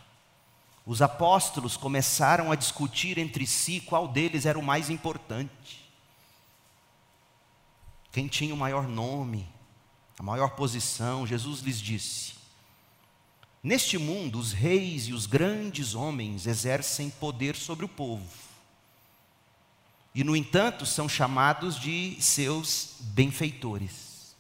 Os 0.85 1.01
apóstolos 1.01 1.77
começaram 1.77 2.51
a 2.51 2.55
discutir 2.55 3.17
entre 3.17 3.45
si 3.45 3.79
qual 3.81 4.07
deles 4.07 4.45
era 4.45 4.57
o 4.57 4.63
mais 4.63 4.89
importante. 4.89 5.91
Quem 8.11 8.27
tinha 8.27 8.53
o 8.53 8.57
maior 8.57 8.87
nome, 8.87 9.47
a 10.17 10.23
maior 10.23 10.51
posição. 10.51 11.25
Jesus 11.25 11.61
lhes 11.61 11.79
disse: 11.79 12.33
Neste 13.63 13.97
mundo, 13.97 14.37
os 14.37 14.51
reis 14.51 15.07
e 15.07 15.13
os 15.13 15.25
grandes 15.25 15.95
homens 15.95 16.45
exercem 16.45 17.09
poder 17.09 17.55
sobre 17.55 17.85
o 17.85 17.89
povo. 17.89 18.27
E, 20.13 20.23
no 20.23 20.35
entanto, 20.35 20.85
são 20.85 21.09
chamados 21.09 21.79
de 21.79 22.17
seus 22.21 22.97
benfeitores. 22.99 24.35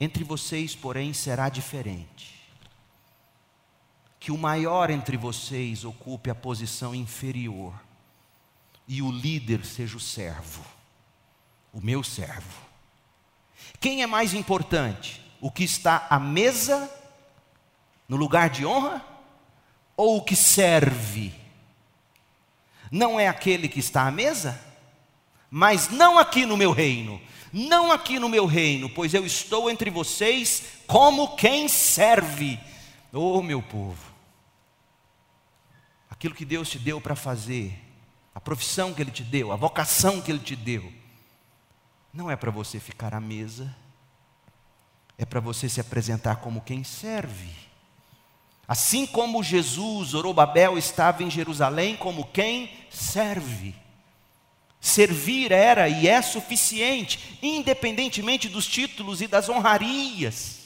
Entre 0.00 0.24
vocês, 0.24 0.74
porém, 0.74 1.12
será 1.12 1.48
diferente. 1.48 2.40
Que 4.18 4.32
o 4.32 4.38
maior 4.38 4.88
entre 4.88 5.16
vocês 5.16 5.84
ocupe 5.84 6.30
a 6.30 6.34
posição 6.34 6.94
inferior, 6.94 7.74
e 8.86 9.02
o 9.02 9.10
líder 9.10 9.64
seja 9.64 9.96
o 9.96 10.00
servo, 10.00 10.64
o 11.72 11.80
meu 11.80 12.02
servo. 12.02 12.71
Quem 13.80 14.02
é 14.02 14.06
mais 14.06 14.34
importante? 14.34 15.20
O 15.40 15.50
que 15.50 15.64
está 15.64 16.06
à 16.08 16.18
mesa 16.18 16.90
no 18.08 18.16
lugar 18.16 18.50
de 18.50 18.64
honra? 18.64 19.04
Ou 19.96 20.18
o 20.18 20.22
que 20.22 20.36
serve? 20.36 21.34
Não 22.90 23.18
é 23.18 23.26
aquele 23.26 23.68
que 23.68 23.80
está 23.80 24.06
à 24.06 24.10
mesa? 24.10 24.60
Mas 25.50 25.88
não 25.88 26.18
aqui 26.18 26.46
no 26.46 26.56
meu 26.56 26.72
reino, 26.72 27.20
não 27.52 27.92
aqui 27.92 28.18
no 28.18 28.28
meu 28.28 28.46
reino, 28.46 28.88
pois 28.88 29.12
eu 29.12 29.26
estou 29.26 29.70
entre 29.70 29.90
vocês 29.90 30.62
como 30.86 31.36
quem 31.36 31.68
serve. 31.68 32.58
Oh, 33.12 33.42
meu 33.42 33.60
povo, 33.60 34.12
aquilo 36.08 36.34
que 36.34 36.46
Deus 36.46 36.70
te 36.70 36.78
deu 36.78 37.00
para 37.00 37.14
fazer 37.14 37.78
a 38.34 38.40
profissão 38.40 38.94
que 38.94 39.02
Ele 39.02 39.10
te 39.10 39.22
deu, 39.22 39.52
a 39.52 39.56
vocação 39.56 40.20
que 40.22 40.30
Ele 40.30 40.38
te 40.38 40.56
deu, 40.56 40.90
não 42.12 42.30
é 42.30 42.36
para 42.36 42.50
você 42.50 42.78
ficar 42.78 43.14
à 43.14 43.20
mesa, 43.20 43.74
é 45.16 45.24
para 45.24 45.40
você 45.40 45.68
se 45.68 45.80
apresentar 45.80 46.36
como 46.36 46.60
quem 46.60 46.84
serve. 46.84 47.50
Assim 48.68 49.06
como 49.06 49.42
Jesus, 49.42 50.10
Zorobabel, 50.10 50.76
estava 50.76 51.22
em 51.22 51.30
Jerusalém 51.30 51.96
como 51.96 52.26
quem 52.26 52.70
serve. 52.90 53.74
Servir 54.80 55.52
era 55.52 55.88
e 55.88 56.08
é 56.08 56.20
suficiente, 56.20 57.38
independentemente 57.40 58.48
dos 58.48 58.66
títulos 58.66 59.22
e 59.22 59.28
das 59.28 59.48
honrarias. 59.48 60.60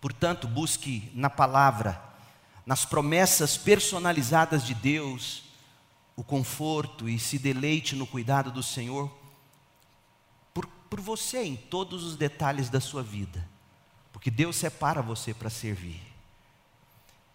Portanto, 0.00 0.46
busque 0.46 1.10
na 1.14 1.28
palavra, 1.28 2.00
nas 2.64 2.84
promessas 2.84 3.56
personalizadas 3.56 4.64
de 4.64 4.74
Deus, 4.74 5.42
o 6.16 6.22
conforto 6.22 7.08
e 7.08 7.18
se 7.18 7.38
deleite 7.38 7.96
no 7.96 8.06
cuidado 8.06 8.50
do 8.50 8.62
Senhor 8.62 9.23
por, 10.94 11.00
você 11.00 11.42
em 11.42 11.56
todos 11.56 12.04
os 12.04 12.16
detalhes 12.16 12.70
da 12.70 12.80
sua 12.80 13.02
vida, 13.02 13.44
porque 14.12 14.30
Deus 14.30 14.54
separa 14.54 15.02
você 15.02 15.34
para 15.34 15.50
servir. 15.50 16.00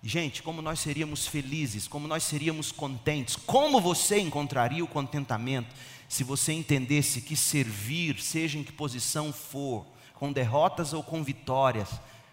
Gente, 0.01 0.41
como 0.41 0.62
nós 0.62 0.80
seríamos 0.80 1.28
felizes, 1.28 1.86
como 1.86 2.07
nós 2.07 2.24
seríamos 2.24 2.72
contentes, 2.72 3.36
como 3.36 3.82
você 3.82 4.18
encontraria 4.18 4.82
o 4.82 4.88
contentamento 4.88 5.76
se 6.07 6.24
você 6.24 6.53
entendesse 6.53 7.22
que 7.22 7.36
servir, 7.36 8.22
seja 8.22 8.57
em 8.57 8.64
que 8.64 8.72
posição 8.72 9.34
for, 9.34 9.86
com 10.14 10.32
derrotas 10.32 10.93
ou 10.93 11.03
com 11.03 11.22
vitórias, 11.22 11.89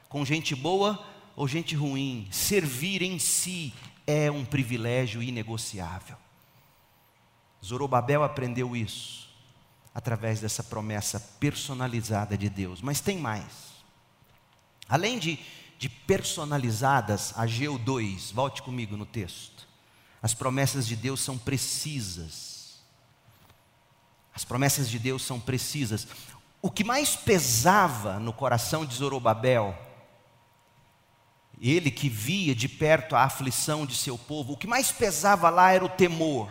com 0.09 0.25
gente 0.25 0.55
boa 0.55 1.05
ou 1.35 1.49
gente 1.49 1.75
ruim, 1.75 2.29
servir 2.31 3.03
em 3.03 3.19
si 3.19 3.75
é 4.07 4.31
um 4.31 4.45
privilégio 4.45 5.21
inegociável. 5.21 6.17
Zorobabel 7.65 8.23
aprendeu 8.23 8.77
isso 8.77 9.26
através 9.97 10.39
dessa 10.39 10.63
promessa 10.63 11.19
personalizada 11.41 12.37
de 12.37 12.51
Deus, 12.51 12.81
mas 12.83 13.01
tem 13.01 13.19
mais. 13.19 13.75
Além 14.89 15.19
de 15.19 15.41
de 15.79 15.89
personalizadas, 15.89 17.35
Ageu 17.37 17.79
2, 17.79 18.31
volte 18.31 18.63
comigo 18.63 18.97
no 18.97 19.05
texto. 19.05 19.67
As 20.23 20.33
promessas 20.33 20.87
de 20.87 20.97
Deus 20.97 21.21
são 21.21 21.37
precisas. 21.37 22.81
As 24.35 24.45
promessas 24.45 24.89
de 24.89 24.99
Deus 24.99 25.23
são 25.23 25.39
precisas. 25.39 26.07
O 26.63 26.71
que 26.71 26.83
mais 26.83 27.15
pesava 27.15 28.19
no 28.19 28.33
coração 28.33 28.87
de 28.87 28.95
Zorobabel, 28.95 29.77
ele 31.61 31.91
que 31.91 32.09
via 32.09 32.55
de 32.55 32.69
perto 32.69 33.15
a 33.15 33.23
aflição 33.23 33.87
de 33.87 33.95
seu 33.95 34.17
povo, 34.17 34.55
o 34.55 34.57
que 34.57 34.67
mais 34.67 34.91
pesava 34.91 35.51
lá 35.51 35.73
era 35.73 35.85
o 35.85 35.89
temor, 35.89 36.51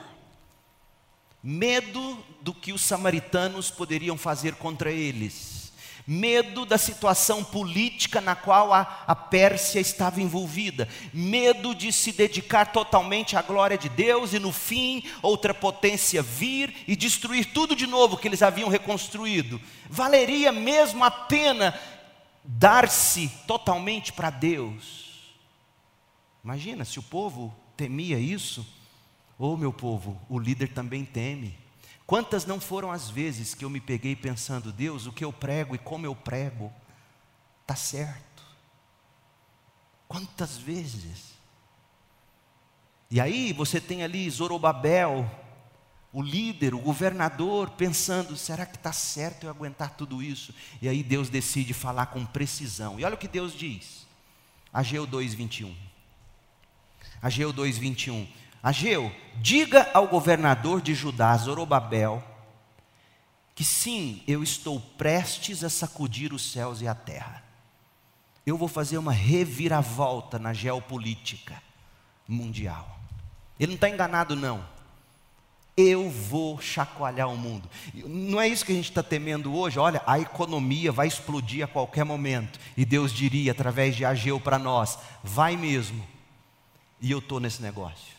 medo 1.47 2.17
do 2.41 2.55
que 2.55 2.73
os 2.73 2.81
samaritanos 2.81 3.69
poderiam 3.69 4.17
fazer 4.17 4.55
contra 4.55 4.91
eles 4.91 5.55
medo 6.07 6.67
da 6.67 6.77
situação 6.77 7.43
política 7.43 8.21
na 8.21 8.35
qual 8.35 8.71
a, 8.71 9.03
a 9.07 9.15
Pérsia 9.15 9.79
estava 9.79 10.21
envolvida, 10.21 10.87
medo 11.11 11.73
de 11.73 11.91
se 11.91 12.11
dedicar 12.11 12.71
totalmente 12.71 13.35
à 13.35 13.41
glória 13.41 13.75
de 13.75 13.89
Deus 13.89 14.31
e 14.31 14.37
no 14.37 14.51
fim 14.51 15.03
outra 15.23 15.51
potência 15.51 16.21
vir 16.21 16.83
e 16.87 16.95
destruir 16.95 17.51
tudo 17.53 17.75
de 17.75 17.87
novo 17.87 18.17
que 18.17 18.27
eles 18.27 18.43
haviam 18.43 18.69
reconstruído. 18.69 19.59
Valeria 19.89 20.51
mesmo 20.51 21.03
a 21.03 21.09
pena 21.09 21.73
dar-se 22.43 23.27
totalmente 23.47 24.13
para 24.13 24.29
Deus? 24.29 25.33
Imagina 26.43 26.85
se 26.85 26.99
o 26.99 27.03
povo 27.03 27.51
temia 27.75 28.19
isso. 28.19 28.63
Oh, 29.37 29.57
meu 29.57 29.73
povo, 29.73 30.19
o 30.29 30.39
líder 30.39 30.73
também 30.73 31.03
teme. 31.03 31.57
Quantas 32.05 32.45
não 32.45 32.59
foram 32.59 32.91
as 32.91 33.09
vezes 33.09 33.53
que 33.53 33.65
eu 33.65 33.69
me 33.69 33.81
peguei 33.81 34.15
pensando, 34.15 34.71
Deus, 34.71 35.05
o 35.05 35.11
que 35.11 35.25
eu 35.25 35.33
prego 35.33 35.75
e 35.75 35.79
como 35.79 36.05
eu 36.05 36.15
prego, 36.15 36.71
está 37.61 37.75
certo. 37.75 38.43
Quantas 40.07 40.57
vezes? 40.57 41.33
E 43.09 43.19
aí 43.19 43.51
você 43.53 43.81
tem 43.81 44.03
ali 44.03 44.29
Zorobabel, 44.29 45.29
o 46.13 46.21
líder, 46.21 46.73
o 46.73 46.79
governador, 46.79 47.71
pensando: 47.71 48.37
será 48.37 48.65
que 48.65 48.77
está 48.77 48.93
certo 48.93 49.45
eu 49.45 49.49
aguentar 49.49 49.95
tudo 49.95 50.21
isso? 50.21 50.53
E 50.81 50.87
aí 50.87 51.03
Deus 51.03 51.27
decide 51.27 51.73
falar 51.73 52.07
com 52.07 52.25
precisão. 52.25 52.99
E 52.99 53.03
olha 53.03 53.15
o 53.15 53.17
que 53.17 53.27
Deus 53.27 53.53
diz, 53.53 54.05
Ageu 54.71 55.07
2,21. 55.07 55.73
Ageu 57.21 57.53
2,21. 57.53 58.27
Ageu, 58.65 59.11
diga 59.35 59.91
ao 59.93 60.07
governador 60.07 60.81
de 60.81 60.95
Judá, 60.95 61.37
Zorobabel, 61.37 62.23
que 63.53 63.63
sim, 63.63 64.23
eu 64.27 64.41
estou 64.41 64.79
prestes 64.79 65.63
a 65.63 65.69
sacudir 65.69 66.33
os 66.33 66.51
céus 66.51 66.81
e 66.81 66.87
a 66.87 66.95
terra. 66.95 67.43
Eu 68.43 68.57
vou 68.57 68.67
fazer 68.67 68.97
uma 68.97 69.11
reviravolta 69.11 70.39
na 70.39 70.51
geopolítica 70.51 71.61
mundial. 72.27 72.99
Ele 73.59 73.73
não 73.73 73.75
está 73.75 73.87
enganado, 73.87 74.35
não. 74.35 74.65
Eu 75.77 76.09
vou 76.09 76.59
chacoalhar 76.59 77.29
o 77.29 77.37
mundo. 77.37 77.69
Não 77.93 78.41
é 78.41 78.47
isso 78.47 78.65
que 78.65 78.71
a 78.71 78.75
gente 78.75 78.89
está 78.89 79.03
temendo 79.03 79.55
hoje. 79.55 79.77
Olha, 79.77 80.01
a 80.07 80.19
economia 80.19 80.91
vai 80.91 81.05
explodir 81.05 81.63
a 81.63 81.67
qualquer 81.67 82.03
momento. 82.03 82.59
E 82.75 82.83
Deus 82.83 83.13
diria 83.13 83.51
através 83.51 83.95
de 83.95 84.03
Ageu 84.03 84.39
para 84.39 84.57
nós: 84.57 84.97
vai 85.23 85.55
mesmo. 85.55 86.03
E 86.99 87.11
eu 87.11 87.19
estou 87.19 87.39
nesse 87.39 87.61
negócio. 87.61 88.14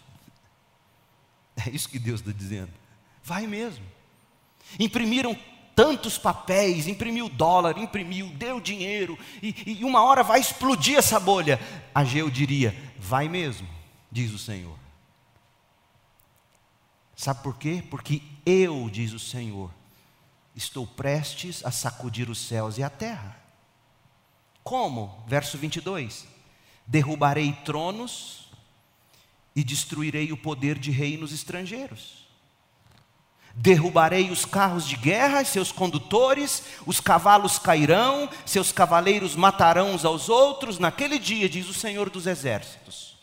É 1.64 1.70
isso 1.70 1.88
que 1.88 1.98
Deus 1.98 2.20
está 2.20 2.32
dizendo. 2.32 2.70
Vai 3.24 3.46
mesmo. 3.46 3.84
Imprimiram 4.78 5.36
tantos 5.74 6.16
papéis, 6.16 6.88
imprimiu 6.88 7.28
dólar, 7.28 7.76
imprimiu, 7.78 8.28
deu 8.30 8.58
dinheiro, 8.58 9.18
e, 9.42 9.78
e 9.78 9.84
uma 9.84 10.02
hora 10.02 10.22
vai 10.22 10.40
explodir 10.40 10.96
essa 10.96 11.20
bolha. 11.20 11.60
Ageu 11.94 12.30
diria: 12.30 12.74
vai 12.98 13.28
mesmo, 13.28 13.68
diz 14.10 14.32
o 14.32 14.38
Senhor. 14.38 14.76
Sabe 17.14 17.42
por 17.42 17.56
quê? 17.56 17.82
Porque 17.90 18.22
eu, 18.44 18.88
diz 18.90 19.12
o 19.12 19.18
Senhor, 19.18 19.70
estou 20.54 20.86
prestes 20.86 21.64
a 21.64 21.70
sacudir 21.70 22.28
os 22.28 22.38
céus 22.38 22.78
e 22.78 22.82
a 22.82 22.90
terra. 22.90 23.38
Como? 24.64 25.22
Verso 25.26 25.56
22: 25.58 26.26
Derrubarei 26.86 27.52
tronos 27.64 28.45
e 29.56 29.64
destruirei 29.64 30.30
o 30.32 30.36
poder 30.36 30.78
de 30.78 30.90
reinos 30.90 31.32
estrangeiros. 31.32 32.26
Derrubarei 33.54 34.30
os 34.30 34.44
carros 34.44 34.86
de 34.86 34.96
guerra, 34.96 35.42
seus 35.42 35.72
condutores, 35.72 36.62
os 36.84 37.00
cavalos 37.00 37.58
cairão, 37.58 38.28
seus 38.44 38.70
cavaleiros 38.70 39.34
matarão 39.34 39.94
uns 39.94 40.04
aos 40.04 40.28
outros, 40.28 40.78
naquele 40.78 41.18
dia, 41.18 41.48
diz 41.48 41.66
o 41.70 41.72
Senhor 41.72 42.10
dos 42.10 42.26
Exércitos. 42.26 43.16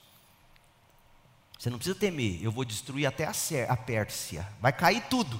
Você 1.59 1.69
não 1.69 1.77
precisa 1.77 1.97
temer, 1.97 2.43
eu 2.43 2.51
vou 2.51 2.65
destruir 2.65 3.05
até 3.05 3.25
a 3.69 3.77
Pérsia, 3.77 4.49
vai 4.59 4.73
cair 4.73 5.03
tudo. 5.03 5.39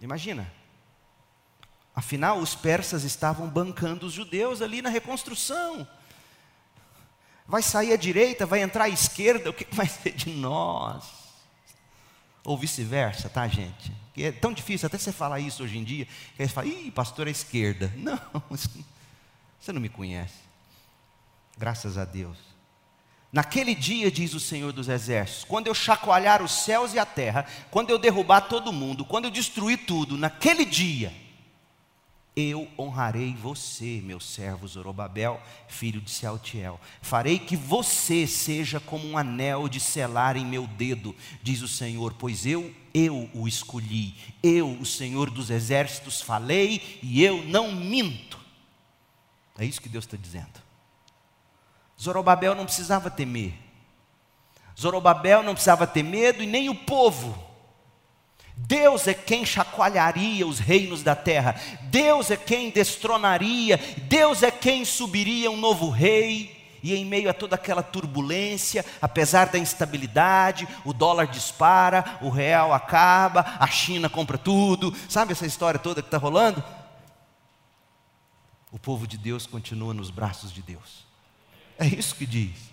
Imagina. 0.00 0.50
Afinal, 1.94 2.38
os 2.38 2.54
persas 2.54 3.04
estavam 3.04 3.46
bancando 3.50 4.06
os 4.06 4.14
judeus 4.14 4.62
ali 4.62 4.80
na 4.80 4.88
reconstrução. 4.88 5.86
Vai 7.52 7.60
sair 7.60 7.92
à 7.92 7.96
direita, 7.96 8.46
vai 8.46 8.62
entrar 8.62 8.84
à 8.84 8.88
esquerda, 8.88 9.50
o 9.50 9.52
que 9.52 9.66
vai 9.74 9.86
ser 9.86 10.12
de 10.12 10.30
nós? 10.30 11.04
Ou 12.42 12.56
vice-versa, 12.56 13.28
tá, 13.28 13.46
gente? 13.46 13.92
É 14.16 14.32
tão 14.32 14.54
difícil 14.54 14.86
até 14.86 14.96
você 14.96 15.12
falar 15.12 15.38
isso 15.38 15.62
hoje 15.62 15.76
em 15.76 15.84
dia, 15.84 16.06
que 16.34 16.40
aí 16.40 16.48
você 16.48 16.54
fala, 16.54 16.66
ih, 16.66 16.90
pastor 16.90 17.28
é 17.28 17.30
esquerda. 17.30 17.92
Não, 17.94 18.18
você 18.48 19.70
não 19.70 19.82
me 19.82 19.90
conhece. 19.90 20.32
Graças 21.58 21.98
a 21.98 22.06
Deus. 22.06 22.38
Naquele 23.30 23.74
dia, 23.74 24.10
diz 24.10 24.32
o 24.32 24.40
Senhor 24.40 24.72
dos 24.72 24.88
Exércitos, 24.88 25.44
quando 25.44 25.66
eu 25.66 25.74
chacoalhar 25.74 26.42
os 26.42 26.64
céus 26.64 26.94
e 26.94 26.98
a 26.98 27.04
terra, 27.04 27.44
quando 27.70 27.90
eu 27.90 27.98
derrubar 27.98 28.48
todo 28.48 28.72
mundo, 28.72 29.04
quando 29.04 29.26
eu 29.26 29.30
destruir 29.30 29.84
tudo, 29.84 30.16
naquele 30.16 30.64
dia, 30.64 31.12
eu 32.34 32.66
honrarei 32.78 33.34
você, 33.34 34.00
meu 34.02 34.18
servo 34.18 34.66
Zorobabel, 34.66 35.40
filho 35.68 36.00
de 36.00 36.10
Sealtiel. 36.10 36.80
Farei 37.02 37.38
que 37.38 37.56
você 37.56 38.26
seja 38.26 38.80
como 38.80 39.06
um 39.06 39.18
anel 39.18 39.68
de 39.68 39.78
selar 39.78 40.36
em 40.36 40.44
meu 40.44 40.66
dedo, 40.66 41.14
diz 41.42 41.60
o 41.60 41.68
Senhor, 41.68 42.14
pois 42.14 42.46
eu, 42.46 42.74
eu 42.94 43.28
o 43.34 43.46
escolhi. 43.46 44.14
Eu, 44.42 44.70
o 44.70 44.86
Senhor 44.86 45.30
dos 45.30 45.50
exércitos, 45.50 46.22
falei 46.22 46.98
e 47.02 47.22
eu 47.22 47.44
não 47.44 47.72
minto. 47.72 48.40
É 49.58 49.64
isso 49.64 49.82
que 49.82 49.88
Deus 49.88 50.04
está 50.06 50.16
dizendo. 50.16 50.62
Zorobabel 52.00 52.54
não 52.54 52.64
precisava 52.64 53.10
temer. 53.10 53.52
Zorobabel 54.80 55.42
não 55.42 55.52
precisava 55.52 55.86
ter 55.86 56.02
medo 56.02 56.42
e 56.42 56.46
nem 56.46 56.70
o 56.70 56.74
povo. 56.74 57.51
Deus 58.66 59.08
é 59.08 59.14
quem 59.14 59.44
chacoalharia 59.44 60.46
os 60.46 60.58
reinos 60.58 61.02
da 61.02 61.16
terra, 61.16 61.56
Deus 61.82 62.30
é 62.30 62.36
quem 62.36 62.70
destronaria, 62.70 63.78
Deus 64.04 64.42
é 64.42 64.50
quem 64.50 64.84
subiria 64.84 65.50
um 65.50 65.56
novo 65.56 65.90
rei, 65.90 66.62
e 66.82 66.94
em 66.94 67.04
meio 67.04 67.28
a 67.28 67.34
toda 67.34 67.56
aquela 67.56 67.82
turbulência, 67.82 68.84
apesar 69.00 69.46
da 69.46 69.58
instabilidade, 69.58 70.66
o 70.84 70.92
dólar 70.92 71.26
dispara, 71.26 72.18
o 72.20 72.28
real 72.28 72.72
acaba, 72.72 73.56
a 73.58 73.66
China 73.66 74.08
compra 74.08 74.38
tudo, 74.38 74.94
sabe 75.08 75.32
essa 75.32 75.46
história 75.46 75.78
toda 75.78 76.00
que 76.00 76.08
está 76.08 76.18
rolando? 76.18 76.62
O 78.70 78.78
povo 78.78 79.06
de 79.06 79.18
Deus 79.18 79.46
continua 79.46 79.92
nos 79.92 80.10
braços 80.10 80.52
de 80.52 80.62
Deus. 80.62 81.04
É 81.78 81.86
isso 81.86 82.14
que 82.14 82.26
diz. 82.26 82.72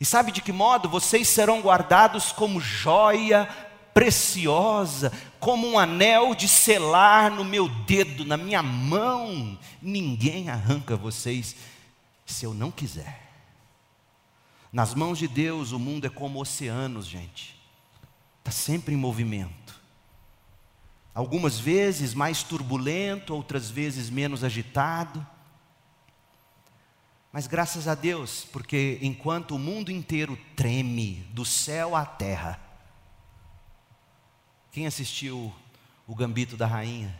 E 0.00 0.04
sabe 0.04 0.32
de 0.32 0.42
que 0.42 0.52
modo 0.52 0.88
vocês 0.88 1.28
serão 1.28 1.60
guardados 1.60 2.32
como 2.32 2.60
joia 2.60 3.48
preciosa, 3.94 5.12
como 5.38 5.66
um 5.66 5.78
anel 5.78 6.34
de 6.34 6.48
selar 6.48 7.30
no 7.30 7.44
meu 7.44 7.68
dedo, 7.68 8.24
na 8.24 8.36
minha 8.36 8.62
mão. 8.62 9.56
Ninguém 9.80 10.50
arranca 10.50 10.96
vocês 10.96 11.54
se 12.26 12.44
eu 12.44 12.52
não 12.52 12.72
quiser. 12.72 13.22
Nas 14.72 14.92
mãos 14.92 15.18
de 15.18 15.28
Deus, 15.28 15.70
o 15.70 15.78
mundo 15.78 16.06
é 16.06 16.10
como 16.10 16.40
oceanos, 16.40 17.06
gente. 17.06 17.56
Está 18.40 18.50
sempre 18.50 18.92
em 18.92 18.98
movimento. 18.98 19.80
Algumas 21.14 21.60
vezes 21.60 22.12
mais 22.12 22.42
turbulento, 22.42 23.32
outras 23.32 23.70
vezes 23.70 24.10
menos 24.10 24.42
agitado. 24.42 25.24
Mas 27.32 27.46
graças 27.46 27.86
a 27.86 27.94
Deus, 27.94 28.46
porque 28.52 28.98
enquanto 29.00 29.54
o 29.54 29.58
mundo 29.58 29.92
inteiro 29.92 30.36
treme, 30.56 31.24
do 31.30 31.44
céu 31.44 31.94
à 31.94 32.04
terra, 32.04 32.60
quem 34.74 34.88
assistiu 34.88 35.54
o 36.04 36.16
Gambito 36.16 36.56
da 36.56 36.66
Rainha? 36.66 37.16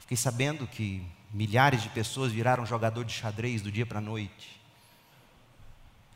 Fiquei 0.00 0.16
sabendo 0.16 0.66
que 0.66 1.00
milhares 1.30 1.80
de 1.80 1.88
pessoas 1.90 2.32
viraram 2.32 2.66
jogador 2.66 3.04
de 3.04 3.12
xadrez 3.12 3.62
do 3.62 3.70
dia 3.70 3.86
para 3.86 3.98
a 3.98 4.02
noite. 4.02 4.60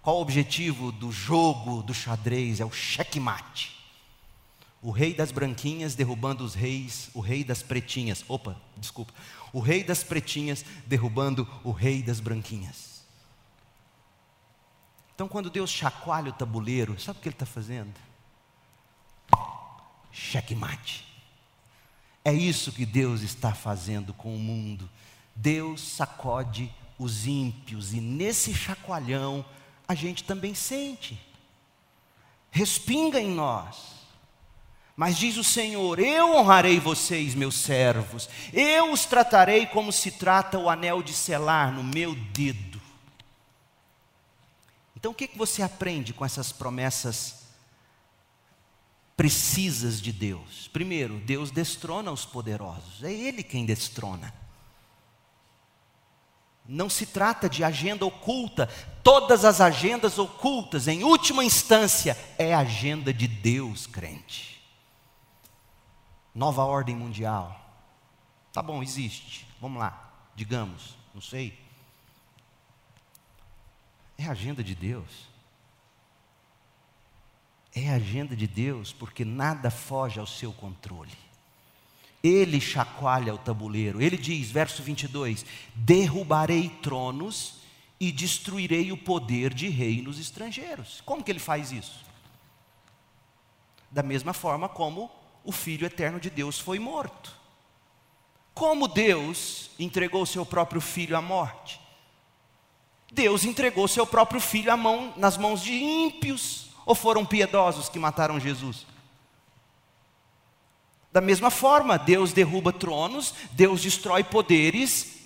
Qual 0.03 0.17
o 0.17 0.21
objetivo 0.21 0.91
do 0.91 1.13
jogo 1.13 1.85
do 1.85 1.95
xadrez? 1.95 2.59
É 2.59 2.65
o 2.65 2.73
checkmate. 2.73 3.79
O 4.83 4.91
rei 4.91 5.15
das 5.15 5.31
branquinhas 5.31 5.95
derrubando 5.95 6.43
os 6.43 6.55
reis, 6.55 7.09
o 7.15 7.21
rei 7.21 7.45
das 7.45 7.63
pretinhas. 7.63 8.25
Opa, 8.27 8.61
desculpa. 8.77 9.15
O 9.53 9.61
rei 9.61 9.85
das 9.85 10.03
pretinhas 10.03 10.65
derrubando 10.85 11.49
o 11.63 11.71
rei 11.71 12.03
das 12.03 12.19
branquinhas. 12.19 13.05
Então, 15.15 15.29
quando 15.29 15.49
Deus 15.49 15.71
chacoalha 15.71 16.31
o 16.31 16.33
tabuleiro, 16.35 16.99
sabe 16.99 17.21
o 17.21 17.23
que 17.23 17.29
Ele 17.29 17.37
está 17.37 17.47
fazendo? 17.47 17.95
Checkmate. 20.13 21.05
É 22.25 22.33
isso 22.33 22.71
que 22.71 22.87
Deus 22.87 23.23
está 23.23 23.53
fazendo 23.53 24.13
com 24.13 24.35
o 24.35 24.39
mundo. 24.39 24.89
Deus 25.35 25.81
sacode 25.81 26.73
os 26.99 27.27
ímpios 27.27 27.93
e 27.93 28.01
nesse 28.01 28.55
chacoalhão 28.55 29.45
a 29.89 29.95
gente 29.95 30.23
também 30.23 30.55
sente. 30.55 31.19
Respinga 32.51 33.21
em 33.21 33.31
nós. 33.31 33.93
Mas 34.95 35.17
diz 35.17 35.37
o 35.37 35.45
Senhor: 35.45 35.99
Eu 35.99 36.37
honrarei 36.37 36.79
vocês, 36.79 37.35
meus 37.35 37.57
servos, 37.57 38.29
eu 38.53 38.93
os 38.93 39.07
tratarei 39.07 39.67
como 39.67 39.91
se 39.91 40.11
trata 40.13 40.59
o 40.59 40.69
anel 40.69 41.03
de 41.03 41.15
selar 41.15 41.73
no 41.73 41.83
meu 41.83 42.15
dedo. 42.15 42.81
Então 44.95 45.11
o 45.11 45.15
que, 45.15 45.27
que 45.27 45.39
você 45.39 45.63
aprende 45.63 46.13
com 46.13 46.25
essas 46.25 46.53
promessas 46.53 47.42
precisas 49.23 50.03
de 50.03 50.11
Deus. 50.11 50.67
Primeiro, 50.67 51.21
Deus 51.21 51.53
destrona 51.53 52.11
os 52.11 52.25
poderosos, 52.25 53.05
é 53.05 53.13
Ele 53.13 53.45
quem 53.45 53.65
destrona. 53.65 54.35
Não 56.67 56.91
se 56.91 57.07
trata 57.07 57.49
de 57.49 57.63
agenda 57.63 58.05
oculta, 58.05 58.67
todas 59.01 59.45
as 59.45 59.61
agendas 59.61 60.19
ocultas, 60.19 60.89
em 60.89 61.05
última 61.05 61.45
instância, 61.45 62.19
é 62.37 62.53
agenda 62.53 63.15
de 63.15 63.29
Deus, 63.29 63.87
crente. 63.87 64.61
Nova 66.35 66.65
ordem 66.65 66.97
mundial. 66.97 67.61
Tá 68.53 68.61
bom, 68.61 68.83
existe. 68.83 69.47
Vamos 69.61 69.79
lá, 69.79 70.13
digamos, 70.35 70.97
não 71.15 71.23
sei. 71.23 71.57
É 74.19 74.27
agenda 74.27 74.65
de 74.65 74.75
Deus 74.75 75.32
é 77.75 77.89
a 77.89 77.95
agenda 77.95 78.37
de 78.37 78.47
Deus, 78.47 78.93
porque 78.93 79.25
nada 79.25 79.71
foge 79.71 80.21
ao 80.21 80.27
seu 80.27 80.53
controle. 80.53 81.13
Ele 82.23 82.61
chacoalha 82.61 83.35
o 83.35 83.39
tabuleiro. 83.39 84.01
Ele 84.01 84.17
diz, 84.17 84.51
verso 84.51 84.83
22: 84.83 85.45
Derrubarei 85.75 86.69
tronos 86.83 87.55
e 87.99 88.13
destruirei 88.13 88.93
o 88.93 88.97
poder 88.97 89.53
de 89.55 89.69
reinos 89.69 90.21
estrangeiros. 90.21 91.03
Como 91.05 91.23
que 91.23 91.31
ele 91.31 91.39
faz 91.39 91.73
isso? 91.73 92.05
Da 93.91 94.03
mesma 94.03 94.33
forma 94.33 94.69
como 94.69 95.11
o 95.43 95.51
Filho 95.51 95.87
eterno 95.87 96.21
de 96.21 96.31
Deus 96.31 96.59
foi 96.59 96.79
morto. 96.79 97.41
Como 98.55 98.87
Deus 98.87 99.71
entregou 99.79 100.27
seu 100.27 100.45
próprio 100.45 100.81
filho 100.81 101.17
à 101.17 101.23
morte? 101.23 101.81
Deus 103.11 103.45
entregou 103.45 103.89
seu 103.89 104.07
próprio 104.07 104.41
filho 104.41 104.77
mão, 104.77 105.13
nas 105.17 105.37
mãos 105.37 105.63
de 105.63 105.73
ímpios 105.73 106.72
ou 106.85 106.95
foram 106.95 107.25
piedosos 107.25 107.89
que 107.89 107.99
mataram 107.99 108.41
Jesus? 108.41 108.87
Da 111.13 111.21
mesma 111.21 111.51
forma, 111.51 111.99
Deus 111.99 112.33
derruba 112.33 112.73
tronos, 112.73 113.35
Deus 113.53 113.83
destrói 113.83 114.25
poderes 114.25 115.21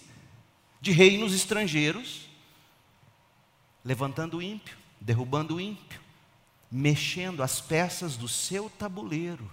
de 0.80 0.90
reinos 0.90 1.32
estrangeiros, 1.32 2.28
levantando 3.84 4.38
o 4.38 4.42
ímpio, 4.42 4.76
derrubando 5.00 5.56
o 5.56 5.60
ímpio, 5.60 6.00
mexendo 6.70 7.42
as 7.42 7.60
peças 7.60 8.16
do 8.16 8.26
seu 8.26 8.68
tabuleiro. 8.68 9.48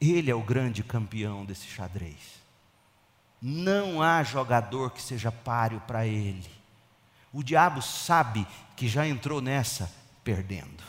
Ele 0.00 0.30
é 0.30 0.34
o 0.34 0.42
grande 0.42 0.82
campeão 0.82 1.44
desse 1.44 1.66
xadrez. 1.66 2.42
Não 3.40 4.00
há 4.00 4.22
jogador 4.22 4.90
que 4.92 5.02
seja 5.02 5.30
páreo 5.30 5.80
para 5.86 6.06
ele. 6.06 6.50
O 7.32 7.42
diabo 7.42 7.82
sabe 7.82 8.46
que 8.76 8.88
já 8.88 9.06
entrou 9.06 9.40
nessa 9.40 9.92
perdendo. 10.24 10.82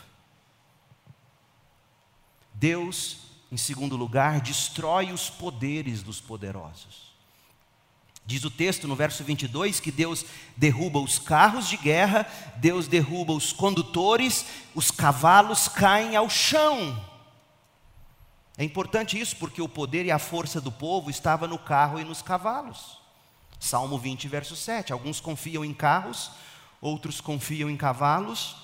Deus, 2.52 3.18
em 3.50 3.56
segundo 3.56 3.96
lugar, 3.96 4.40
destrói 4.40 5.12
os 5.12 5.28
poderes 5.28 6.02
dos 6.02 6.20
poderosos. 6.20 7.14
Diz 8.26 8.42
o 8.44 8.50
texto 8.50 8.88
no 8.88 8.96
verso 8.96 9.22
22 9.22 9.80
que 9.80 9.90
Deus 9.90 10.24
derruba 10.56 10.98
os 10.98 11.18
carros 11.18 11.68
de 11.68 11.76
guerra, 11.76 12.26
Deus 12.56 12.88
derruba 12.88 13.34
os 13.34 13.52
condutores, 13.52 14.46
os 14.74 14.90
cavalos 14.90 15.68
caem 15.68 16.16
ao 16.16 16.30
chão. 16.30 17.04
É 18.56 18.64
importante 18.64 19.20
isso 19.20 19.36
porque 19.36 19.60
o 19.60 19.68
poder 19.68 20.06
e 20.06 20.10
a 20.10 20.18
força 20.18 20.60
do 20.60 20.72
povo 20.72 21.10
estava 21.10 21.46
no 21.46 21.58
carro 21.58 22.00
e 22.00 22.04
nos 22.04 22.22
cavalos. 22.22 22.98
Salmo 23.60 23.98
20, 23.98 24.26
verso 24.28 24.56
7. 24.56 24.92
Alguns 24.92 25.20
confiam 25.20 25.64
em 25.64 25.74
carros, 25.74 26.30
outros 26.80 27.20
confiam 27.20 27.68
em 27.68 27.76
cavalos, 27.76 28.56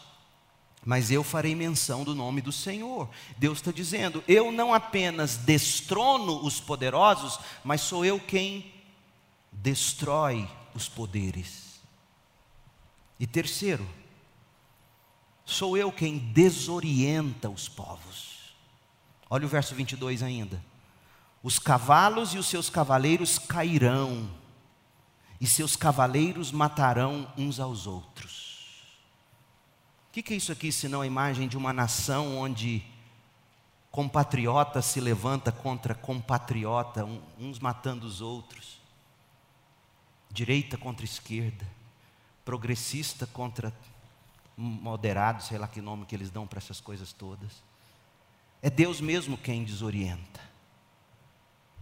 mas 0.84 1.10
eu 1.10 1.22
farei 1.22 1.54
menção 1.54 2.04
do 2.04 2.14
nome 2.14 2.40
do 2.40 2.52
Senhor. 2.52 3.08
Deus 3.36 3.58
está 3.58 3.70
dizendo: 3.70 4.24
eu 4.26 4.50
não 4.50 4.72
apenas 4.72 5.36
destrono 5.36 6.44
os 6.44 6.60
poderosos, 6.60 7.38
mas 7.62 7.82
sou 7.82 8.04
eu 8.04 8.18
quem 8.18 8.72
destrói 9.52 10.48
os 10.74 10.88
poderes. 10.88 11.80
E 13.18 13.26
terceiro, 13.26 13.86
sou 15.44 15.76
eu 15.76 15.92
quem 15.92 16.18
desorienta 16.18 17.50
os 17.50 17.68
povos. 17.68 18.54
Olha 19.28 19.44
o 19.44 19.48
verso 19.48 19.74
22 19.74 20.22
ainda. 20.22 20.62
Os 21.42 21.58
cavalos 21.58 22.34
e 22.34 22.38
os 22.38 22.46
seus 22.46 22.70
cavaleiros 22.70 23.38
cairão, 23.38 24.30
e 25.40 25.46
seus 25.46 25.76
cavaleiros 25.76 26.52
matarão 26.52 27.30
uns 27.36 27.60
aos 27.60 27.86
outros. 27.86 28.39
O 30.10 30.12
que, 30.12 30.24
que 30.24 30.34
é 30.34 30.36
isso 30.36 30.50
aqui 30.50 30.72
senão 30.72 31.02
a 31.02 31.06
imagem 31.06 31.46
de 31.46 31.56
uma 31.56 31.72
nação 31.72 32.36
onde 32.36 32.82
compatriota 33.92 34.82
se 34.82 35.00
levanta 35.00 35.52
contra 35.52 35.94
compatriota, 35.94 37.06
uns 37.38 37.60
matando 37.60 38.08
os 38.08 38.20
outros, 38.20 38.80
direita 40.28 40.76
contra 40.76 41.04
esquerda, 41.04 41.64
progressista 42.44 43.24
contra 43.24 43.72
moderado, 44.56 45.44
sei 45.44 45.58
lá 45.58 45.68
que 45.68 45.80
nome 45.80 46.04
que 46.04 46.16
eles 46.16 46.28
dão 46.28 46.44
para 46.44 46.58
essas 46.58 46.80
coisas 46.80 47.12
todas. 47.12 47.62
É 48.60 48.68
Deus 48.68 49.00
mesmo 49.00 49.38
quem 49.38 49.62
desorienta. 49.62 50.49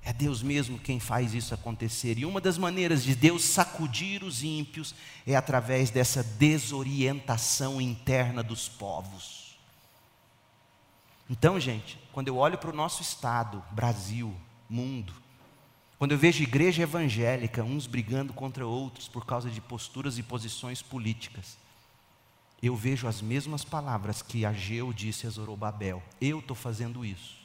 É 0.02 0.12
Deus 0.12 0.42
mesmo 0.42 0.78
quem 0.78 0.98
faz 0.98 1.34
isso 1.34 1.52
acontecer. 1.52 2.18
E 2.18 2.24
uma 2.24 2.40
das 2.40 2.56
maneiras 2.56 3.04
de 3.04 3.14
Deus 3.14 3.44
sacudir 3.44 4.24
os 4.24 4.42
ímpios 4.42 4.94
é 5.26 5.36
através 5.36 5.90
dessa 5.90 6.22
desorientação 6.22 7.80
interna 7.80 8.42
dos 8.42 8.68
povos. 8.68 9.58
Então, 11.28 11.60
gente, 11.60 11.98
quando 12.12 12.28
eu 12.28 12.36
olho 12.36 12.56
para 12.56 12.70
o 12.70 12.76
nosso 12.76 13.02
estado, 13.02 13.62
Brasil, 13.70 14.34
mundo, 14.68 15.12
Quando 15.98 16.12
eu 16.12 16.18
vejo 16.18 16.44
igreja 16.44 16.84
evangélica, 16.84 17.64
uns 17.64 17.88
brigando 17.88 18.32
contra 18.32 18.64
outros 18.64 19.08
por 19.08 19.26
causa 19.26 19.50
de 19.50 19.60
posturas 19.60 20.16
e 20.16 20.22
posições 20.22 20.80
políticas, 20.80 21.58
eu 22.62 22.76
vejo 22.76 23.08
as 23.08 23.20
mesmas 23.20 23.64
palavras 23.64 24.22
que 24.22 24.44
Ageu 24.44 24.92
disse 24.92 25.26
a 25.26 25.30
Zorobabel. 25.30 26.00
Eu 26.20 26.38
estou 26.38 26.54
fazendo 26.54 27.04
isso. 27.04 27.37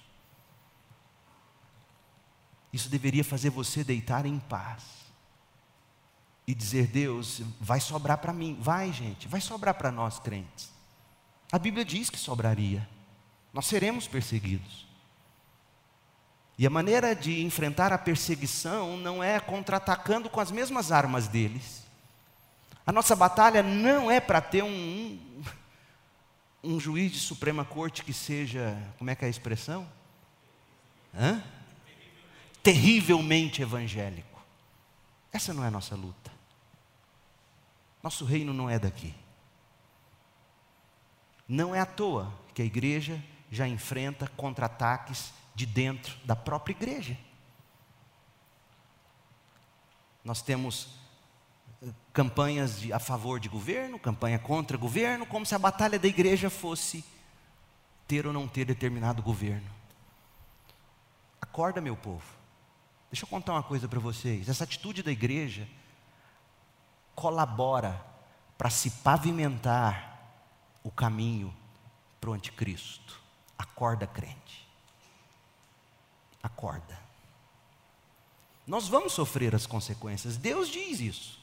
Isso 2.73 2.89
deveria 2.89 3.23
fazer 3.23 3.51
você 3.51 3.83
deitar 3.83 4.25
em 4.25 4.39
paz 4.39 4.83
e 6.47 6.55
dizer: 6.55 6.87
Deus, 6.87 7.41
vai 7.61 7.79
sobrar 7.79 8.17
para 8.17 8.33
mim. 8.33 8.57
Vai, 8.59 8.91
gente, 8.91 9.27
vai 9.27 9.39
sobrar 9.39 9.75
para 9.75 9.91
nós 9.91 10.17
crentes. 10.17 10.73
A 11.51 11.59
Bíblia 11.59 11.85
diz 11.85 12.09
que 12.09 12.17
sobraria. 12.17 12.89
Nós 13.53 13.67
seremos 13.67 14.07
perseguidos. 14.07 14.87
E 16.57 16.65
a 16.65 16.69
maneira 16.69 17.15
de 17.15 17.43
enfrentar 17.43 17.93
a 17.93 17.97
perseguição 17.97 18.97
não 18.97 19.23
é 19.23 19.39
contra-atacando 19.39 20.29
com 20.29 20.39
as 20.39 20.51
mesmas 20.51 20.91
armas 20.91 21.27
deles. 21.27 21.83
A 22.85 22.91
nossa 22.91 23.15
batalha 23.15 23.63
não 23.63 24.09
é 24.09 24.19
para 24.19 24.41
ter 24.41 24.63
um, 24.63 25.19
um, 26.63 26.79
juiz 26.79 27.11
de 27.11 27.19
Suprema 27.19 27.63
Corte 27.63 28.03
que 28.03 28.13
seja, 28.13 28.77
como 28.97 29.09
é 29.09 29.15
que 29.15 29.23
é 29.23 29.27
a 29.27 29.31
expressão? 29.31 29.87
Hã? 31.15 31.41
Terrivelmente 32.63 33.61
evangélico. 33.61 34.41
Essa 35.33 35.53
não 35.53 35.65
é 35.65 35.67
a 35.67 35.71
nossa 35.71 35.95
luta. 35.95 36.31
Nosso 38.01 38.23
reino 38.23 38.53
não 38.53 38.69
é 38.69 38.79
daqui. 38.79 39.13
Não 41.47 41.75
é 41.75 41.79
à 41.81 41.85
toa 41.85 42.33
que 42.53 42.61
a 42.61 42.65
igreja 42.65 43.21
já 43.51 43.67
enfrenta 43.67 44.27
contra-ataques 44.29 45.33
de 45.53 45.65
dentro 45.65 46.17
da 46.23 46.35
própria 46.35 46.73
igreja. 46.73 47.17
Nós 50.23 50.41
temos 50.41 50.87
eh, 51.81 51.87
campanhas 52.13 52.89
a 52.91 52.99
favor 52.99 53.39
de 53.39 53.49
governo, 53.49 53.99
campanha 53.99 54.39
contra 54.39 54.77
governo, 54.77 55.25
como 55.25 55.45
se 55.45 55.53
a 55.53 55.59
batalha 55.59 55.99
da 55.99 56.07
igreja 56.07 56.49
fosse 56.49 57.03
ter 58.07 58.25
ou 58.25 58.33
não 58.33 58.47
ter 58.47 58.65
determinado 58.65 59.21
governo. 59.21 59.69
Acorda, 61.41 61.81
meu 61.81 61.97
povo. 61.97 62.42
Deixa 63.13 63.25
eu 63.25 63.29
contar 63.29 63.53
uma 63.53 63.61
coisa 63.61 63.87
para 63.87 63.99
vocês. 63.99 64.49
Essa 64.49 64.63
atitude 64.63 65.03
da 65.03 65.11
igreja 65.11 65.69
colabora 67.13 68.03
para 68.57 68.71
se 68.71 68.89
pavimentar 68.89 70.19
o 70.83 70.89
caminho 70.89 71.53
para 72.19 72.31
o 72.31 72.33
anticristo. 72.33 73.21
Acorda, 73.55 74.07
crente 74.07 74.63
acorda. 76.43 77.01
Nós 78.67 78.89
vamos 78.89 79.13
sofrer 79.13 79.55
as 79.55 79.65
consequências, 79.65 80.35
Deus 80.35 80.67
diz 80.67 80.99
isso. 80.99 81.42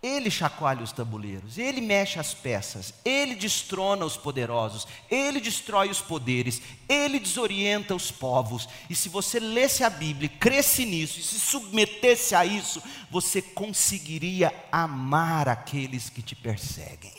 Ele 0.00 0.30
chacoalha 0.30 0.84
os 0.84 0.92
tabuleiros, 0.92 1.58
ele 1.58 1.80
mexe 1.80 2.20
as 2.20 2.32
peças, 2.32 2.94
ele 3.04 3.34
destrona 3.34 4.04
os 4.04 4.16
poderosos, 4.16 4.86
ele 5.10 5.40
destrói 5.40 5.90
os 5.90 6.00
poderes, 6.00 6.62
ele 6.88 7.18
desorienta 7.18 7.96
os 7.96 8.08
povos. 8.08 8.68
E 8.88 8.94
se 8.94 9.08
você 9.08 9.40
lesse 9.40 9.82
a 9.82 9.90
Bíblia, 9.90 10.28
cresce 10.28 10.84
nisso 10.84 11.18
e 11.18 11.22
se 11.22 11.40
submetesse 11.40 12.36
a 12.36 12.46
isso, 12.46 12.80
você 13.10 13.42
conseguiria 13.42 14.54
amar 14.70 15.48
aqueles 15.48 16.08
que 16.08 16.22
te 16.22 16.36
perseguem. 16.36 17.14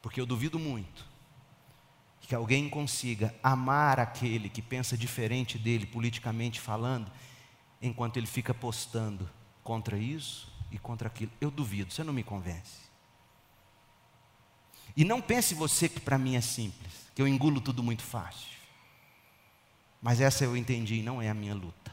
Porque 0.00 0.20
eu 0.20 0.26
duvido 0.26 0.58
muito 0.58 1.04
que 2.20 2.34
alguém 2.34 2.68
consiga 2.68 3.34
amar 3.42 3.98
aquele 3.98 4.48
que 4.48 4.62
pensa 4.62 4.96
diferente 4.96 5.58
dele, 5.58 5.84
politicamente 5.84 6.60
falando, 6.60 7.10
enquanto 7.82 8.16
ele 8.16 8.26
fica 8.26 8.54
postando 8.54 9.28
contra 9.64 9.98
isso 9.98 10.52
e 10.70 10.78
contra 10.78 11.08
aquilo. 11.08 11.32
Eu 11.40 11.50
duvido, 11.50 11.92
você 11.92 12.04
não 12.04 12.12
me 12.12 12.22
convence. 12.22 12.84
E 14.96 15.04
não 15.04 15.20
pense 15.20 15.54
você 15.54 15.88
que 15.88 15.98
para 15.98 16.18
mim 16.18 16.36
é 16.36 16.40
simples, 16.40 16.92
que 17.14 17.20
eu 17.20 17.26
engulo 17.26 17.60
tudo 17.60 17.82
muito 17.82 18.02
fácil. 18.02 18.54
Mas 20.00 20.20
essa 20.20 20.44
eu 20.44 20.56
entendi, 20.56 21.02
não 21.02 21.20
é 21.20 21.30
a 21.30 21.34
minha 21.34 21.54
luta. 21.54 21.90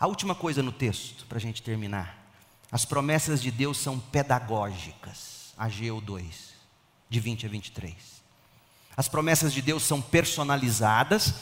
A 0.00 0.06
última 0.06 0.34
coisa 0.34 0.62
no 0.62 0.72
texto, 0.72 1.26
para 1.26 1.38
a 1.38 1.40
gente 1.40 1.62
terminar. 1.62 2.18
As 2.72 2.84
promessas 2.84 3.40
de 3.40 3.50
Deus 3.50 3.78
são 3.78 4.00
pedagógicas. 4.00 5.54
Ageu 5.56 6.00
2, 6.00 6.54
de 7.08 7.20
20 7.20 7.46
a 7.46 7.48
23. 7.48 7.94
As 8.96 9.06
promessas 9.06 9.52
de 9.52 9.62
Deus 9.62 9.82
são 9.82 10.00
personalizadas, 10.00 11.34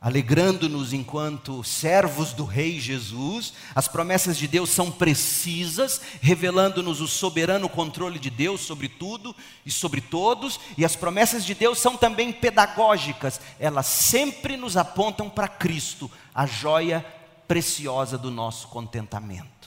alegrando-nos 0.00 0.92
enquanto 0.92 1.64
servos 1.64 2.32
do 2.32 2.44
Rei 2.44 2.78
Jesus. 2.78 3.52
As 3.74 3.88
promessas 3.88 4.38
de 4.38 4.46
Deus 4.46 4.70
são 4.70 4.90
precisas, 4.90 6.00
revelando-nos 6.20 7.00
o 7.00 7.08
soberano 7.08 7.68
controle 7.68 8.18
de 8.18 8.30
Deus 8.30 8.60
sobre 8.60 8.88
tudo 8.88 9.34
e 9.66 9.70
sobre 9.70 10.00
todos. 10.00 10.60
E 10.76 10.84
as 10.84 10.94
promessas 10.94 11.44
de 11.44 11.54
Deus 11.54 11.78
são 11.78 11.96
também 11.96 12.32
pedagógicas, 12.32 13.40
elas 13.58 13.86
sempre 13.86 14.56
nos 14.56 14.76
apontam 14.76 15.28
para 15.28 15.48
Cristo, 15.48 16.10
a 16.34 16.46
joia 16.46 17.04
preciosa 17.48 18.16
do 18.16 18.30
nosso 18.30 18.68
contentamento. 18.68 19.58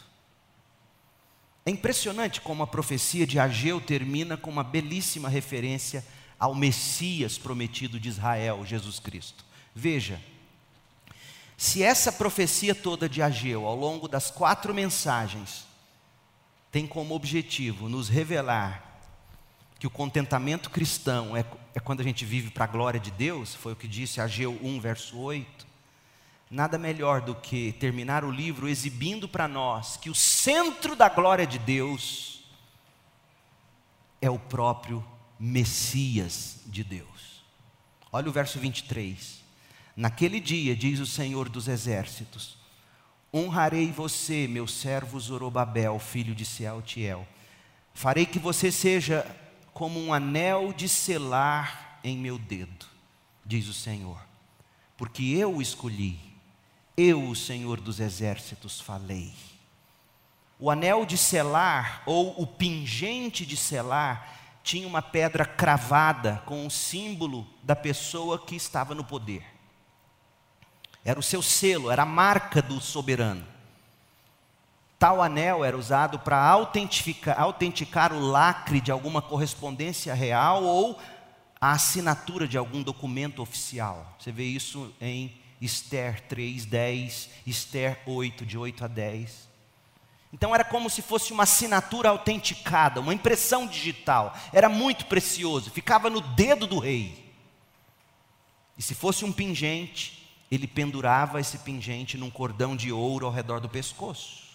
É 1.65 1.69
impressionante 1.69 2.41
como 2.41 2.63
a 2.63 2.67
profecia 2.67 3.27
de 3.27 3.37
Ageu 3.37 3.79
termina 3.79 4.35
com 4.37 4.49
uma 4.49 4.63
belíssima 4.63 5.29
referência 5.29 6.05
ao 6.39 6.55
Messias 6.55 7.37
prometido 7.37 7.99
de 7.99 8.09
Israel, 8.09 8.65
Jesus 8.65 8.99
Cristo. 8.99 9.50
Veja, 9.73 10.21
se 11.57 11.83
essa 11.83 12.11
profecia 12.11 12.73
toda 12.73 13.07
de 13.07 13.21
Ageu, 13.21 13.65
ao 13.65 13.75
longo 13.75 14.07
das 14.07 14.31
quatro 14.31 14.73
mensagens, 14.73 15.65
tem 16.71 16.87
como 16.87 17.13
objetivo 17.13 17.87
nos 17.87 18.09
revelar 18.09 18.91
que 19.77 19.87
o 19.87 19.89
contentamento 19.89 20.69
cristão 20.69 21.35
é, 21.35 21.45
é 21.73 21.79
quando 21.79 22.01
a 22.01 22.03
gente 22.03 22.23
vive 22.23 22.49
para 22.49 22.65
a 22.65 22.67
glória 22.67 22.99
de 22.99 23.11
Deus, 23.11 23.55
foi 23.55 23.73
o 23.73 23.75
que 23.75 23.87
disse 23.87 24.21
Ageu 24.21 24.57
1, 24.61 24.79
verso 24.79 25.17
8. 25.17 25.67
Nada 26.49 26.77
melhor 26.77 27.21
do 27.21 27.33
que 27.33 27.71
terminar 27.73 28.23
o 28.23 28.31
livro 28.31 28.67
exibindo 28.67 29.27
para 29.27 29.47
nós 29.47 29.97
que 29.97 30.09
o 30.09 30.15
centro 30.15 30.95
da 30.95 31.09
glória 31.09 31.47
de 31.47 31.57
Deus 31.57 32.43
é 34.21 34.29
o 34.29 34.37
próprio 34.37 35.05
Messias 35.39 36.59
de 36.67 36.83
Deus. 36.83 37.43
Olha 38.11 38.29
o 38.29 38.31
verso 38.31 38.59
23. 38.59 39.40
Naquele 40.01 40.39
dia, 40.39 40.75
diz 40.75 40.99
o 40.99 41.05
Senhor 41.05 41.47
dos 41.47 41.67
Exércitos: 41.67 42.57
Honrarei 43.31 43.91
você, 43.91 44.47
meu 44.47 44.65
servo 44.65 45.19
Zorobabel, 45.19 45.99
filho 45.99 46.33
de 46.33 46.43
Sealtiel. 46.43 47.27
Farei 47.93 48.25
que 48.25 48.39
você 48.39 48.71
seja 48.71 49.23
como 49.75 49.99
um 49.99 50.11
anel 50.11 50.73
de 50.73 50.89
selar 50.89 51.99
em 52.03 52.17
meu 52.17 52.39
dedo, 52.39 52.87
diz 53.45 53.67
o 53.67 53.73
Senhor. 53.75 54.19
Porque 54.97 55.21
eu 55.21 55.57
o 55.57 55.61
escolhi, 55.61 56.17
eu, 56.97 57.29
o 57.29 57.35
Senhor 57.35 57.79
dos 57.79 57.99
Exércitos, 57.99 58.81
falei. 58.81 59.31
O 60.57 60.71
anel 60.71 61.05
de 61.05 61.15
selar, 61.15 62.01
ou 62.07 62.41
o 62.41 62.47
pingente 62.47 63.45
de 63.45 63.55
selar, 63.55 64.59
tinha 64.63 64.87
uma 64.87 65.03
pedra 65.03 65.45
cravada 65.45 66.41
com 66.47 66.65
o 66.65 66.71
símbolo 66.71 67.45
da 67.61 67.75
pessoa 67.75 68.39
que 68.39 68.55
estava 68.55 68.95
no 68.95 69.03
poder. 69.03 69.50
Era 71.03 71.19
o 71.19 71.23
seu 71.23 71.41
selo, 71.41 71.89
era 71.89 72.03
a 72.03 72.05
marca 72.05 72.61
do 72.61 72.79
soberano. 72.79 73.45
Tal 74.99 75.21
anel 75.21 75.65
era 75.65 75.75
usado 75.75 76.19
para 76.19 76.37
autenticar 77.37 78.13
o 78.13 78.19
lacre 78.19 78.79
de 78.79 78.91
alguma 78.91 79.19
correspondência 79.19 80.13
real 80.13 80.63
ou 80.63 80.99
a 81.59 81.71
assinatura 81.71 82.47
de 82.47 82.57
algum 82.57 82.83
documento 82.83 83.41
oficial. 83.41 84.15
Você 84.19 84.31
vê 84.31 84.43
isso 84.43 84.93
em 85.01 85.33
Esther 85.59 86.21
3, 86.21 86.65
10, 86.65 87.29
Esther 87.47 87.99
8, 88.05 88.45
de 88.45 88.57
8 88.57 88.85
a 88.85 88.87
10. 88.87 89.49
Então 90.33 90.53
era 90.53 90.63
como 90.63 90.89
se 90.89 91.01
fosse 91.01 91.33
uma 91.33 91.43
assinatura 91.43 92.09
autenticada, 92.09 93.01
uma 93.01 93.13
impressão 93.13 93.65
digital. 93.65 94.35
Era 94.53 94.69
muito 94.69 95.07
precioso, 95.07 95.71
ficava 95.71 96.11
no 96.11 96.21
dedo 96.21 96.67
do 96.67 96.77
rei. 96.77 97.33
E 98.77 98.81
se 98.81 98.95
fosse 98.95 99.25
um 99.25 99.31
pingente, 99.31 100.20
ele 100.51 100.67
pendurava 100.67 101.39
esse 101.39 101.57
pingente 101.59 102.17
num 102.17 102.29
cordão 102.29 102.75
de 102.75 102.91
ouro 102.91 103.25
ao 103.25 103.31
redor 103.31 103.61
do 103.61 103.69
pescoço. 103.69 104.51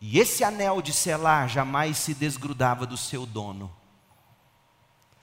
E 0.00 0.20
esse 0.20 0.44
anel 0.44 0.80
de 0.80 0.92
selar 0.92 1.48
jamais 1.48 1.98
se 1.98 2.14
desgrudava 2.14 2.86
do 2.86 2.96
seu 2.96 3.26
dono. 3.26 3.70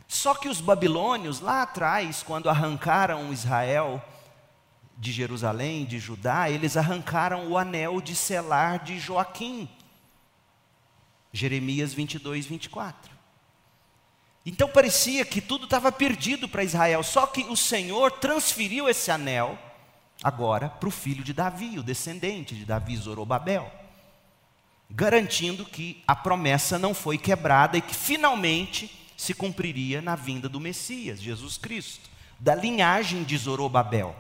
Só 0.08 0.36
que 0.36 0.50
os 0.50 0.60
babilônios, 0.60 1.40
lá 1.40 1.64
atrás, 1.64 2.22
quando 2.22 2.50
arrancaram 2.50 3.32
Israel 3.32 4.04
de 4.98 5.12
Jerusalém, 5.12 5.86
de 5.86 6.00
Judá, 6.00 6.50
eles 6.50 6.76
arrancaram 6.76 7.48
o 7.48 7.58
anel 7.58 8.02
de 8.02 8.16
selar 8.16 8.80
de 8.84 9.00
Joaquim. 9.00 9.70
Jeremias 11.32 11.94
22, 11.94 12.46
24. 12.46 13.17
Então 14.50 14.70
parecia 14.70 15.26
que 15.26 15.42
tudo 15.42 15.66
estava 15.66 15.92
perdido 15.92 16.48
para 16.48 16.64
Israel, 16.64 17.04
só 17.04 17.28
que 17.28 17.42
o 17.50 17.58
Senhor 17.58 18.14
transferiu 18.14 18.88
esse 18.88 19.12
anel 19.12 19.60
agora 20.24 20.70
para 20.70 20.88
o 20.88 20.92
filho 20.92 21.22
de 21.22 21.34
Davi, 21.34 21.78
o 21.78 21.84
descendente 21.84 22.56
de 22.56 22.64
Davi, 22.64 22.96
Zorobabel, 22.96 23.70
garantindo 24.90 25.66
que 25.66 26.02
a 26.08 26.16
promessa 26.16 26.80
não 26.80 26.94
foi 26.94 27.18
quebrada 27.18 27.78
e 27.78 27.82
que 27.82 27.94
finalmente 27.94 28.90
se 29.18 29.34
cumpriria 29.34 30.02
na 30.02 30.16
vinda 30.16 30.48
do 30.48 30.62
Messias, 30.62 31.22
Jesus 31.22 31.58
Cristo, 31.58 32.10
da 32.40 32.56
linhagem 32.56 33.26
de 33.26 33.38
Zorobabel. 33.38 34.16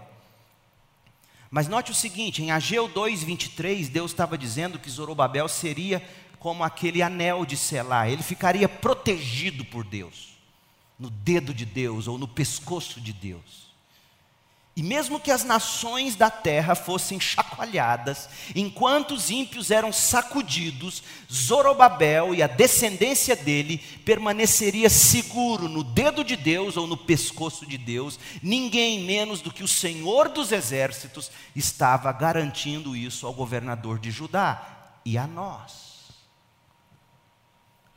Mas 1.49 1.69
note 1.69 1.91
o 1.91 1.95
seguinte, 1.95 2.43
em 2.43 2.51
Ageu 2.51 2.89
2:23, 2.89 3.88
Deus 3.88 4.11
estava 4.11 4.38
dizendo 4.38 4.78
que 4.78 4.89
Zorobabel 4.89 5.47
seria 5.47 6.03
como 6.39 6.63
aquele 6.63 7.01
anel 7.01 7.45
de 7.45 7.57
selar, 7.57 8.09
ele 8.09 8.23
ficaria 8.23 8.69
protegido 8.69 9.65
por 9.65 9.83
Deus, 9.83 10.38
no 10.97 11.09
dedo 11.09 11.53
de 11.53 11.65
Deus 11.65 12.07
ou 12.07 12.17
no 12.17 12.27
pescoço 12.27 13.01
de 13.01 13.13
Deus. 13.13 13.67
E 14.77 14.83
mesmo 14.83 15.19
que 15.19 15.31
as 15.31 15.43
nações 15.43 16.15
da 16.15 16.29
terra 16.29 16.75
fossem 16.75 17.19
chacoalhadas, 17.19 18.29
enquanto 18.55 19.15
os 19.15 19.31
ímpios 19.31 19.71
eram 19.71 19.91
sacudidos, 19.91 21.01
Zorobabel 21.33 22.35
e 22.35 22.43
a 22.43 22.47
descendência 22.47 23.35
dele 23.35 23.79
permaneceria 24.05 24.88
seguro 24.88 25.67
no 25.67 25.83
dedo 25.83 26.23
de 26.23 26.35
Deus 26.35 26.77
ou 26.77 26.85
no 26.85 26.95
pescoço 26.95 27.65
de 27.65 27.75
Deus. 27.75 28.19
Ninguém 28.39 29.03
menos 29.03 29.41
do 29.41 29.51
que 29.51 29.63
o 29.63 29.67
Senhor 29.67 30.29
dos 30.29 30.51
exércitos 30.51 31.31
estava 31.55 32.11
garantindo 32.11 32.95
isso 32.95 33.25
ao 33.25 33.33
governador 33.33 33.97
de 33.97 34.11
Judá 34.11 34.91
e 35.03 35.17
a 35.17 35.25
nós. 35.25 35.86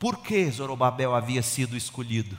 Por 0.01 0.17
que 0.17 0.49
Zorobabel 0.49 1.13
havia 1.13 1.43
sido 1.43 1.77
escolhido? 1.77 2.35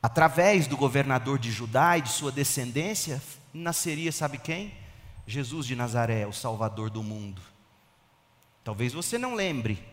Através 0.00 0.68
do 0.68 0.76
governador 0.76 1.36
de 1.36 1.50
Judá 1.50 1.98
e 1.98 2.02
de 2.02 2.10
sua 2.10 2.30
descendência, 2.30 3.20
nasceria, 3.52 4.12
sabe 4.12 4.38
quem? 4.38 4.72
Jesus 5.26 5.66
de 5.66 5.74
Nazaré, 5.74 6.24
o 6.28 6.32
Salvador 6.32 6.90
do 6.90 7.02
mundo. 7.02 7.42
Talvez 8.62 8.92
você 8.92 9.18
não 9.18 9.34
lembre, 9.34 9.84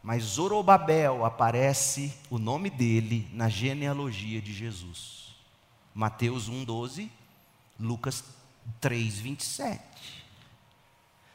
mas 0.00 0.22
Zorobabel 0.22 1.24
aparece 1.24 2.14
o 2.30 2.38
nome 2.38 2.70
dele 2.70 3.28
na 3.32 3.48
genealogia 3.48 4.40
de 4.40 4.52
Jesus. 4.52 5.34
Mateus 5.92 6.48
1,12, 6.48 7.10
Lucas 7.80 8.22
3, 8.80 9.18
27. 9.18 9.89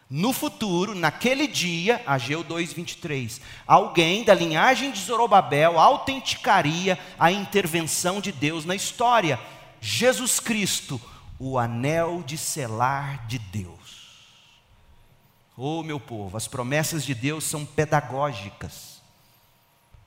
No 0.10 0.32
futuro, 0.32 0.94
naquele 0.94 1.48
dia, 1.48 2.04
Ageu 2.06 2.44
2:23, 2.44 3.42
alguém 3.66 4.24
da 4.24 4.36
linhagem 4.36 4.92
de 4.92 5.00
Zorobabel 5.00 5.80
autenticaria 5.80 7.00
a 7.18 7.32
intervenção 7.32 8.22
de 8.22 8.32
Deus 8.32 8.66
na 8.66 8.76
história. 8.76 9.40
Jesus 9.82 10.40
Cristo, 10.40 11.02
o 11.40 11.58
anel 11.58 12.24
de 12.24 12.38
selar 12.38 13.26
de 13.26 13.40
Deus. 13.40 13.76
Oh, 15.58 15.82
meu 15.82 16.00
povo, 16.00 16.38
as 16.38 16.48
promessas 16.48 17.04
de 17.04 17.16
Deus 17.16 17.44
são 17.44 17.66
pedagógicas, 17.66 19.02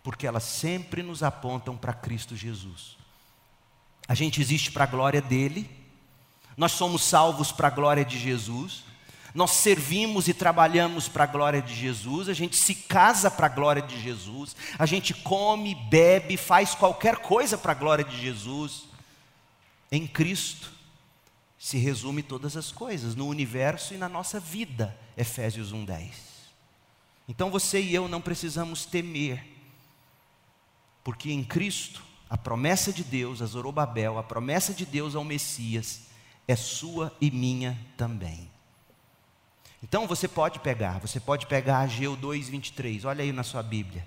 porque 0.02 0.26
elas 0.26 0.44
sempre 0.44 1.02
nos 1.02 1.24
apontam 1.24 1.76
para 1.76 1.92
Cristo 1.92 2.36
Jesus. 2.36 2.96
A 4.06 4.14
gente 4.14 4.40
existe 4.40 4.70
para 4.70 4.84
a 4.84 4.86
glória 4.88 5.20
dele, 5.20 5.68
nós 6.56 6.72
somos 6.72 7.02
salvos 7.02 7.50
para 7.50 7.66
a 7.66 7.70
glória 7.70 8.04
de 8.04 8.16
Jesus 8.18 8.87
nós 9.34 9.52
servimos 9.52 10.28
e 10.28 10.34
trabalhamos 10.34 11.08
para 11.08 11.24
a 11.24 11.26
glória 11.26 11.60
de 11.60 11.74
Jesus, 11.74 12.28
a 12.28 12.34
gente 12.34 12.56
se 12.56 12.74
casa 12.74 13.30
para 13.30 13.46
a 13.46 13.50
glória 13.50 13.82
de 13.82 14.00
Jesus, 14.00 14.56
a 14.78 14.86
gente 14.86 15.12
come, 15.14 15.74
bebe, 15.74 16.36
faz 16.36 16.74
qualquer 16.74 17.16
coisa 17.16 17.58
para 17.58 17.72
a 17.72 17.74
glória 17.74 18.04
de 18.04 18.18
Jesus. 18.20 18.84
Em 19.90 20.06
Cristo 20.06 20.72
se 21.58 21.76
resume 21.76 22.22
todas 22.22 22.56
as 22.56 22.70
coisas, 22.70 23.14
no 23.14 23.26
universo 23.26 23.94
e 23.94 23.98
na 23.98 24.08
nossa 24.08 24.38
vida. 24.38 24.96
Efésios 25.16 25.72
1:10. 25.72 26.10
Então 27.28 27.50
você 27.50 27.80
e 27.80 27.94
eu 27.94 28.08
não 28.08 28.20
precisamos 28.20 28.86
temer, 28.86 29.44
porque 31.04 31.30
em 31.30 31.44
Cristo 31.44 32.02
a 32.30 32.38
promessa 32.38 32.92
de 32.92 33.02
Deus 33.04 33.42
a 33.42 33.46
Zorobabel, 33.46 34.18
a 34.18 34.22
promessa 34.22 34.72
de 34.72 34.86
Deus 34.86 35.14
ao 35.14 35.24
Messias 35.24 36.02
é 36.46 36.56
sua 36.56 37.14
e 37.20 37.30
minha 37.30 37.78
também. 37.96 38.50
Então 39.82 40.06
você 40.06 40.26
pode 40.26 40.58
pegar, 40.58 40.98
você 40.98 41.20
pode 41.20 41.46
pegar 41.46 41.80
Ageu 41.80 42.16
2:23, 42.16 43.04
olha 43.04 43.22
aí 43.22 43.32
na 43.32 43.42
sua 43.42 43.62
Bíblia. 43.62 44.04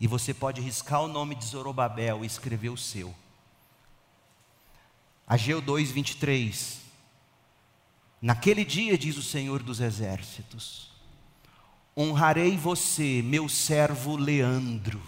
E 0.00 0.06
você 0.06 0.32
pode 0.32 0.60
riscar 0.60 1.02
o 1.02 1.08
nome 1.08 1.34
de 1.34 1.44
Zorobabel 1.44 2.24
e 2.24 2.26
escrever 2.26 2.70
o 2.70 2.76
seu. 2.76 3.14
Ageu 5.26 5.60
2:23. 5.60 6.78
Naquele 8.22 8.64
dia 8.64 8.96
diz 8.96 9.16
o 9.16 9.22
Senhor 9.22 9.62
dos 9.62 9.80
exércitos: 9.80 10.90
Honrarei 11.96 12.56
você, 12.56 13.20
meu 13.22 13.48
servo 13.48 14.16
Leandro. 14.16 15.02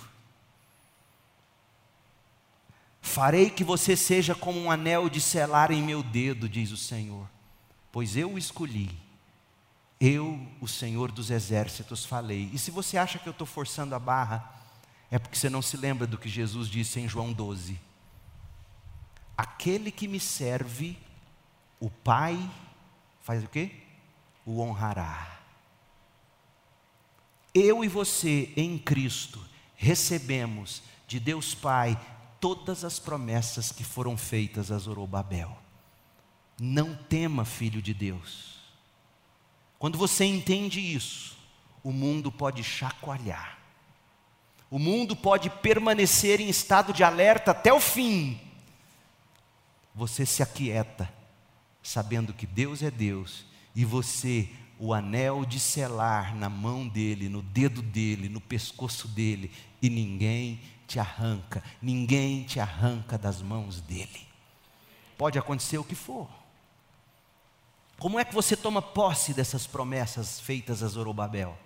Farei 3.00 3.50
que 3.50 3.62
você 3.62 3.96
seja 3.96 4.34
como 4.34 4.58
um 4.60 4.70
anel 4.70 5.08
de 5.08 5.20
selar 5.20 5.70
em 5.70 5.82
meu 5.82 6.02
dedo, 6.02 6.48
diz 6.48 6.70
o 6.70 6.76
Senhor, 6.76 7.28
pois 7.90 8.16
eu 8.16 8.32
o 8.32 8.38
escolhi 8.38 8.90
eu, 10.04 10.44
o 10.60 10.66
Senhor 10.66 11.12
dos 11.12 11.30
exércitos, 11.30 12.04
falei. 12.04 12.50
E 12.52 12.58
se 12.58 12.72
você 12.72 12.98
acha 12.98 13.20
que 13.20 13.28
eu 13.28 13.30
estou 13.30 13.46
forçando 13.46 13.94
a 13.94 14.00
barra, 14.00 14.52
é 15.08 15.16
porque 15.16 15.38
você 15.38 15.48
não 15.48 15.62
se 15.62 15.76
lembra 15.76 16.08
do 16.08 16.18
que 16.18 16.28
Jesus 16.28 16.68
disse 16.68 16.98
em 16.98 17.08
João 17.08 17.32
12. 17.32 17.78
Aquele 19.36 19.92
que 19.92 20.08
me 20.08 20.18
serve, 20.18 20.98
o 21.78 21.88
Pai, 21.88 22.36
faz 23.20 23.44
o 23.44 23.48
quê? 23.48 23.70
O 24.44 24.60
honrará. 24.60 25.38
Eu 27.54 27.84
e 27.84 27.88
você 27.88 28.52
em 28.56 28.76
Cristo 28.78 29.40
recebemos 29.76 30.82
de 31.06 31.20
Deus 31.20 31.54
Pai 31.54 31.96
todas 32.40 32.82
as 32.82 32.98
promessas 32.98 33.70
que 33.70 33.84
foram 33.84 34.16
feitas 34.16 34.72
a 34.72 34.78
Zorobabel. 34.78 35.56
Não 36.58 36.96
tema, 36.96 37.44
filho 37.44 37.80
de 37.80 37.94
Deus. 37.94 38.51
Quando 39.82 39.98
você 39.98 40.24
entende 40.24 40.78
isso, 40.78 41.36
o 41.82 41.90
mundo 41.90 42.30
pode 42.30 42.62
chacoalhar. 42.62 43.58
O 44.70 44.78
mundo 44.78 45.16
pode 45.16 45.50
permanecer 45.50 46.40
em 46.40 46.48
estado 46.48 46.92
de 46.92 47.02
alerta 47.02 47.50
até 47.50 47.72
o 47.72 47.80
fim. 47.80 48.40
Você 49.92 50.24
se 50.24 50.40
aquieta, 50.40 51.12
sabendo 51.82 52.32
que 52.32 52.46
Deus 52.46 52.80
é 52.80 52.92
Deus 52.92 53.44
e 53.74 53.84
você, 53.84 54.48
o 54.78 54.94
anel 54.94 55.44
de 55.44 55.58
selar 55.58 56.32
na 56.32 56.48
mão 56.48 56.86
dele, 56.86 57.28
no 57.28 57.42
dedo 57.42 57.82
dele, 57.82 58.28
no 58.28 58.40
pescoço 58.40 59.08
dele, 59.08 59.50
e 59.82 59.90
ninguém 59.90 60.60
te 60.86 61.00
arranca, 61.00 61.60
ninguém 61.82 62.44
te 62.44 62.60
arranca 62.60 63.18
das 63.18 63.42
mãos 63.42 63.80
dele. 63.80 64.28
Pode 65.18 65.40
acontecer 65.40 65.78
o 65.78 65.84
que 65.84 65.96
for. 65.96 66.41
Como 67.98 68.18
é 68.18 68.24
que 68.24 68.34
você 68.34 68.56
toma 68.56 68.82
posse 68.82 69.32
dessas 69.32 69.66
promessas 69.66 70.40
feitas 70.40 70.82
a 70.82 70.88
Zorobabel? 70.88 71.56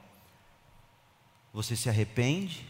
Você 1.53 1.75
se 1.75 1.89
arrepende, 1.89 2.67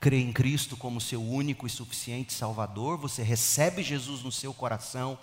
crê 0.00 0.20
em 0.20 0.32
Cristo 0.32 0.76
como 0.76 1.00
seu 1.00 1.22
único 1.22 1.66
e 1.66 1.70
suficiente 1.70 2.32
Salvador, 2.32 2.98
você 2.98 3.22
recebe 3.22 3.82
Jesus 3.82 4.22
no 4.22 4.32
seu 4.32 4.52
coração 4.52 5.16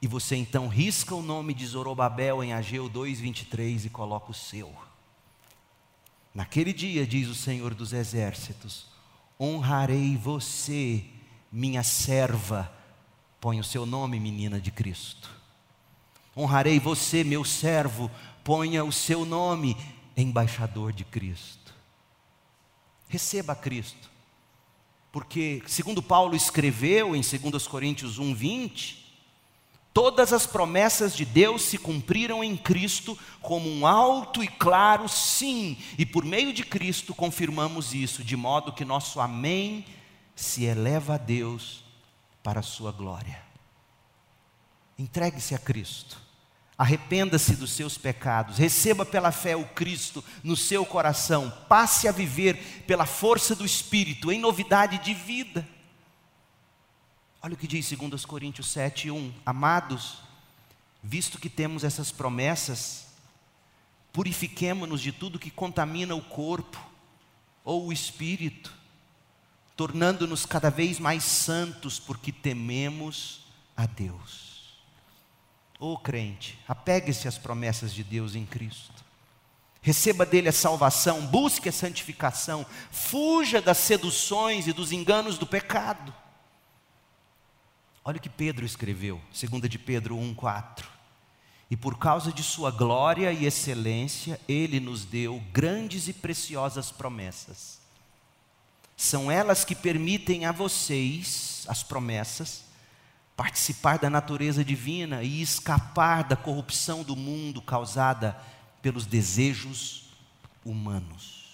e 0.00 0.06
você 0.06 0.36
então 0.36 0.68
risca 0.68 1.14
o 1.14 1.22
nome 1.22 1.52
de 1.52 1.66
Zorobabel 1.66 2.42
em 2.42 2.52
Ageu 2.52 2.88
2:23 2.88 3.84
e 3.84 3.90
coloca 3.90 4.30
o 4.30 4.34
seu. 4.34 4.74
Naquele 6.34 6.72
dia, 6.72 7.06
diz 7.06 7.28
o 7.28 7.34
Senhor 7.34 7.74
dos 7.74 7.92
Exércitos, 7.92 8.86
honrarei 9.38 10.16
você, 10.16 11.04
minha 11.52 11.82
serva. 11.82 12.72
Põe 13.40 13.60
o 13.60 13.64
seu 13.64 13.84
nome, 13.84 14.18
menina 14.18 14.58
de 14.58 14.70
Cristo 14.70 15.43
honrarei 16.36 16.78
você, 16.78 17.22
meu 17.22 17.44
servo, 17.44 18.10
ponha 18.42 18.84
o 18.84 18.92
seu 18.92 19.24
nome, 19.24 19.76
embaixador 20.16 20.92
de 20.92 21.04
Cristo. 21.04 21.74
Receba 23.08 23.54
Cristo. 23.54 24.10
Porque, 25.12 25.62
segundo 25.66 26.02
Paulo 26.02 26.34
escreveu 26.34 27.14
em 27.14 27.20
2 27.20 27.66
Coríntios 27.68 28.18
1,20, 28.18 28.96
todas 29.92 30.32
as 30.32 30.44
promessas 30.44 31.14
de 31.14 31.24
Deus 31.24 31.62
se 31.62 31.78
cumpriram 31.78 32.42
em 32.42 32.56
Cristo 32.56 33.16
como 33.40 33.70
um 33.70 33.86
alto 33.86 34.42
e 34.42 34.48
claro 34.48 35.08
sim, 35.08 35.78
e 35.96 36.04
por 36.04 36.24
meio 36.24 36.52
de 36.52 36.64
Cristo 36.64 37.14
confirmamos 37.14 37.94
isso, 37.94 38.24
de 38.24 38.36
modo 38.36 38.72
que 38.72 38.84
nosso 38.84 39.20
Amém 39.20 39.84
se 40.34 40.64
eleva 40.64 41.14
a 41.14 41.18
Deus 41.18 41.84
para 42.42 42.58
a 42.58 42.64
sua 42.64 42.90
glória. 42.90 43.43
Entregue-se 44.98 45.54
a 45.54 45.58
Cristo. 45.58 46.24
Arrependa-se 46.76 47.54
dos 47.54 47.70
seus 47.70 47.96
pecados, 47.96 48.58
receba 48.58 49.06
pela 49.06 49.30
fé 49.30 49.54
o 49.54 49.64
Cristo 49.64 50.24
no 50.42 50.56
seu 50.56 50.84
coração, 50.84 51.48
passe 51.68 52.08
a 52.08 52.12
viver 52.12 52.82
pela 52.84 53.06
força 53.06 53.54
do 53.54 53.64
Espírito, 53.64 54.32
em 54.32 54.40
novidade 54.40 54.98
de 54.98 55.14
vida. 55.14 55.66
Olha 57.40 57.54
o 57.54 57.56
que 57.56 57.68
diz 57.68 57.88
2 57.88 58.24
Coríntios 58.24 58.72
7, 58.72 59.08
1: 59.08 59.34
Amados, 59.46 60.18
visto 61.00 61.38
que 61.38 61.48
temos 61.48 61.84
essas 61.84 62.10
promessas, 62.10 63.06
purifiquemo-nos 64.12 65.00
de 65.00 65.12
tudo 65.12 65.38
que 65.38 65.50
contamina 65.50 66.16
o 66.16 66.22
corpo 66.22 66.84
ou 67.62 67.86
o 67.86 67.92
espírito, 67.92 68.72
tornando-nos 69.76 70.44
cada 70.44 70.70
vez 70.70 70.98
mais 70.98 71.22
santos, 71.22 72.00
porque 72.00 72.32
tememos 72.32 73.44
a 73.76 73.86
Deus. 73.86 74.43
Ô 75.84 75.92
oh, 75.92 75.98
crente, 75.98 76.58
apegue-se 76.66 77.28
às 77.28 77.36
promessas 77.36 77.92
de 77.92 78.02
Deus 78.02 78.34
em 78.34 78.46
Cristo. 78.46 79.04
Receba 79.82 80.24
dele 80.24 80.48
a 80.48 80.52
salvação, 80.52 81.26
busque 81.26 81.68
a 81.68 81.72
santificação, 81.72 82.64
fuja 82.90 83.60
das 83.60 83.76
seduções 83.76 84.66
e 84.66 84.72
dos 84.72 84.92
enganos 84.92 85.36
do 85.36 85.46
pecado. 85.46 86.14
Olha 88.02 88.16
o 88.16 88.20
que 88.20 88.30
Pedro 88.30 88.64
escreveu, 88.64 89.20
2 89.38 89.68
de 89.68 89.78
Pedro 89.78 90.16
1,4. 90.16 90.86
E 91.70 91.76
por 91.76 91.98
causa 91.98 92.32
de 92.32 92.42
sua 92.42 92.70
glória 92.70 93.30
e 93.30 93.44
excelência, 93.44 94.40
ele 94.48 94.80
nos 94.80 95.04
deu 95.04 95.38
grandes 95.52 96.08
e 96.08 96.14
preciosas 96.14 96.90
promessas. 96.90 97.78
São 98.96 99.30
elas 99.30 99.66
que 99.66 99.74
permitem 99.74 100.46
a 100.46 100.52
vocês, 100.52 101.66
as 101.68 101.82
promessas, 101.82 102.63
participar 103.36 103.98
da 103.98 104.08
natureza 104.08 104.64
divina 104.64 105.22
e 105.22 105.42
escapar 105.42 106.24
da 106.24 106.36
corrupção 106.36 107.02
do 107.02 107.16
mundo 107.16 107.60
causada 107.60 108.38
pelos 108.80 109.06
desejos 109.06 110.04
humanos. 110.64 111.44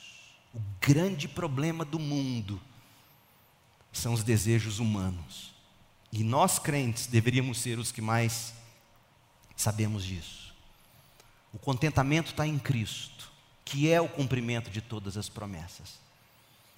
O 0.52 0.60
grande 0.80 1.26
problema 1.28 1.84
do 1.84 1.98
mundo 1.98 2.60
são 3.92 4.12
os 4.12 4.22
desejos 4.22 4.78
humanos. 4.78 5.54
E 6.12 6.24
nós 6.24 6.58
crentes 6.58 7.06
deveríamos 7.06 7.58
ser 7.58 7.78
os 7.78 7.92
que 7.92 8.02
mais 8.02 8.52
sabemos 9.56 10.04
disso. 10.04 10.54
O 11.52 11.58
contentamento 11.58 12.30
está 12.30 12.46
em 12.46 12.58
Cristo, 12.58 13.30
que 13.64 13.90
é 13.90 14.00
o 14.00 14.08
cumprimento 14.08 14.70
de 14.70 14.80
todas 14.80 15.16
as 15.16 15.28
promessas. 15.28 15.98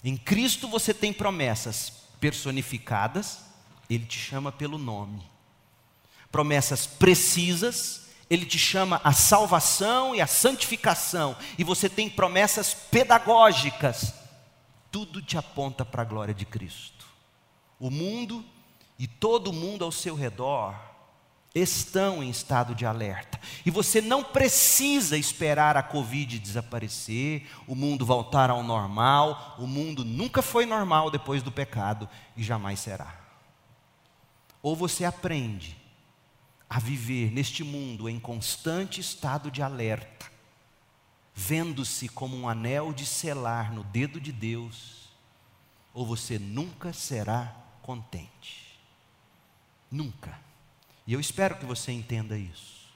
Em 0.04 0.16
Cristo 0.16 0.68
você 0.68 0.92
tem 0.92 1.12
promessas 1.12 1.92
personificadas 2.20 3.51
ele 3.88 4.04
te 4.04 4.18
chama 4.18 4.50
pelo 4.50 4.78
nome. 4.78 5.22
Promessas 6.30 6.86
precisas, 6.86 8.06
ele 8.30 8.46
te 8.46 8.58
chama 8.58 9.00
a 9.04 9.12
salvação 9.12 10.14
e 10.14 10.20
a 10.20 10.26
santificação, 10.26 11.36
e 11.58 11.64
você 11.64 11.88
tem 11.88 12.08
promessas 12.08 12.72
pedagógicas, 12.72 14.14
tudo 14.90 15.20
te 15.20 15.36
aponta 15.36 15.84
para 15.84 16.02
a 16.02 16.06
glória 16.06 16.34
de 16.34 16.44
Cristo. 16.44 17.06
O 17.78 17.90
mundo 17.90 18.44
e 18.98 19.06
todo 19.06 19.52
mundo 19.52 19.84
ao 19.84 19.92
seu 19.92 20.14
redor 20.14 20.74
estão 21.54 22.22
em 22.22 22.30
estado 22.30 22.74
de 22.74 22.86
alerta. 22.86 23.38
E 23.64 23.70
você 23.70 24.00
não 24.00 24.22
precisa 24.24 25.16
esperar 25.16 25.76
a 25.76 25.82
Covid 25.82 26.38
desaparecer, 26.38 27.46
o 27.66 27.74
mundo 27.74 28.06
voltar 28.06 28.50
ao 28.50 28.62
normal. 28.62 29.56
O 29.58 29.66
mundo 29.66 30.04
nunca 30.04 30.40
foi 30.40 30.64
normal 30.64 31.10
depois 31.10 31.42
do 31.42 31.52
pecado 31.52 32.08
e 32.36 32.42
jamais 32.42 32.80
será. 32.80 33.21
Ou 34.62 34.76
você 34.76 35.04
aprende 35.04 35.76
a 36.70 36.78
viver 36.78 37.30
neste 37.30 37.62
mundo 37.62 38.08
em 38.08 38.18
constante 38.18 39.00
estado 39.00 39.50
de 39.50 39.60
alerta, 39.60 40.30
vendo-se 41.34 42.08
como 42.08 42.36
um 42.36 42.48
anel 42.48 42.92
de 42.92 43.04
selar 43.04 43.72
no 43.72 43.84
dedo 43.84 44.20
de 44.20 44.32
Deus, 44.32 45.10
ou 45.92 46.06
você 46.06 46.38
nunca 46.38 46.92
será 46.92 47.54
contente. 47.82 48.78
Nunca. 49.90 50.38
E 51.06 51.12
eu 51.12 51.20
espero 51.20 51.56
que 51.56 51.66
você 51.66 51.92
entenda 51.92 52.38
isso. 52.38 52.88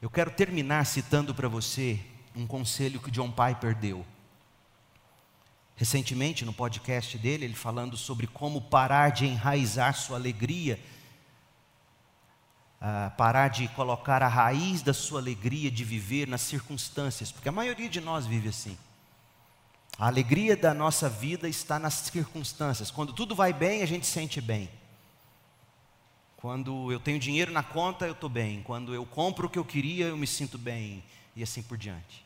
Eu 0.00 0.08
quero 0.08 0.30
terminar 0.30 0.86
citando 0.86 1.34
para 1.34 1.48
você 1.48 2.00
um 2.34 2.46
conselho 2.46 3.00
que 3.00 3.10
John 3.10 3.30
Piper 3.30 3.74
deu. 3.74 4.06
Recentemente, 5.76 6.44
no 6.44 6.52
podcast 6.52 7.16
dele, 7.18 7.44
ele 7.44 7.54
falando 7.54 7.96
sobre 7.96 8.26
como 8.26 8.60
parar 8.60 9.10
de 9.10 9.26
enraizar 9.26 9.94
sua 9.94 10.16
alegria, 10.16 10.78
uh, 12.80 13.10
parar 13.16 13.48
de 13.48 13.66
colocar 13.68 14.22
a 14.22 14.28
raiz 14.28 14.82
da 14.82 14.92
sua 14.92 15.20
alegria 15.20 15.70
de 15.70 15.84
viver 15.84 16.28
nas 16.28 16.42
circunstâncias, 16.42 17.32
porque 17.32 17.48
a 17.48 17.52
maioria 17.52 17.88
de 17.88 18.00
nós 18.00 18.26
vive 18.26 18.48
assim. 18.48 18.76
A 19.98 20.06
alegria 20.06 20.56
da 20.56 20.72
nossa 20.72 21.08
vida 21.08 21.48
está 21.48 21.78
nas 21.78 21.94
circunstâncias. 21.94 22.90
Quando 22.90 23.12
tudo 23.12 23.34
vai 23.34 23.52
bem, 23.52 23.82
a 23.82 23.86
gente 23.86 24.06
sente 24.06 24.40
bem. 24.40 24.68
Quando 26.36 26.90
eu 26.90 26.98
tenho 26.98 27.20
dinheiro 27.20 27.52
na 27.52 27.62
conta, 27.62 28.06
eu 28.06 28.12
estou 28.12 28.28
bem. 28.28 28.62
Quando 28.62 28.94
eu 28.94 29.06
compro 29.06 29.46
o 29.46 29.50
que 29.50 29.58
eu 29.58 29.64
queria, 29.64 30.06
eu 30.06 30.16
me 30.16 30.26
sinto 30.26 30.58
bem. 30.58 31.04
E 31.36 31.42
assim 31.42 31.62
por 31.62 31.78
diante. 31.78 32.24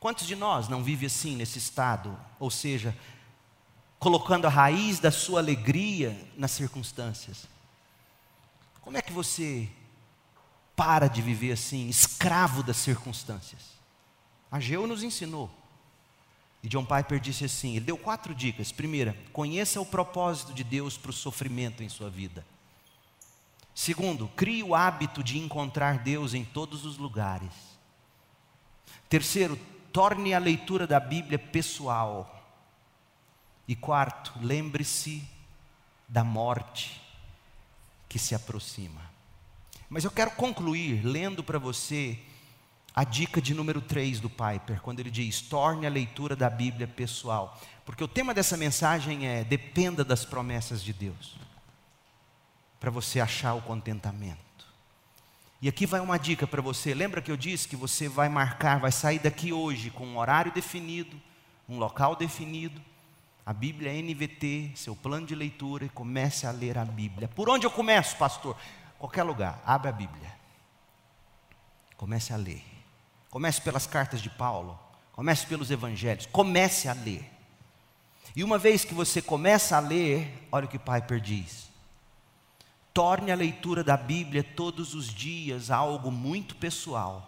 Quantos 0.00 0.26
de 0.26 0.34
nós 0.34 0.66
não 0.66 0.82
vive 0.82 1.04
assim, 1.04 1.36
nesse 1.36 1.58
estado? 1.58 2.18
Ou 2.38 2.50
seja, 2.50 2.96
colocando 3.98 4.46
a 4.46 4.50
raiz 4.50 4.98
da 4.98 5.10
sua 5.10 5.40
alegria 5.40 6.18
nas 6.38 6.50
circunstâncias. 6.52 7.46
Como 8.80 8.96
é 8.96 9.02
que 9.02 9.12
você 9.12 9.68
para 10.74 11.06
de 11.06 11.20
viver 11.20 11.52
assim, 11.52 11.86
escravo 11.86 12.62
das 12.62 12.78
circunstâncias? 12.78 13.60
Ageu 14.50 14.86
nos 14.86 15.02
ensinou. 15.02 15.50
E 16.62 16.68
John 16.68 16.84
Piper 16.84 17.20
disse 17.20 17.44
assim: 17.44 17.76
ele 17.76 17.84
deu 17.84 17.98
quatro 17.98 18.34
dicas. 18.34 18.72
Primeira, 18.72 19.14
conheça 19.34 19.80
o 19.82 19.86
propósito 19.86 20.54
de 20.54 20.64
Deus 20.64 20.96
para 20.96 21.10
o 21.10 21.14
sofrimento 21.14 21.82
em 21.82 21.90
sua 21.90 22.08
vida. 22.08 22.44
Segundo, 23.74 24.28
crie 24.28 24.62
o 24.62 24.74
hábito 24.74 25.22
de 25.22 25.38
encontrar 25.38 25.98
Deus 25.98 26.32
em 26.32 26.44
todos 26.44 26.86
os 26.86 26.96
lugares. 26.96 27.52
Terceiro, 29.08 29.58
torne 29.92 30.34
a 30.34 30.38
leitura 30.38 30.86
da 30.86 30.98
Bíblia 31.00 31.38
pessoal. 31.38 32.36
E 33.66 33.76
quarto, 33.76 34.32
lembre-se 34.40 35.22
da 36.08 36.24
morte 36.24 37.00
que 38.08 38.18
se 38.18 38.34
aproxima. 38.34 39.00
Mas 39.88 40.04
eu 40.04 40.10
quero 40.10 40.32
concluir 40.32 41.04
lendo 41.04 41.42
para 41.42 41.58
você 41.58 42.18
a 42.94 43.04
dica 43.04 43.40
de 43.40 43.54
número 43.54 43.80
3 43.80 44.20
do 44.20 44.28
Piper, 44.28 44.80
quando 44.82 45.00
ele 45.00 45.10
diz: 45.10 45.40
torne 45.40 45.86
a 45.86 45.90
leitura 45.90 46.34
da 46.34 46.50
Bíblia 46.50 46.88
pessoal. 46.88 47.58
Porque 47.84 48.02
o 48.02 48.08
tema 48.08 48.34
dessa 48.34 48.56
mensagem 48.56 49.26
é: 49.26 49.44
dependa 49.44 50.04
das 50.04 50.24
promessas 50.24 50.82
de 50.82 50.92
Deus, 50.92 51.36
para 52.78 52.90
você 52.90 53.20
achar 53.20 53.54
o 53.54 53.62
contentamento. 53.62 54.49
E 55.62 55.68
aqui 55.68 55.84
vai 55.84 56.00
uma 56.00 56.18
dica 56.18 56.46
para 56.46 56.62
você. 56.62 56.94
Lembra 56.94 57.20
que 57.20 57.30
eu 57.30 57.36
disse 57.36 57.68
que 57.68 57.76
você 57.76 58.08
vai 58.08 58.28
marcar, 58.28 58.80
vai 58.80 58.90
sair 58.90 59.18
daqui 59.18 59.52
hoje 59.52 59.90
com 59.90 60.06
um 60.06 60.18
horário 60.18 60.50
definido, 60.52 61.20
um 61.68 61.78
local 61.78 62.16
definido, 62.16 62.80
a 63.44 63.52
Bíblia 63.52 63.92
NVT, 63.92 64.72
seu 64.74 64.96
plano 64.96 65.26
de 65.26 65.34
leitura 65.34 65.84
e 65.84 65.88
comece 65.88 66.46
a 66.46 66.50
ler 66.50 66.78
a 66.78 66.84
Bíblia. 66.84 67.28
Por 67.28 67.50
onde 67.50 67.66
eu 67.66 67.70
começo, 67.70 68.16
pastor? 68.16 68.56
Qualquer 68.98 69.22
lugar, 69.22 69.62
abre 69.66 69.88
a 69.88 69.92
Bíblia. 69.92 70.32
Comece 71.96 72.32
a 72.32 72.36
ler. 72.36 72.64
Comece 73.30 73.60
pelas 73.60 73.86
cartas 73.86 74.20
de 74.20 74.28
Paulo, 74.28 74.78
comece 75.12 75.46
pelos 75.46 75.70
evangelhos, 75.70 76.26
comece 76.26 76.88
a 76.88 76.92
ler. 76.92 77.30
E 78.34 78.42
uma 78.42 78.58
vez 78.58 78.84
que 78.84 78.92
você 78.92 79.22
começa 79.22 79.76
a 79.76 79.80
ler, 79.80 80.48
olha 80.50 80.66
o 80.66 80.68
que 80.68 80.78
Piper 80.78 81.20
diz: 81.20 81.69
Torne 82.92 83.30
a 83.30 83.36
leitura 83.36 83.84
da 83.84 83.96
Bíblia 83.96 84.42
todos 84.42 84.94
os 84.94 85.12
dias 85.12 85.70
algo 85.70 86.10
muito 86.10 86.56
pessoal. 86.56 87.26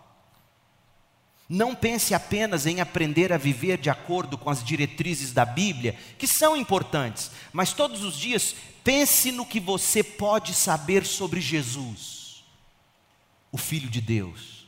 Não 1.48 1.74
pense 1.74 2.14
apenas 2.14 2.66
em 2.66 2.80
aprender 2.80 3.32
a 3.32 3.36
viver 3.36 3.78
de 3.78 3.90
acordo 3.90 4.38
com 4.38 4.48
as 4.48 4.64
diretrizes 4.64 5.32
da 5.32 5.44
Bíblia, 5.44 5.98
que 6.18 6.26
são 6.26 6.56
importantes, 6.56 7.30
mas 7.52 7.72
todos 7.72 8.02
os 8.02 8.16
dias 8.16 8.54
pense 8.82 9.30
no 9.30 9.44
que 9.44 9.60
você 9.60 10.02
pode 10.02 10.54
saber 10.54 11.04
sobre 11.04 11.40
Jesus, 11.40 12.42
o 13.50 13.58
Filho 13.58 13.90
de 13.90 14.00
Deus 14.00 14.61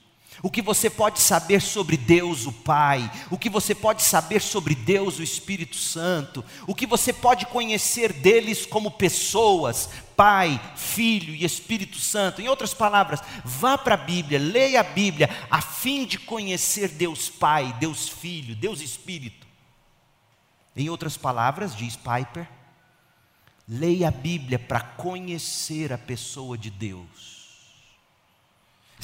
o 0.44 0.50
que 0.50 0.60
você 0.60 0.90
pode 0.90 1.20
saber 1.20 1.62
sobre 1.62 1.96
Deus 1.96 2.44
o 2.44 2.52
Pai, 2.52 3.10
o 3.30 3.38
que 3.38 3.48
você 3.48 3.74
pode 3.74 4.02
saber 4.02 4.42
sobre 4.42 4.74
Deus 4.74 5.18
o 5.18 5.22
Espírito 5.22 5.74
Santo, 5.74 6.44
o 6.66 6.74
que 6.74 6.86
você 6.86 7.14
pode 7.14 7.46
conhecer 7.46 8.12
deles 8.12 8.66
como 8.66 8.90
pessoas, 8.90 9.88
Pai, 10.14 10.60
Filho 10.76 11.34
e 11.34 11.46
Espírito 11.46 11.96
Santo. 11.96 12.42
Em 12.42 12.48
outras 12.48 12.74
palavras, 12.74 13.22
vá 13.42 13.78
para 13.78 13.94
a 13.94 13.96
Bíblia, 13.96 14.38
leia 14.38 14.80
a 14.80 14.82
Bíblia, 14.82 15.30
a 15.50 15.62
fim 15.62 16.04
de 16.04 16.18
conhecer 16.18 16.90
Deus 16.90 17.30
Pai, 17.30 17.74
Deus 17.80 18.06
Filho, 18.06 18.54
Deus 18.54 18.82
Espírito. 18.82 19.46
Em 20.76 20.90
outras 20.90 21.16
palavras, 21.16 21.74
diz 21.74 21.96
Piper, 21.96 22.46
leia 23.66 24.08
a 24.08 24.10
Bíblia 24.10 24.58
para 24.58 24.80
conhecer 24.80 25.90
a 25.90 25.96
pessoa 25.96 26.58
de 26.58 26.68
Deus 26.68 27.34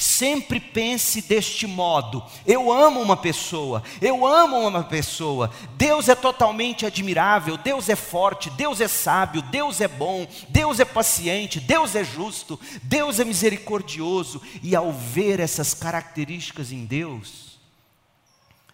Sempre 0.01 0.59
pense 0.59 1.21
deste 1.21 1.67
modo: 1.67 2.25
eu 2.47 2.73
amo 2.73 3.03
uma 3.03 3.19
pessoa, 3.19 3.83
eu 4.01 4.27
amo 4.27 4.67
uma 4.67 4.83
pessoa. 4.83 5.51
Deus 5.77 6.09
é 6.09 6.15
totalmente 6.15 6.87
admirável, 6.87 7.59
Deus 7.59 7.87
é 7.91 7.95
forte, 7.95 8.49
Deus 8.49 8.81
é 8.81 8.89
sábio, 8.89 9.43
Deus 9.43 9.79
é 9.79 9.87
bom, 9.87 10.27
Deus 10.49 10.81
é 10.81 10.87
paciente, 10.87 11.61
Deus 11.61 11.95
é 11.95 12.03
justo, 12.03 12.59
Deus 12.83 13.21
é 13.21 13.27
misericordioso. 13.27 14.41
E 14.63 14.75
ao 14.75 14.91
ver 14.91 15.39
essas 15.39 15.75
características 15.75 16.73
em 16.73 16.87
Deus, 16.87 17.61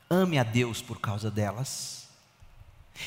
ame 0.09 0.39
a 0.39 0.45
Deus 0.45 0.81
por 0.81 1.01
causa 1.01 1.29
delas. 1.29 2.07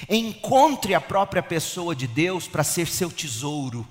Encontre 0.09 0.93
a 0.93 0.99
própria 0.99 1.41
pessoa 1.41 1.95
de 1.95 2.05
Deus 2.05 2.49
para 2.49 2.65
ser 2.65 2.89
seu 2.89 3.09
tesouro. 3.09 3.87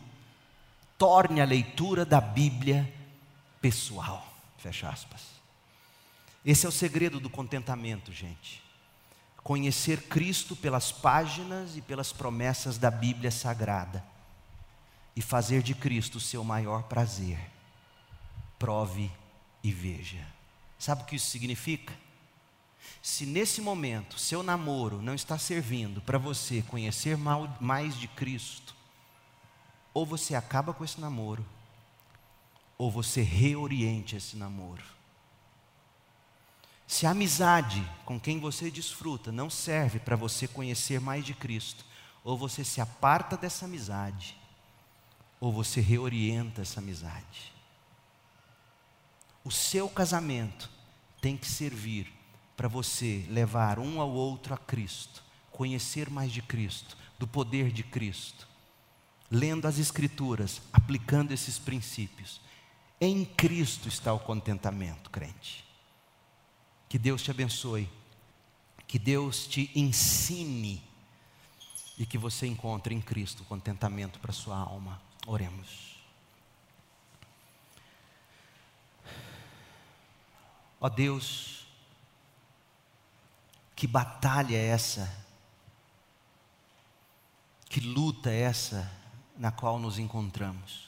Torne 0.98 1.40
a 1.40 1.46
leitura 1.46 2.05
da 2.05 2.20
Bíblia 2.20 2.97
pessoal. 3.60 4.26
Fecha 4.59 4.89
aspas. 4.89 5.22
Esse 6.44 6.66
é 6.66 6.68
o 6.68 6.72
segredo 6.72 7.20
do 7.20 7.30
contentamento, 7.30 8.12
gente. 8.12 8.62
Conhecer 9.43 10.02
Cristo 10.02 10.56
pelas 10.56 10.93
páginas 10.93 11.76
e 11.76 11.80
pelas 11.80 12.12
promessas 12.12 12.78
da 12.78 12.90
Bíblia 12.90 13.30
Sagrada 13.30 14.05
e 15.14 15.22
fazer 15.22 15.62
de 15.62 15.74
Cristo 15.74 16.16
o 16.16 16.20
seu 16.20 16.44
maior 16.44 16.85
prazer. 16.85 17.39
Prove 18.59 19.10
e 19.62 19.72
veja. 19.72 20.24
Sabe 20.78 21.02
o 21.02 21.06
que 21.06 21.16
isso 21.16 21.30
significa? 21.30 21.93
Se 23.02 23.26
nesse 23.26 23.60
momento 23.60 24.18
seu 24.18 24.43
namoro 24.43 25.02
não 25.02 25.14
está 25.14 25.39
servindo 25.39 26.01
para 26.01 26.18
você 26.18 26.62
conhecer 26.62 27.16
mais 27.60 27.97
de 27.97 28.09
Cristo, 28.09 28.74
ou 29.93 30.06
você 30.06 30.35
acaba 30.35 30.72
com 30.72 30.85
esse 30.85 31.01
namoro, 31.01 31.44
ou 32.78 32.88
você 32.88 33.20
reoriente 33.20 34.14
esse 34.14 34.36
namoro. 34.36 34.84
Se 36.86 37.05
a 37.05 37.10
amizade 37.10 37.86
com 38.06 38.18
quem 38.18 38.38
você 38.38 38.70
desfruta 38.70 39.32
não 39.32 39.50
serve 39.50 39.98
para 39.98 40.16
você 40.16 40.46
conhecer 40.46 41.00
mais 41.00 41.24
de 41.24 41.34
Cristo, 41.34 41.84
ou 42.24 42.38
você 42.38 42.64
se 42.64 42.80
aparta 42.80 43.36
dessa 43.36 43.64
amizade, 43.64 44.36
ou 45.40 45.52
você 45.52 45.80
reorienta 45.80 46.62
essa 46.62 46.80
amizade. 46.80 47.52
O 49.44 49.50
seu 49.50 49.88
casamento 49.88 50.70
tem 51.20 51.36
que 51.36 51.46
servir 51.46 52.12
para 52.56 52.68
você 52.68 53.26
levar 53.28 53.78
um 53.78 54.00
ao 54.00 54.10
outro 54.10 54.55
a 54.55 54.59
Cristo, 54.59 55.22
conhecer 55.50 56.09
mais 56.10 56.32
de 56.32 56.42
Cristo, 56.42 56.96
do 57.18 57.26
poder 57.26 57.70
de 57.70 57.82
Cristo, 57.82 58.48
lendo 59.30 59.66
as 59.66 59.78
Escrituras, 59.78 60.62
aplicando 60.72 61.32
esses 61.32 61.59
princípios 61.59 62.40
em 63.00 63.24
Cristo 63.24 63.88
está 63.88 64.12
o 64.12 64.18
contentamento, 64.18 65.10
crente. 65.10 65.64
Que 66.88 66.98
Deus 66.98 67.22
te 67.22 67.30
abençoe. 67.30 67.88
Que 68.86 68.98
Deus 68.98 69.46
te 69.46 69.70
ensine. 69.74 70.82
E 71.96 72.06
que 72.06 72.16
você 72.16 72.46
encontre 72.46 72.94
em 72.94 73.00
Cristo 73.00 73.44
contentamento 73.44 74.18
para 74.18 74.32
sua 74.32 74.56
alma. 74.56 75.00
Oremos. 75.26 75.96
Ó 80.80 80.86
oh 80.86 80.90
Deus, 80.90 81.66
que 83.74 83.86
batalha 83.86 84.56
é 84.56 84.66
essa? 84.66 85.26
Que 87.68 87.80
luta 87.80 88.30
é 88.30 88.40
essa 88.40 88.90
na 89.36 89.50
qual 89.50 89.78
nos 89.78 89.98
encontramos? 89.98 90.88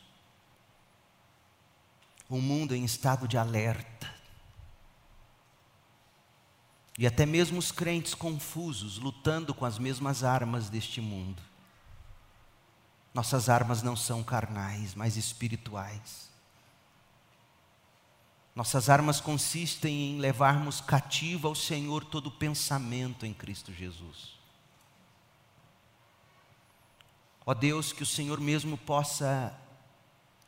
Um 2.30 2.40
mundo 2.40 2.74
em 2.74 2.84
estado 2.84 3.26
de 3.26 3.36
alerta. 3.36 4.08
E 6.96 7.06
até 7.06 7.26
mesmo 7.26 7.58
os 7.58 7.72
crentes 7.72 8.14
confusos, 8.14 8.98
lutando 8.98 9.52
com 9.54 9.64
as 9.64 9.78
mesmas 9.78 10.22
armas 10.22 10.68
deste 10.68 11.00
mundo. 11.00 11.42
Nossas 13.12 13.48
armas 13.48 13.82
não 13.82 13.96
são 13.96 14.22
carnais, 14.22 14.94
mas 14.94 15.16
espirituais. 15.16 16.30
Nossas 18.54 18.88
armas 18.88 19.20
consistem 19.20 20.12
em 20.12 20.18
levarmos 20.18 20.80
cativo 20.80 21.48
ao 21.48 21.54
Senhor 21.54 22.04
todo 22.04 22.30
pensamento 22.30 23.24
em 23.24 23.32
Cristo 23.32 23.72
Jesus. 23.72 24.38
Ó 27.46 27.54
Deus, 27.54 27.92
que 27.92 28.02
o 28.02 28.06
Senhor 28.06 28.38
mesmo 28.38 28.76
possa 28.76 29.56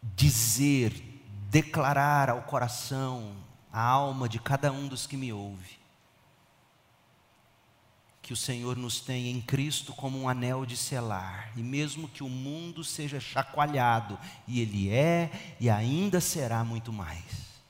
dizer 0.02 1.11
declarar 1.52 2.30
ao 2.30 2.40
coração, 2.44 3.36
à 3.70 3.82
alma 3.82 4.26
de 4.26 4.40
cada 4.40 4.72
um 4.72 4.88
dos 4.88 5.06
que 5.06 5.18
me 5.18 5.34
ouve, 5.34 5.78
que 8.22 8.32
o 8.32 8.36
Senhor 8.36 8.74
nos 8.74 9.00
tem 9.00 9.28
em 9.28 9.38
Cristo 9.38 9.92
como 9.92 10.18
um 10.18 10.26
anel 10.26 10.64
de 10.64 10.78
selar, 10.78 11.52
e 11.54 11.62
mesmo 11.62 12.08
que 12.08 12.24
o 12.24 12.28
mundo 12.28 12.82
seja 12.82 13.20
chacoalhado, 13.20 14.18
e 14.48 14.62
ele 14.62 14.88
é 14.88 15.30
e 15.60 15.68
ainda 15.68 16.22
será 16.22 16.64
muito 16.64 16.90
mais, 16.90 17.60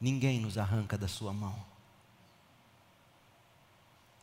ninguém 0.00 0.40
nos 0.40 0.56
arranca 0.56 0.96
da 0.96 1.08
Sua 1.08 1.34
mão. 1.34 1.62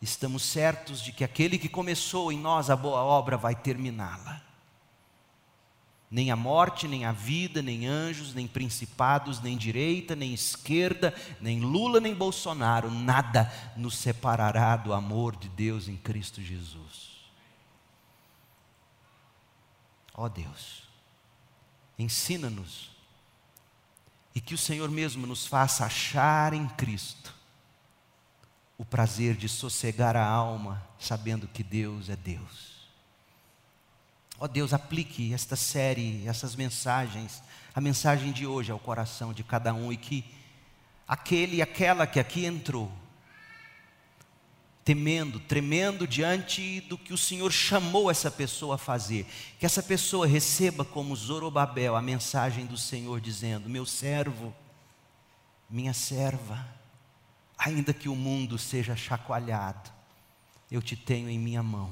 Estamos 0.02 0.42
certos 0.42 1.00
de 1.00 1.12
que 1.12 1.22
aquele 1.22 1.56
que 1.56 1.68
começou 1.68 2.32
em 2.32 2.38
nós 2.38 2.68
a 2.68 2.74
boa 2.74 3.00
obra 3.00 3.36
vai 3.36 3.54
terminá-la. 3.54 4.47
Nem 6.10 6.30
a 6.30 6.36
morte, 6.36 6.88
nem 6.88 7.04
a 7.04 7.12
vida, 7.12 7.60
nem 7.60 7.86
anjos, 7.86 8.32
nem 8.32 8.46
principados, 8.46 9.40
nem 9.40 9.56
direita, 9.56 10.16
nem 10.16 10.32
esquerda, 10.32 11.14
nem 11.40 11.60
Lula, 11.60 12.00
nem 12.00 12.14
Bolsonaro, 12.14 12.90
nada 12.90 13.52
nos 13.76 13.98
separará 13.98 14.76
do 14.76 14.94
amor 14.94 15.36
de 15.36 15.50
Deus 15.50 15.86
em 15.86 15.96
Cristo 15.96 16.40
Jesus. 16.40 17.08
Ó 20.14 20.24
oh 20.24 20.28
Deus, 20.28 20.84
ensina-nos 21.98 22.90
e 24.34 24.40
que 24.40 24.54
o 24.54 24.58
Senhor 24.58 24.90
mesmo 24.90 25.26
nos 25.26 25.46
faça 25.46 25.84
achar 25.84 26.54
em 26.54 26.66
Cristo 26.68 27.34
o 28.78 28.84
prazer 28.84 29.34
de 29.36 29.48
sossegar 29.48 30.16
a 30.16 30.24
alma, 30.24 30.86
sabendo 30.98 31.48
que 31.48 31.62
Deus 31.62 32.08
é 32.08 32.16
Deus 32.16 32.67
Ó 34.40 34.44
oh 34.44 34.48
Deus, 34.48 34.72
aplique 34.72 35.34
esta 35.34 35.56
série, 35.56 36.24
essas 36.24 36.54
mensagens, 36.54 37.42
a 37.74 37.80
mensagem 37.80 38.30
de 38.30 38.46
hoje 38.46 38.70
ao 38.70 38.78
coração 38.78 39.32
de 39.32 39.42
cada 39.42 39.74
um 39.74 39.92
e 39.92 39.96
que 39.96 40.24
aquele 41.08 41.56
e 41.56 41.62
aquela 41.62 42.06
que 42.06 42.20
aqui 42.20 42.46
entrou, 42.46 42.92
temendo, 44.84 45.40
tremendo 45.40 46.06
diante 46.06 46.80
do 46.82 46.96
que 46.96 47.12
o 47.12 47.18
Senhor 47.18 47.50
chamou 47.50 48.08
essa 48.08 48.30
pessoa 48.30 48.76
a 48.76 48.78
fazer, 48.78 49.26
que 49.58 49.66
essa 49.66 49.82
pessoa 49.82 50.24
receba 50.24 50.84
como 50.84 51.16
Zorobabel 51.16 51.96
a 51.96 52.00
mensagem 52.00 52.64
do 52.64 52.76
Senhor 52.76 53.20
dizendo: 53.20 53.68
Meu 53.68 53.84
servo, 53.84 54.54
minha 55.68 55.92
serva, 55.92 56.64
ainda 57.58 57.92
que 57.92 58.08
o 58.08 58.14
mundo 58.14 58.56
seja 58.56 58.94
chacoalhado, 58.94 59.90
eu 60.70 60.80
te 60.80 60.94
tenho 60.94 61.28
em 61.28 61.40
minha 61.40 61.62
mão, 61.62 61.90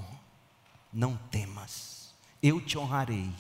não 0.93 1.17
temas 1.17 1.96
eu 2.43 2.61
te 2.61 2.79
honrarei. 2.79 3.33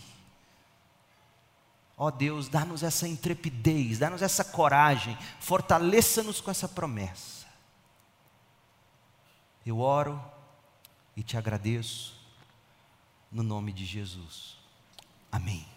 Ó 1.96 2.06
oh 2.06 2.10
Deus, 2.10 2.48
dá-nos 2.48 2.82
essa 2.82 3.08
intrepidez, 3.08 3.98
dá-nos 3.98 4.20
essa 4.20 4.44
coragem, 4.44 5.16
fortaleça-nos 5.40 6.40
com 6.40 6.50
essa 6.50 6.68
promessa. 6.68 7.46
Eu 9.64 9.80
oro 9.80 10.22
e 11.16 11.22
te 11.22 11.36
agradeço, 11.36 12.14
no 13.32 13.42
nome 13.42 13.72
de 13.72 13.84
Jesus. 13.84 14.58
Amém. 15.32 15.75